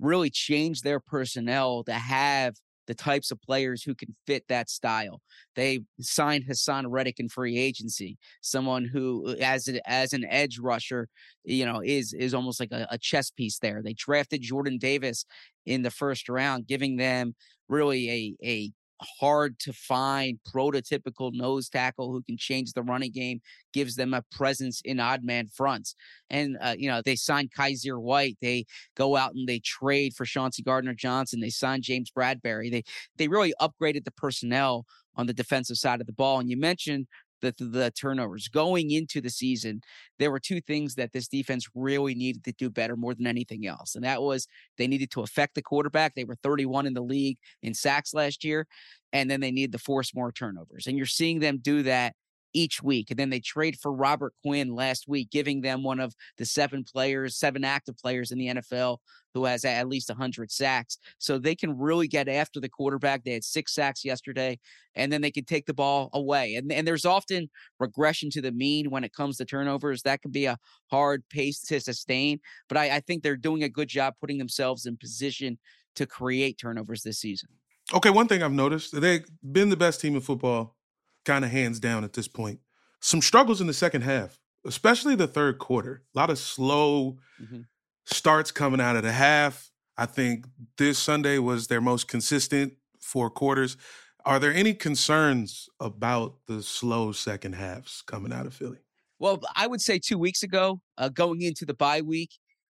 really 0.00 0.30
changed 0.30 0.84
their 0.84 1.00
personnel 1.00 1.84
to 1.84 1.92
have 1.92 2.54
the 2.86 2.94
types 2.94 3.30
of 3.30 3.40
players 3.40 3.82
who 3.82 3.94
can 3.94 4.14
fit 4.26 4.44
that 4.48 4.68
style. 4.68 5.20
They 5.56 5.80
signed 6.00 6.44
Haason 6.46 6.84
Reddick 6.88 7.20
in 7.20 7.28
free 7.28 7.58
agency, 7.58 8.18
someone 8.40 8.84
who, 8.84 9.28
uh, 9.28 9.34
as 9.40 9.68
a, 9.68 9.88
as 9.88 10.12
an 10.12 10.24
edge 10.28 10.58
rusher, 10.58 11.08
you 11.44 11.64
know, 11.64 11.80
is 11.84 12.12
is 12.12 12.34
almost 12.34 12.60
like 12.60 12.72
a, 12.72 12.86
a 12.90 12.98
chess 12.98 13.30
piece 13.30 13.58
there. 13.58 13.82
They 13.82 13.94
drafted 13.94 14.42
Jordan 14.42 14.78
Davis 14.78 15.24
in 15.66 15.82
the 15.82 15.90
first 15.90 16.28
round, 16.28 16.66
giving 16.66 16.96
them 16.96 17.34
really 17.68 18.10
a 18.10 18.36
a 18.44 18.72
hard 19.00 19.58
to 19.60 19.72
find 19.72 20.38
prototypical 20.54 21.32
nose 21.32 21.68
tackle 21.68 22.12
who 22.12 22.22
can 22.22 22.36
change 22.36 22.72
the 22.72 22.82
running 22.82 23.12
game, 23.12 23.40
gives 23.72 23.94
them 23.96 24.14
a 24.14 24.22
presence 24.30 24.80
in 24.84 25.00
odd 25.00 25.24
man 25.24 25.48
fronts. 25.48 25.94
And, 26.30 26.56
uh, 26.60 26.74
you 26.76 26.88
know, 26.88 27.02
they 27.04 27.16
signed 27.16 27.52
Kyzir 27.52 28.00
White. 28.00 28.38
They 28.40 28.66
go 28.96 29.16
out 29.16 29.34
and 29.34 29.48
they 29.48 29.60
trade 29.60 30.14
for 30.14 30.24
Chauncey 30.24 30.62
Gardner 30.62 30.94
Johnson. 30.94 31.40
They 31.40 31.50
signed 31.50 31.82
James 31.82 32.10
Bradberry. 32.10 32.70
They, 32.70 32.84
they 33.16 33.28
really 33.28 33.54
upgraded 33.60 34.04
the 34.04 34.12
personnel 34.12 34.86
on 35.16 35.26
the 35.26 35.34
defensive 35.34 35.76
side 35.76 36.00
of 36.00 36.06
the 36.06 36.12
ball. 36.12 36.40
And 36.40 36.50
you 36.50 36.56
mentioned 36.56 37.06
the, 37.40 37.54
the 37.58 37.90
turnovers. 37.90 38.48
Going 38.48 38.90
into 38.90 39.20
the 39.20 39.30
season, 39.30 39.80
there 40.18 40.30
were 40.30 40.40
two 40.40 40.60
things 40.60 40.94
that 40.94 41.12
this 41.12 41.28
defense 41.28 41.68
really 41.74 42.14
needed 42.14 42.44
to 42.44 42.52
do 42.52 42.70
better 42.70 42.96
more 42.96 43.14
than 43.14 43.26
anything 43.26 43.66
else. 43.66 43.94
And 43.94 44.04
that 44.04 44.22
was 44.22 44.46
they 44.78 44.86
needed 44.86 45.10
to 45.12 45.22
affect 45.22 45.54
the 45.54 45.62
quarterback. 45.62 46.14
They 46.14 46.24
were 46.24 46.36
31 46.42 46.86
in 46.86 46.94
the 46.94 47.02
league 47.02 47.38
in 47.62 47.74
sacks 47.74 48.14
last 48.14 48.44
year. 48.44 48.66
And 49.12 49.30
then 49.30 49.40
they 49.40 49.50
needed 49.50 49.72
to 49.72 49.78
force 49.78 50.14
more 50.14 50.32
turnovers. 50.32 50.86
And 50.86 50.96
you're 50.96 51.06
seeing 51.06 51.38
them 51.38 51.58
do 51.62 51.82
that 51.84 52.14
each 52.54 52.82
week. 52.82 53.10
And 53.10 53.18
then 53.18 53.30
they 53.30 53.40
trade 53.40 53.76
for 53.80 53.92
Robert 53.92 54.32
Quinn 54.42 54.74
last 54.74 55.06
week, 55.06 55.30
giving 55.30 55.60
them 55.60 55.82
one 55.82 56.00
of 56.00 56.14
the 56.38 56.46
seven 56.46 56.84
players, 56.84 57.36
seven 57.36 57.64
active 57.64 57.98
players 57.98 58.30
in 58.30 58.38
the 58.38 58.46
NFL 58.46 58.98
who 59.34 59.44
has 59.44 59.64
at 59.64 59.88
least 59.88 60.08
100 60.08 60.50
sacks. 60.50 60.96
So 61.18 61.38
they 61.38 61.56
can 61.56 61.76
really 61.76 62.06
get 62.06 62.28
after 62.28 62.60
the 62.60 62.68
quarterback. 62.68 63.24
They 63.24 63.32
had 63.32 63.44
six 63.44 63.74
sacks 63.74 64.04
yesterday, 64.04 64.60
and 64.94 65.12
then 65.12 65.20
they 65.20 65.32
can 65.32 65.44
take 65.44 65.66
the 65.66 65.74
ball 65.74 66.08
away. 66.12 66.54
And, 66.54 66.70
and 66.72 66.86
there's 66.86 67.04
often 67.04 67.50
regression 67.80 68.30
to 68.30 68.40
the 68.40 68.52
mean 68.52 68.90
when 68.90 69.02
it 69.02 69.12
comes 69.12 69.36
to 69.38 69.44
turnovers. 69.44 70.02
That 70.02 70.22
can 70.22 70.30
be 70.30 70.46
a 70.46 70.56
hard 70.90 71.24
pace 71.28 71.60
to 71.62 71.80
sustain. 71.80 72.38
But 72.68 72.78
I, 72.78 72.96
I 72.96 73.00
think 73.00 73.22
they're 73.22 73.36
doing 73.36 73.64
a 73.64 73.68
good 73.68 73.88
job 73.88 74.14
putting 74.20 74.38
themselves 74.38 74.86
in 74.86 74.96
position 74.96 75.58
to 75.96 76.06
create 76.06 76.58
turnovers 76.58 77.02
this 77.02 77.18
season. 77.18 77.48
Okay, 77.92 78.10
one 78.10 78.28
thing 78.28 78.42
I've 78.42 78.52
noticed, 78.52 78.98
they've 78.98 79.24
been 79.52 79.68
the 79.68 79.76
best 79.76 80.00
team 80.00 80.14
in 80.14 80.20
football 80.20 80.76
kind 81.24 81.44
of 81.44 81.50
hands 81.50 81.80
down 81.80 82.04
at 82.04 82.12
this 82.12 82.28
point. 82.28 82.60
Some 83.00 83.20
struggles 83.20 83.60
in 83.60 83.66
the 83.66 83.74
second 83.74 84.02
half, 84.02 84.38
especially 84.66 85.14
the 85.14 85.26
third 85.26 85.58
quarter. 85.58 86.02
A 86.14 86.18
lot 86.18 86.30
of 86.30 86.38
slow 86.38 87.18
mm-hmm. 87.42 87.62
starts 88.04 88.50
coming 88.50 88.80
out 88.80 88.96
of 88.96 89.02
the 89.02 89.12
half. 89.12 89.70
I 89.96 90.06
think 90.06 90.46
this 90.78 90.98
Sunday 90.98 91.38
was 91.38 91.66
their 91.66 91.80
most 91.80 92.08
consistent 92.08 92.74
four 93.00 93.30
quarters. 93.30 93.76
Are 94.24 94.38
there 94.38 94.52
any 94.52 94.72
concerns 94.72 95.68
about 95.80 96.36
the 96.46 96.62
slow 96.62 97.12
second 97.12 97.54
halves 97.54 98.02
coming 98.06 98.32
out 98.32 98.46
of 98.46 98.54
Philly? 98.54 98.78
Well, 99.18 99.40
I 99.54 99.66
would 99.66 99.80
say 99.80 99.98
two 99.98 100.18
weeks 100.18 100.42
ago, 100.42 100.80
uh, 100.98 101.10
going 101.10 101.42
into 101.42 101.64
the 101.64 101.74
bye 101.74 102.00
week, 102.00 102.30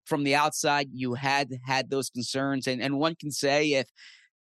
from 0.09 0.25
the 0.25 0.35
outside, 0.35 0.89
you 0.91 1.15
had 1.15 1.51
had 1.67 1.91
those 1.91 2.09
concerns, 2.11 2.67
and 2.67 2.81
and 2.81 2.99
one 2.99 3.15
can 3.15 3.31
say 3.31 3.73
if 3.75 3.89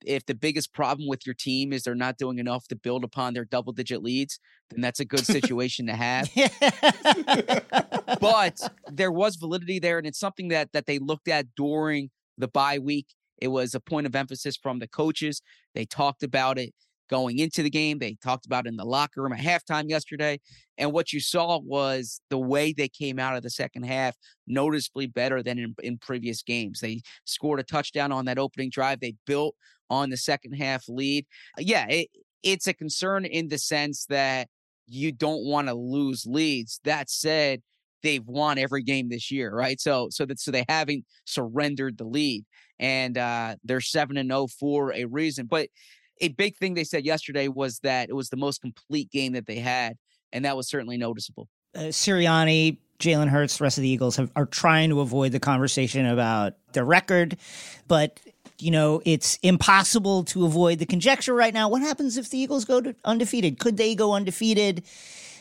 if 0.04 0.24
the 0.26 0.34
biggest 0.34 0.72
problem 0.72 1.08
with 1.08 1.26
your 1.26 1.34
team 1.34 1.72
is 1.72 1.82
they're 1.82 1.94
not 1.94 2.18
doing 2.18 2.38
enough 2.38 2.68
to 2.68 2.76
build 2.76 3.04
upon 3.04 3.34
their 3.34 3.44
double 3.44 3.72
digit 3.72 4.02
leads, 4.02 4.38
then 4.70 4.80
that's 4.80 5.00
a 5.00 5.04
good 5.04 5.26
situation 5.26 5.86
to 5.86 5.92
have. 5.96 6.30
but 8.20 8.58
there 8.90 9.12
was 9.12 9.36
validity 9.36 9.78
there, 9.78 9.98
and 9.98 10.06
it's 10.06 10.20
something 10.20 10.48
that 10.48 10.72
that 10.72 10.86
they 10.86 10.98
looked 10.98 11.28
at 11.28 11.46
during 11.56 12.10
the 12.36 12.48
bye 12.48 12.78
week. 12.78 13.06
It 13.40 13.48
was 13.48 13.74
a 13.74 13.80
point 13.80 14.06
of 14.06 14.16
emphasis 14.16 14.56
from 14.56 14.78
the 14.78 14.88
coaches. 14.88 15.42
They 15.74 15.84
talked 15.84 16.22
about 16.22 16.58
it 16.58 16.74
going 17.08 17.38
into 17.38 17.62
the 17.62 17.70
game. 17.70 17.98
They 17.98 18.16
talked 18.22 18.46
about 18.46 18.66
it 18.66 18.70
in 18.70 18.76
the 18.76 18.84
locker 18.84 19.22
room 19.22 19.32
at 19.32 19.40
halftime 19.40 19.88
yesterday. 19.88 20.40
And 20.76 20.92
what 20.92 21.12
you 21.12 21.20
saw 21.20 21.58
was 21.58 22.20
the 22.30 22.38
way 22.38 22.72
they 22.72 22.88
came 22.88 23.18
out 23.18 23.36
of 23.36 23.42
the 23.42 23.50
second 23.50 23.84
half 23.84 24.14
noticeably 24.46 25.06
better 25.06 25.42
than 25.42 25.58
in, 25.58 25.74
in 25.82 25.98
previous 25.98 26.42
games. 26.42 26.80
They 26.80 27.00
scored 27.24 27.60
a 27.60 27.64
touchdown 27.64 28.12
on 28.12 28.26
that 28.26 28.38
opening 28.38 28.70
drive. 28.70 29.00
They 29.00 29.14
built 29.26 29.54
on 29.90 30.10
the 30.10 30.16
second 30.16 30.52
half 30.52 30.84
lead. 30.88 31.26
Uh, 31.56 31.62
yeah, 31.62 31.86
it, 31.88 32.08
it's 32.42 32.66
a 32.66 32.74
concern 32.74 33.24
in 33.24 33.48
the 33.48 33.58
sense 33.58 34.06
that 34.06 34.48
you 34.86 35.12
don't 35.12 35.44
want 35.44 35.68
to 35.68 35.74
lose 35.74 36.24
leads. 36.26 36.80
That 36.84 37.10
said, 37.10 37.62
they've 38.02 38.24
won 38.26 38.58
every 38.58 38.82
game 38.82 39.08
this 39.08 39.30
year, 39.30 39.52
right? 39.52 39.80
So 39.80 40.08
so 40.10 40.24
that 40.26 40.40
so 40.40 40.50
they 40.50 40.64
haven't 40.68 41.04
surrendered 41.24 41.98
the 41.98 42.04
lead. 42.04 42.44
And 42.78 43.18
uh 43.18 43.56
they're 43.64 43.80
seven 43.80 44.16
and 44.16 44.30
0 44.30 44.48
for 44.58 44.92
a 44.92 45.04
reason. 45.04 45.46
But 45.46 45.68
a 46.20 46.28
big 46.28 46.56
thing 46.56 46.74
they 46.74 46.84
said 46.84 47.04
yesterday 47.04 47.48
was 47.48 47.80
that 47.80 48.08
it 48.08 48.14
was 48.14 48.28
the 48.28 48.36
most 48.36 48.60
complete 48.60 49.10
game 49.10 49.32
that 49.32 49.46
they 49.46 49.58
had, 49.58 49.96
and 50.32 50.44
that 50.44 50.56
was 50.56 50.68
certainly 50.68 50.96
noticeable. 50.96 51.48
Uh, 51.74 51.90
Sirianni, 51.90 52.78
Jalen 52.98 53.28
Hurts, 53.28 53.58
the 53.58 53.64
rest 53.64 53.78
of 53.78 53.82
the 53.82 53.88
Eagles 53.88 54.16
have, 54.16 54.30
are 54.34 54.46
trying 54.46 54.90
to 54.90 55.00
avoid 55.00 55.32
the 55.32 55.38
conversation 55.40 56.06
about 56.06 56.54
their 56.72 56.84
record, 56.84 57.36
but 57.86 58.18
you 58.60 58.70
know 58.70 59.00
it's 59.04 59.38
impossible 59.42 60.24
to 60.24 60.44
avoid 60.44 60.78
the 60.78 60.86
conjecture 60.86 61.34
right 61.34 61.54
now. 61.54 61.68
What 61.68 61.82
happens 61.82 62.16
if 62.16 62.30
the 62.30 62.38
Eagles 62.38 62.64
go 62.64 62.82
undefeated? 63.04 63.58
Could 63.58 63.76
they 63.76 63.94
go 63.94 64.14
undefeated? 64.14 64.84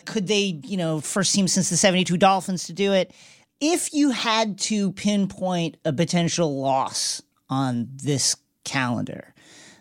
Could 0.05 0.27
they, 0.27 0.59
you 0.63 0.77
know, 0.77 1.01
first 1.01 1.33
team 1.33 1.47
since 1.47 1.69
the 1.69 1.77
'72 1.77 2.17
Dolphins 2.17 2.65
to 2.65 2.73
do 2.73 2.93
it? 2.93 3.13
If 3.59 3.93
you 3.93 4.11
had 4.11 4.59
to 4.59 4.91
pinpoint 4.91 5.77
a 5.83 5.91
potential 5.91 6.61
loss 6.61 7.21
on 7.49 7.89
this 7.91 8.35
calendar, 8.63 9.33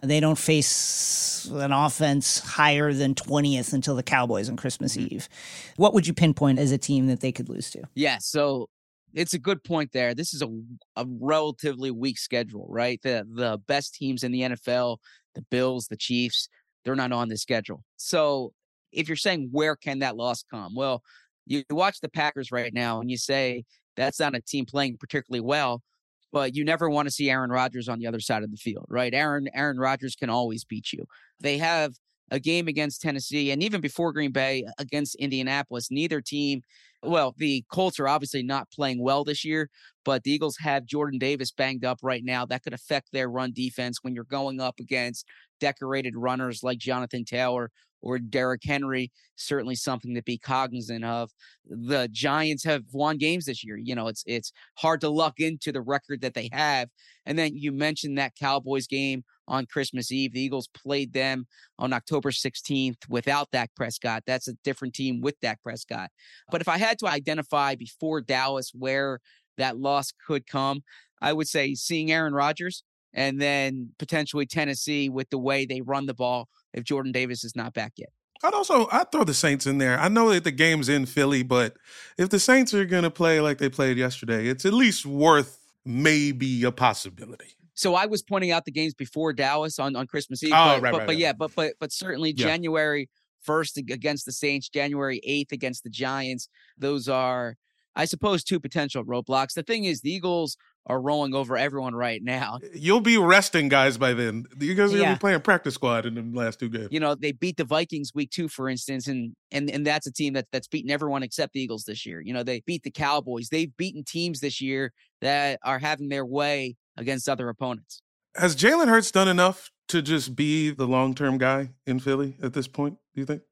they 0.02 0.20
don't 0.20 0.38
face 0.38 1.48
an 1.52 1.72
offense 1.72 2.38
higher 2.38 2.92
than 2.92 3.14
20th 3.14 3.72
until 3.72 3.94
the 3.94 4.02
Cowboys 4.02 4.48
on 4.48 4.56
Christmas 4.56 4.96
mm-hmm. 4.96 5.14
Eve. 5.14 5.28
What 5.76 5.94
would 5.94 6.06
you 6.06 6.14
pinpoint 6.14 6.58
as 6.58 6.72
a 6.72 6.78
team 6.78 7.06
that 7.08 7.20
they 7.20 7.32
could 7.32 7.48
lose 7.48 7.70
to? 7.72 7.82
Yeah, 7.94 8.18
so 8.18 8.68
it's 9.16 9.34
a 9.34 9.38
good 9.38 9.64
point 9.64 9.92
there. 9.92 10.14
This 10.14 10.34
is 10.34 10.42
a, 10.42 10.48
a 10.94 11.06
relatively 11.20 11.90
weak 11.90 12.18
schedule, 12.18 12.66
right? 12.68 13.00
The 13.02 13.26
the 13.32 13.58
best 13.66 13.94
teams 13.94 14.22
in 14.22 14.30
the 14.30 14.42
NFL, 14.42 14.98
the 15.34 15.42
Bills, 15.50 15.86
the 15.86 15.96
Chiefs, 15.96 16.48
they're 16.84 16.94
not 16.94 17.12
on 17.12 17.28
the 17.28 17.38
schedule. 17.38 17.82
So 17.96 18.52
if 18.92 19.08
you're 19.08 19.16
saying 19.16 19.48
where 19.50 19.74
can 19.74 20.00
that 20.00 20.16
loss 20.16 20.44
come? 20.48 20.74
Well, 20.76 21.02
you 21.46 21.64
watch 21.70 22.00
the 22.00 22.10
Packers 22.10 22.52
right 22.52 22.72
now 22.72 23.00
and 23.00 23.10
you 23.10 23.16
say 23.16 23.64
that's 23.96 24.20
not 24.20 24.36
a 24.36 24.40
team 24.40 24.66
playing 24.66 24.98
particularly 24.98 25.40
well, 25.40 25.82
but 26.30 26.54
you 26.54 26.64
never 26.64 26.90
want 26.90 27.08
to 27.08 27.12
see 27.12 27.30
Aaron 27.30 27.50
Rodgers 27.50 27.88
on 27.88 27.98
the 27.98 28.06
other 28.06 28.20
side 28.20 28.42
of 28.42 28.50
the 28.50 28.56
field, 28.58 28.84
right? 28.88 29.14
Aaron 29.14 29.48
Aaron 29.54 29.78
Rodgers 29.78 30.14
can 30.14 30.28
always 30.28 30.64
beat 30.64 30.92
you. 30.92 31.06
They 31.40 31.56
have 31.56 31.94
a 32.30 32.38
game 32.38 32.68
against 32.68 33.00
Tennessee 33.00 33.50
and 33.50 33.62
even 33.62 33.80
before 33.80 34.12
Green 34.12 34.32
Bay 34.32 34.66
against 34.78 35.14
Indianapolis, 35.14 35.90
neither 35.90 36.20
team 36.20 36.60
well, 37.06 37.34
the 37.36 37.64
Colts 37.70 38.00
are 38.00 38.08
obviously 38.08 38.42
not 38.42 38.70
playing 38.70 39.02
well 39.02 39.24
this 39.24 39.44
year, 39.44 39.70
but 40.04 40.22
the 40.22 40.32
Eagles 40.32 40.56
have 40.58 40.84
Jordan 40.84 41.18
Davis 41.18 41.50
banged 41.50 41.84
up 41.84 41.98
right 42.02 42.24
now. 42.24 42.44
That 42.44 42.62
could 42.62 42.72
affect 42.72 43.08
their 43.12 43.28
run 43.28 43.52
defense 43.52 43.98
when 44.02 44.14
you're 44.14 44.24
going 44.24 44.60
up 44.60 44.78
against 44.80 45.26
decorated 45.60 46.14
runners 46.16 46.62
like 46.62 46.78
Jonathan 46.78 47.24
Taylor 47.24 47.70
or 48.02 48.18
Derrick 48.18 48.62
Henry. 48.64 49.10
Certainly 49.36 49.76
something 49.76 50.14
to 50.14 50.22
be 50.22 50.38
cognizant 50.38 51.04
of. 51.04 51.30
The 51.66 52.08
Giants 52.12 52.64
have 52.64 52.84
won 52.92 53.18
games 53.18 53.46
this 53.46 53.64
year. 53.64 53.76
You 53.76 53.94
know, 53.94 54.08
it's 54.08 54.22
it's 54.26 54.52
hard 54.74 55.00
to 55.00 55.08
luck 55.08 55.34
into 55.38 55.72
the 55.72 55.80
record 55.80 56.20
that 56.20 56.34
they 56.34 56.48
have. 56.52 56.88
And 57.24 57.38
then 57.38 57.56
you 57.56 57.72
mentioned 57.72 58.18
that 58.18 58.36
Cowboys 58.38 58.86
game 58.86 59.24
on 59.48 59.66
Christmas 59.66 60.10
Eve. 60.12 60.32
The 60.32 60.40
Eagles 60.40 60.68
played 60.68 61.12
them 61.12 61.46
on 61.78 61.92
October 61.92 62.30
16th 62.30 63.08
without 63.08 63.50
Dak 63.50 63.70
Prescott. 63.74 64.22
That's 64.26 64.48
a 64.48 64.54
different 64.64 64.94
team 64.94 65.20
with 65.20 65.38
Dak 65.40 65.62
Prescott. 65.62 66.10
But 66.50 66.60
if 66.60 66.68
I 66.68 66.78
had 66.78 66.98
to 67.00 67.06
identify 67.06 67.74
before 67.74 68.20
Dallas 68.20 68.72
where 68.74 69.20
that 69.58 69.78
loss 69.78 70.12
could 70.26 70.46
come, 70.46 70.82
I 71.20 71.32
would 71.32 71.48
say 71.48 71.74
seeing 71.74 72.12
Aaron 72.12 72.34
Rodgers 72.34 72.82
and 73.14 73.40
then 73.40 73.90
potentially 73.98 74.46
Tennessee 74.46 75.08
with 75.08 75.30
the 75.30 75.38
way 75.38 75.64
they 75.64 75.80
run 75.80 76.06
the 76.06 76.14
ball 76.14 76.48
if 76.74 76.84
Jordan 76.84 77.12
Davis 77.12 77.44
is 77.44 77.56
not 77.56 77.72
back 77.72 77.94
yet. 77.96 78.10
I'd 78.44 78.52
also 78.52 78.86
I'd 78.92 79.10
throw 79.10 79.24
the 79.24 79.34
Saints 79.34 79.66
in 79.66 79.78
there. 79.78 79.98
I 79.98 80.08
know 80.08 80.30
that 80.30 80.44
the 80.44 80.52
game's 80.52 80.90
in 80.90 81.06
Philly, 81.06 81.42
but 81.42 81.76
if 82.18 82.28
the 82.28 82.38
Saints 82.38 82.74
are 82.74 82.84
gonna 82.84 83.10
play 83.10 83.40
like 83.40 83.58
they 83.58 83.70
played 83.70 83.96
yesterday, 83.96 84.46
it's 84.48 84.66
at 84.66 84.74
least 84.74 85.06
worth 85.06 85.58
maybe 85.86 86.62
a 86.64 86.72
possibility. 86.72 87.56
So 87.76 87.94
I 87.94 88.06
was 88.06 88.22
pointing 88.22 88.50
out 88.50 88.64
the 88.64 88.72
games 88.72 88.94
before 88.94 89.32
Dallas 89.32 89.78
on, 89.78 89.94
on 89.96 90.06
Christmas 90.06 90.42
Eve. 90.42 90.52
Oh, 90.52 90.56
but, 90.56 90.66
right, 90.66 90.80
but, 90.80 90.82
right, 90.82 90.92
but 91.06 91.12
right. 91.12 91.18
yeah, 91.18 91.32
but 91.32 91.54
but 91.54 91.74
but 91.78 91.92
certainly 91.92 92.32
Yeah. 92.36 92.46
January 92.46 93.08
first 93.42 93.76
against 93.78 94.26
the 94.26 94.32
Saints, 94.32 94.68
January 94.68 95.20
eighth 95.22 95.52
against 95.52 95.84
the 95.84 95.90
Giants. 95.90 96.48
Those 96.76 97.08
are, 97.08 97.56
I 97.94 98.06
suppose, 98.06 98.42
two 98.42 98.58
potential 98.58 99.04
roadblocks. 99.04 99.52
The 99.54 99.62
thing 99.62 99.84
is, 99.84 100.00
the 100.00 100.10
Eagles 100.10 100.56
are 100.88 101.00
rolling 101.00 101.34
over 101.34 101.56
everyone 101.56 101.94
right 101.94 102.22
now. 102.22 102.58
You'll 102.72 103.00
be 103.00 103.18
resting 103.18 103.68
guys 103.68 103.98
by 103.98 104.14
then. 104.14 104.44
You 104.60 104.74
guys 104.74 104.92
are 104.92 104.96
Yeah. 104.96 105.02
gonna 105.04 105.16
be 105.16 105.20
playing 105.20 105.40
practice 105.40 105.74
squad 105.74 106.06
in 106.06 106.14
the 106.14 106.22
last 106.38 106.60
two 106.60 106.68
games. 106.68 106.88
You 106.90 107.00
know, 107.00 107.14
they 107.14 107.32
beat 107.32 107.56
the 107.56 107.64
Vikings 107.64 108.12
week 108.14 108.30
two, 108.30 108.48
for 108.48 108.68
instance, 108.68 109.06
and 109.06 109.34
and 109.50 109.68
and 109.70 109.86
that's 109.86 110.06
a 110.06 110.12
team 110.12 110.32
that 110.34 110.46
that's 110.50 110.68
beaten 110.68 110.90
everyone 110.90 111.22
except 111.22 111.52
the 111.52 111.60
Eagles 111.60 111.84
this 111.84 112.06
year. 112.06 112.20
You 112.20 112.32
know, 112.32 112.42
they 112.42 112.60
beat 112.66 112.84
the 112.84 112.90
Cowboys. 112.90 113.48
They've 113.50 113.76
beaten 113.76 114.02
teams 114.04 114.40
this 114.40 114.60
year 114.60 114.92
that 115.20 115.58
are 115.62 115.78
having 115.78 116.08
their 116.08 116.24
way 116.24 116.76
against 116.96 117.28
other 117.28 117.48
opponents. 117.48 118.02
Has 118.36 118.54
Jalen 118.56 118.88
Hurts 118.88 119.10
done 119.10 119.28
enough 119.28 119.70
to 119.88 120.02
just 120.02 120.36
be 120.36 120.70
the 120.70 120.86
long 120.86 121.14
term 121.14 121.38
guy 121.38 121.70
in 121.86 122.00
Philly 122.00 122.36
at 122.42 122.52
this 122.52 122.68
point? 122.68 122.98
Do 123.14 123.20
you 123.20 123.26
think? 123.26 123.42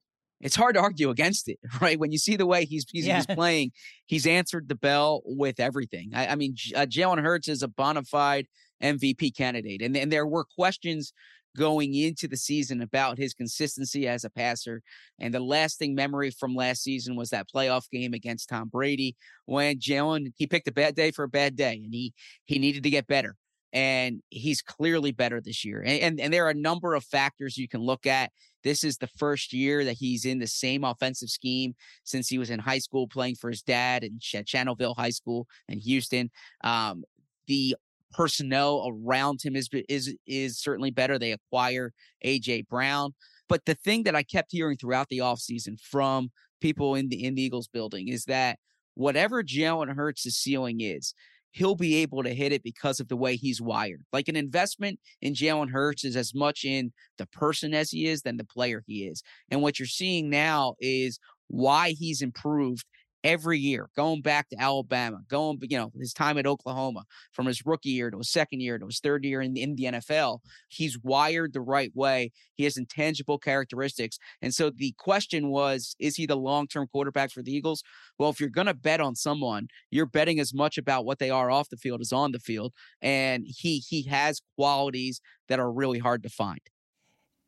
it's 0.40 0.56
hard 0.56 0.74
to 0.74 0.80
argue 0.80 1.08
against 1.08 1.48
it, 1.48 1.58
right? 1.80 1.98
When 1.98 2.12
you 2.12 2.18
see 2.18 2.36
the 2.36 2.44
way 2.44 2.66
he's 2.66 2.84
he's, 2.90 3.06
Yeah. 3.06 3.16
he's 3.16 3.26
playing, 3.26 3.70
he's 4.04 4.26
answered 4.26 4.68
the 4.68 4.74
bell 4.74 5.22
with 5.24 5.58
everything. 5.58 6.10
I, 6.14 6.26
I 6.28 6.34
mean, 6.34 6.52
J- 6.54 6.74
uh, 6.74 6.84
Jalen 6.86 7.22
Hurts 7.22 7.48
is 7.48 7.62
a 7.62 7.68
bona 7.68 8.02
fide 8.02 8.46
MVP 8.82 9.34
candidate, 9.34 9.80
and 9.80 9.96
and 9.96 10.12
there 10.12 10.26
were 10.26 10.44
questions 10.44 11.12
going 11.56 11.94
into 11.94 12.28
the 12.28 12.36
season 12.36 12.82
about 12.82 13.18
his 13.18 13.34
consistency 13.34 14.08
as 14.08 14.24
a 14.24 14.30
passer. 14.30 14.82
And 15.18 15.32
the 15.32 15.40
lasting 15.40 15.94
memory 15.94 16.30
from 16.30 16.54
last 16.54 16.82
season 16.82 17.16
was 17.16 17.30
that 17.30 17.48
playoff 17.54 17.88
game 17.90 18.14
against 18.14 18.48
Tom 18.48 18.68
Brady 18.68 19.16
when 19.46 19.78
Jalen 19.78 20.32
he 20.36 20.46
picked 20.46 20.68
a 20.68 20.72
bad 20.72 20.94
day 20.94 21.10
for 21.10 21.24
a 21.24 21.28
bad 21.28 21.56
day, 21.56 21.80
and 21.84 21.92
he 21.92 22.12
he 22.44 22.58
needed 22.58 22.82
to 22.82 22.90
get 22.90 23.06
better. 23.06 23.36
And 23.72 24.22
he's 24.30 24.62
clearly 24.62 25.10
better 25.10 25.40
this 25.40 25.64
year. 25.64 25.80
And, 25.80 26.00
and 26.00 26.20
and 26.20 26.32
there 26.32 26.46
are 26.46 26.50
a 26.50 26.54
number 26.54 26.94
of 26.94 27.04
factors 27.04 27.58
you 27.58 27.68
can 27.68 27.80
look 27.80 28.06
at. 28.06 28.30
This 28.62 28.84
is 28.84 28.96
the 28.96 29.08
first 29.18 29.52
year 29.52 29.84
that 29.84 29.96
he's 29.98 30.24
in 30.24 30.38
the 30.38 30.46
same 30.46 30.84
offensive 30.84 31.28
scheme 31.28 31.74
since 32.04 32.28
he 32.28 32.38
was 32.38 32.50
in 32.50 32.60
high 32.60 32.78
school 32.78 33.08
playing 33.08 33.34
for 33.34 33.50
his 33.50 33.62
dad 33.62 34.04
in 34.04 34.18
Ch- 34.20 34.36
Channelview 34.36 34.96
High 34.96 35.10
School 35.10 35.46
in 35.68 35.80
Houston. 35.80 36.30
Um, 36.62 37.04
the 37.46 37.76
personnel 38.14 38.86
around 38.88 39.40
him 39.42 39.56
is 39.56 39.68
is 39.88 40.14
is 40.26 40.60
certainly 40.60 40.90
better. 40.90 41.18
They 41.18 41.32
acquire 41.32 41.92
AJ 42.24 42.68
Brown, 42.68 43.12
but 43.48 43.64
the 43.64 43.74
thing 43.74 44.04
that 44.04 44.16
I 44.16 44.22
kept 44.22 44.52
hearing 44.52 44.76
throughout 44.76 45.08
the 45.08 45.18
offseason 45.18 45.78
from 45.80 46.30
people 46.60 46.94
in 46.94 47.08
the 47.08 47.24
in 47.24 47.34
the 47.34 47.42
Eagles 47.42 47.68
building 47.68 48.08
is 48.08 48.24
that 48.24 48.58
whatever 48.94 49.42
Jalen 49.42 49.94
Hurts' 49.94 50.22
ceiling 50.22 50.80
is, 50.80 51.14
he'll 51.50 51.76
be 51.76 51.96
able 51.96 52.22
to 52.22 52.34
hit 52.34 52.52
it 52.52 52.62
because 52.62 53.00
of 53.00 53.08
the 53.08 53.16
way 53.16 53.36
he's 53.36 53.60
wired. 53.60 54.02
Like 54.12 54.28
an 54.28 54.36
investment 54.36 54.98
in 55.20 55.34
Jalen 55.34 55.70
Hurts 55.70 56.04
is 56.04 56.16
as 56.16 56.34
much 56.34 56.64
in 56.64 56.92
the 57.18 57.26
person 57.26 57.74
as 57.74 57.90
he 57.90 58.06
is 58.06 58.22
than 58.22 58.36
the 58.36 58.44
player 58.44 58.82
he 58.86 59.06
is. 59.06 59.22
And 59.50 59.62
what 59.62 59.78
you're 59.78 59.86
seeing 59.86 60.30
now 60.30 60.74
is 60.80 61.18
why 61.48 61.90
he's 61.90 62.22
improved 62.22 62.84
every 63.24 63.58
year, 63.58 63.88
going 63.96 64.20
back 64.20 64.48
to 64.50 64.60
Alabama, 64.60 65.18
going, 65.28 65.58
you 65.62 65.78
know, 65.78 65.90
his 65.98 66.12
time 66.12 66.36
at 66.38 66.46
Oklahoma, 66.46 67.04
from 67.32 67.46
his 67.46 67.64
rookie 67.64 67.88
year 67.88 68.10
to 68.10 68.18
his 68.18 68.30
second 68.30 68.60
year 68.60 68.78
to 68.78 68.86
his 68.86 69.00
third 69.00 69.24
year 69.24 69.40
in, 69.40 69.56
in 69.56 69.74
the 69.74 69.84
NFL. 69.84 70.40
He's 70.68 70.98
wired 71.02 71.54
the 71.54 71.62
right 71.62 71.90
way. 71.94 72.30
He 72.54 72.64
has 72.64 72.76
intangible 72.76 73.38
characteristics. 73.38 74.18
And 74.42 74.54
so 74.54 74.70
the 74.70 74.94
question 74.98 75.48
was, 75.48 75.96
is 75.98 76.16
he 76.16 76.26
the 76.26 76.36
long 76.36 76.68
term 76.68 76.86
quarterback 76.92 77.32
for 77.32 77.42
the 77.42 77.52
Eagles? 77.52 77.82
Well, 78.18 78.30
if 78.30 78.38
you're 78.38 78.50
going 78.50 78.66
to 78.66 78.74
bet 78.74 79.00
on 79.00 79.16
someone, 79.16 79.68
you're 79.90 80.06
betting 80.06 80.38
as 80.38 80.52
much 80.52 80.76
about 80.76 81.06
what 81.06 81.18
they 81.18 81.30
are 81.30 81.50
off 81.50 81.70
the 81.70 81.76
field 81.78 82.02
as 82.02 82.12
on 82.12 82.32
the 82.32 82.38
field. 82.38 82.72
And 83.00 83.44
he 83.46 83.78
he 83.78 84.02
has 84.04 84.42
qualities 84.56 85.20
that 85.48 85.58
are 85.58 85.72
really 85.72 85.98
hard 85.98 86.22
to 86.22 86.28
find. 86.28 86.60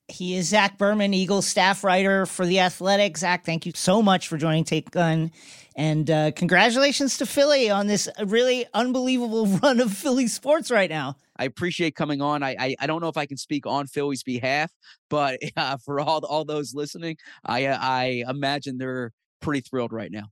He 0.08 0.36
is 0.36 0.48
Zach 0.48 0.78
Berman, 0.78 1.14
Eagles 1.14 1.46
staff 1.46 1.82
writer 1.82 2.26
for 2.26 2.46
The 2.46 2.60
Athletic. 2.60 3.18
Zach, 3.18 3.44
thank 3.44 3.66
you 3.66 3.72
so 3.74 4.02
much 4.02 4.28
for 4.28 4.36
joining 4.36 4.64
Takeline. 4.64 5.32
And 5.74 6.10
uh, 6.10 6.30
congratulations 6.30 7.18
to 7.18 7.26
Philly 7.26 7.70
on 7.70 7.86
this 7.86 8.08
really 8.24 8.66
unbelievable 8.72 9.46
run 9.62 9.80
of 9.80 9.92
Philly 9.92 10.28
sports 10.28 10.70
right 10.70 10.88
now. 10.88 11.16
I 11.36 11.44
appreciate 11.44 11.96
coming 11.96 12.22
on. 12.22 12.42
I, 12.42 12.56
I 12.58 12.76
I 12.80 12.86
don't 12.86 13.02
know 13.02 13.08
if 13.08 13.16
I 13.16 13.26
can 13.26 13.36
speak 13.36 13.66
on 13.66 13.86
Philly's 13.86 14.22
behalf, 14.22 14.72
but 15.10 15.38
uh, 15.56 15.76
for 15.84 16.00
all 16.00 16.24
all 16.24 16.44
those 16.44 16.74
listening, 16.74 17.16
I 17.44 17.66
uh, 17.66 17.78
I 17.78 18.24
imagine 18.28 18.78
they're 18.78 19.12
pretty 19.40 19.60
thrilled 19.60 19.92
right 19.92 20.10
now. 20.10 20.30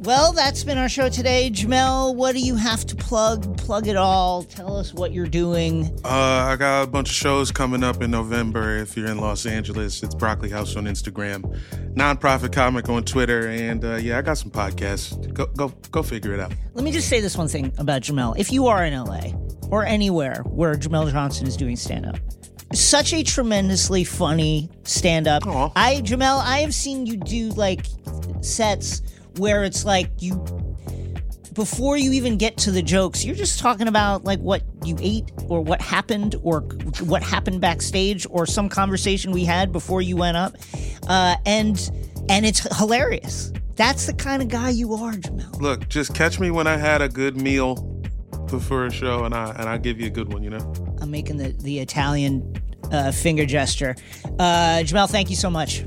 Well, 0.00 0.32
that's 0.32 0.64
been 0.64 0.78
our 0.78 0.88
show 0.88 1.08
today. 1.08 1.50
Jamel, 1.52 2.14
what 2.14 2.32
do 2.32 2.40
you 2.40 2.56
have 2.56 2.84
to 2.86 2.96
plug? 2.96 3.56
Plug 3.58 3.86
it 3.86 3.96
all. 3.96 4.42
Tell 4.42 4.76
us 4.76 4.92
what 4.92 5.12
you're 5.12 5.26
doing. 5.28 5.86
Uh, 6.04 6.08
I 6.08 6.56
got 6.56 6.82
a 6.82 6.86
bunch 6.86 7.10
of 7.10 7.14
shows 7.14 7.52
coming 7.52 7.84
up 7.84 8.02
in 8.02 8.10
November. 8.10 8.76
If 8.78 8.96
you're 8.96 9.08
in 9.08 9.18
Los 9.18 9.46
Angeles, 9.46 10.02
it's 10.02 10.14
Broccoli 10.14 10.50
House 10.50 10.74
on 10.76 10.84
Instagram, 10.84 11.58
nonprofit 11.94 12.52
comic 12.52 12.88
on 12.88 13.04
Twitter, 13.04 13.48
and 13.48 13.84
uh, 13.84 13.94
yeah, 13.96 14.18
I 14.18 14.22
got 14.22 14.38
some 14.38 14.50
podcasts. 14.50 15.32
Go 15.32 15.46
go 15.46 15.68
go 15.90 16.02
figure 16.02 16.34
it 16.34 16.40
out. 16.40 16.52
Let 16.74 16.84
me 16.84 16.90
just 16.90 17.08
say 17.08 17.20
this 17.20 17.36
one 17.36 17.48
thing 17.48 17.72
about 17.78 18.02
Jamel. 18.02 18.36
If 18.36 18.50
you 18.52 18.66
are 18.66 18.84
in 18.84 18.94
LA 18.98 19.32
or 19.70 19.84
anywhere 19.84 20.42
where 20.46 20.74
Jamel 20.74 21.10
Johnson 21.12 21.46
is 21.46 21.56
doing 21.56 21.76
stand 21.76 22.06
up, 22.06 22.16
such 22.72 23.12
a 23.12 23.22
tremendously 23.22 24.04
funny 24.04 24.68
stand 24.84 25.28
up. 25.28 25.42
I 25.46 26.00
Jamel, 26.02 26.42
I 26.42 26.58
have 26.60 26.74
seen 26.74 27.06
you 27.06 27.16
do 27.18 27.50
like 27.50 27.86
sets 28.40 29.02
where 29.38 29.64
it's 29.64 29.84
like 29.84 30.10
you 30.18 30.44
before 31.52 31.96
you 31.96 32.12
even 32.12 32.36
get 32.36 32.56
to 32.56 32.70
the 32.70 32.82
jokes, 32.82 33.24
you're 33.24 33.36
just 33.36 33.58
talking 33.58 33.88
about 33.88 34.24
like 34.24 34.40
what 34.40 34.62
you 34.84 34.96
ate 35.00 35.30
or 35.48 35.60
what 35.60 35.80
happened 35.80 36.34
or 36.42 36.60
what 37.00 37.22
happened 37.22 37.60
backstage 37.60 38.26
or 38.30 38.46
some 38.46 38.68
conversation 38.68 39.32
we 39.32 39.44
had 39.44 39.72
before 39.72 40.02
you 40.02 40.16
went 40.16 40.36
up. 40.36 40.56
Uh, 41.08 41.36
and 41.46 41.90
and 42.28 42.46
it's 42.46 42.60
hilarious. 42.78 43.52
That's 43.76 44.06
the 44.06 44.14
kind 44.14 44.42
of 44.42 44.48
guy 44.48 44.70
you 44.70 44.94
are, 44.94 45.12
Jamel. 45.12 45.60
Look, 45.60 45.88
just 45.88 46.14
catch 46.14 46.38
me 46.38 46.50
when 46.50 46.66
I 46.66 46.76
had 46.76 47.02
a 47.02 47.08
good 47.08 47.40
meal 47.40 47.74
before 48.50 48.86
a 48.86 48.92
show, 48.92 49.24
and 49.24 49.34
I 49.34 49.50
and 49.52 49.68
I 49.68 49.78
give 49.78 50.00
you 50.00 50.06
a 50.06 50.10
good 50.10 50.32
one. 50.32 50.42
You 50.42 50.50
know. 50.50 50.74
I'm 51.00 51.10
making 51.10 51.38
the 51.38 51.52
the 51.52 51.80
Italian 51.80 52.54
uh, 52.90 53.12
finger 53.12 53.46
gesture. 53.46 53.94
Uh, 54.38 54.82
Jamel, 54.84 55.08
thank 55.08 55.30
you 55.30 55.36
so 55.36 55.50
much. 55.50 55.84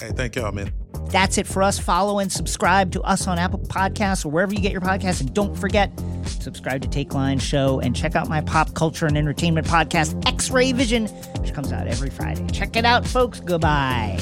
Hey, 0.00 0.10
thank 0.14 0.36
y'all, 0.36 0.52
man. 0.52 0.72
That's 1.12 1.36
it 1.36 1.46
for 1.46 1.62
us. 1.62 1.78
Follow 1.78 2.18
and 2.18 2.32
subscribe 2.32 2.90
to 2.92 3.02
us 3.02 3.26
on 3.26 3.38
Apple 3.38 3.58
Podcasts 3.58 4.24
or 4.24 4.30
wherever 4.30 4.54
you 4.54 4.60
get 4.60 4.72
your 4.72 4.80
podcasts. 4.80 5.20
And 5.20 5.32
don't 5.34 5.54
forget, 5.54 5.92
subscribe 6.24 6.80
to 6.82 6.88
Takeline 6.88 7.38
Show 7.38 7.80
and 7.80 7.94
check 7.94 8.16
out 8.16 8.28
my 8.28 8.40
pop 8.40 8.72
culture 8.72 9.06
and 9.06 9.18
entertainment 9.18 9.66
podcast, 9.66 10.26
X 10.26 10.50
Ray 10.50 10.72
Vision, 10.72 11.06
which 11.38 11.52
comes 11.52 11.70
out 11.70 11.86
every 11.86 12.08
Friday. 12.08 12.46
Check 12.46 12.76
it 12.76 12.86
out, 12.86 13.06
folks. 13.06 13.40
Goodbye. 13.40 14.18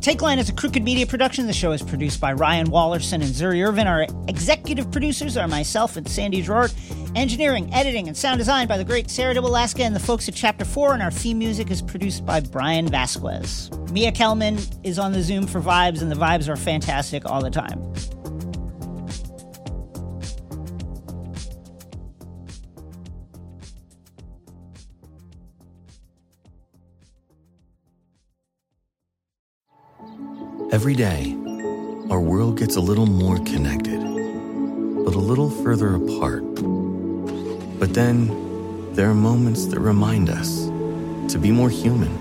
Takeline 0.00 0.38
is 0.38 0.48
a 0.48 0.54
crooked 0.54 0.82
media 0.82 1.06
production. 1.06 1.46
The 1.46 1.52
show 1.52 1.72
is 1.72 1.82
produced 1.82 2.20
by 2.20 2.32
Ryan 2.32 2.68
Wallerson 2.68 3.16
and 3.16 3.24
Zuri 3.24 3.64
Irvin. 3.64 3.86
Our 3.86 4.06
executive 4.28 4.90
producers 4.90 5.36
are 5.36 5.46
myself 5.46 5.96
and 5.96 6.08
Sandy 6.08 6.40
Gerard. 6.40 6.72
Engineering, 7.16 7.68
editing, 7.74 8.06
and 8.06 8.16
sound 8.16 8.38
design 8.38 8.68
by 8.68 8.78
the 8.78 8.84
great 8.84 9.10
Sarah 9.10 9.36
Alaska 9.36 9.82
and 9.82 9.96
the 9.96 10.00
folks 10.00 10.28
at 10.28 10.34
Chapter 10.34 10.64
4. 10.64 10.94
And 10.94 11.02
our 11.02 11.10
theme 11.10 11.38
music 11.38 11.70
is 11.70 11.82
produced 11.82 12.24
by 12.24 12.38
Brian 12.40 12.86
Vasquez. 12.86 13.70
Mia 13.90 14.12
Kelman 14.12 14.58
is 14.84 14.98
on 14.98 15.12
the 15.12 15.20
Zoom 15.20 15.46
for 15.46 15.60
vibes, 15.60 16.02
and 16.02 16.10
the 16.10 16.16
vibes 16.16 16.48
are 16.48 16.56
fantastic 16.56 17.26
all 17.26 17.42
the 17.42 17.50
time. 17.50 17.92
Every 30.72 30.94
day, 30.94 31.36
our 32.08 32.20
world 32.20 32.56
gets 32.56 32.76
a 32.76 32.80
little 32.80 33.06
more 33.06 33.38
connected, 33.38 34.00
but 34.00 35.14
a 35.14 35.18
little 35.18 35.50
further 35.50 35.96
apart. 35.96 36.49
But 37.80 37.94
then, 37.94 38.92
there 38.94 39.08
are 39.08 39.14
moments 39.14 39.66
that 39.66 39.80
remind 39.80 40.28
us 40.28 40.66
to 41.32 41.38
be 41.38 41.50
more 41.50 41.70
human. 41.70 42.12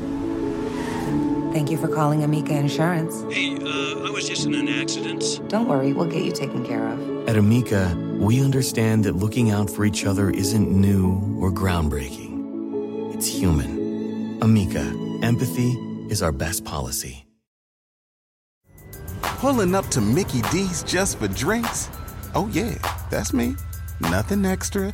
Thank 1.51 1.70
you 1.70 1.78
for 1.78 1.89
calling 1.89 2.24
Amica 2.24 2.55
Insurance. 2.55 3.22
Hey, 3.34 3.55
uh, 3.55 4.07
I 4.07 4.10
was 4.10 4.28
just 4.28 4.45
in 4.45 4.55
an 4.55 4.70
accident. 4.70 5.41
Don't 5.49 5.68
worry, 5.68 5.91
we'll 5.91 6.07
get 6.07 6.24
you 6.24 6.32
taken 6.32 6.66
care 6.66 6.88
of. 6.88 7.28
At 7.28 7.36
Amica, 7.36 7.93
we 8.18 8.41
understand 8.41 9.03
that 9.03 9.18
looking 9.18 9.51
out 9.51 9.70
for 9.70 9.84
each 9.84 10.05
other 10.05 10.30
isn't 10.30 10.72
new 10.72 11.38
or 11.41 11.51
groundbreaking. 11.51 13.14
It's 13.14 13.28
human. 13.28 14.39
Amica, 14.41 14.93
empathy 15.22 15.72
is 16.10 16.24
our 16.24 16.32
best 16.32 16.64
policy. 16.64 17.26
Pulling 19.22 19.76
up 19.76 19.88
to 19.88 19.99
Mickey 19.99 20.41
D's 20.51 20.84
just 20.84 21.18
for 21.20 21.28
drinks? 21.28 21.89
Oh, 22.34 22.47
yeah, 22.53 22.76
that's 23.10 23.34
me. 23.34 23.55
Nothing 23.99 24.45
extra, 24.45 24.93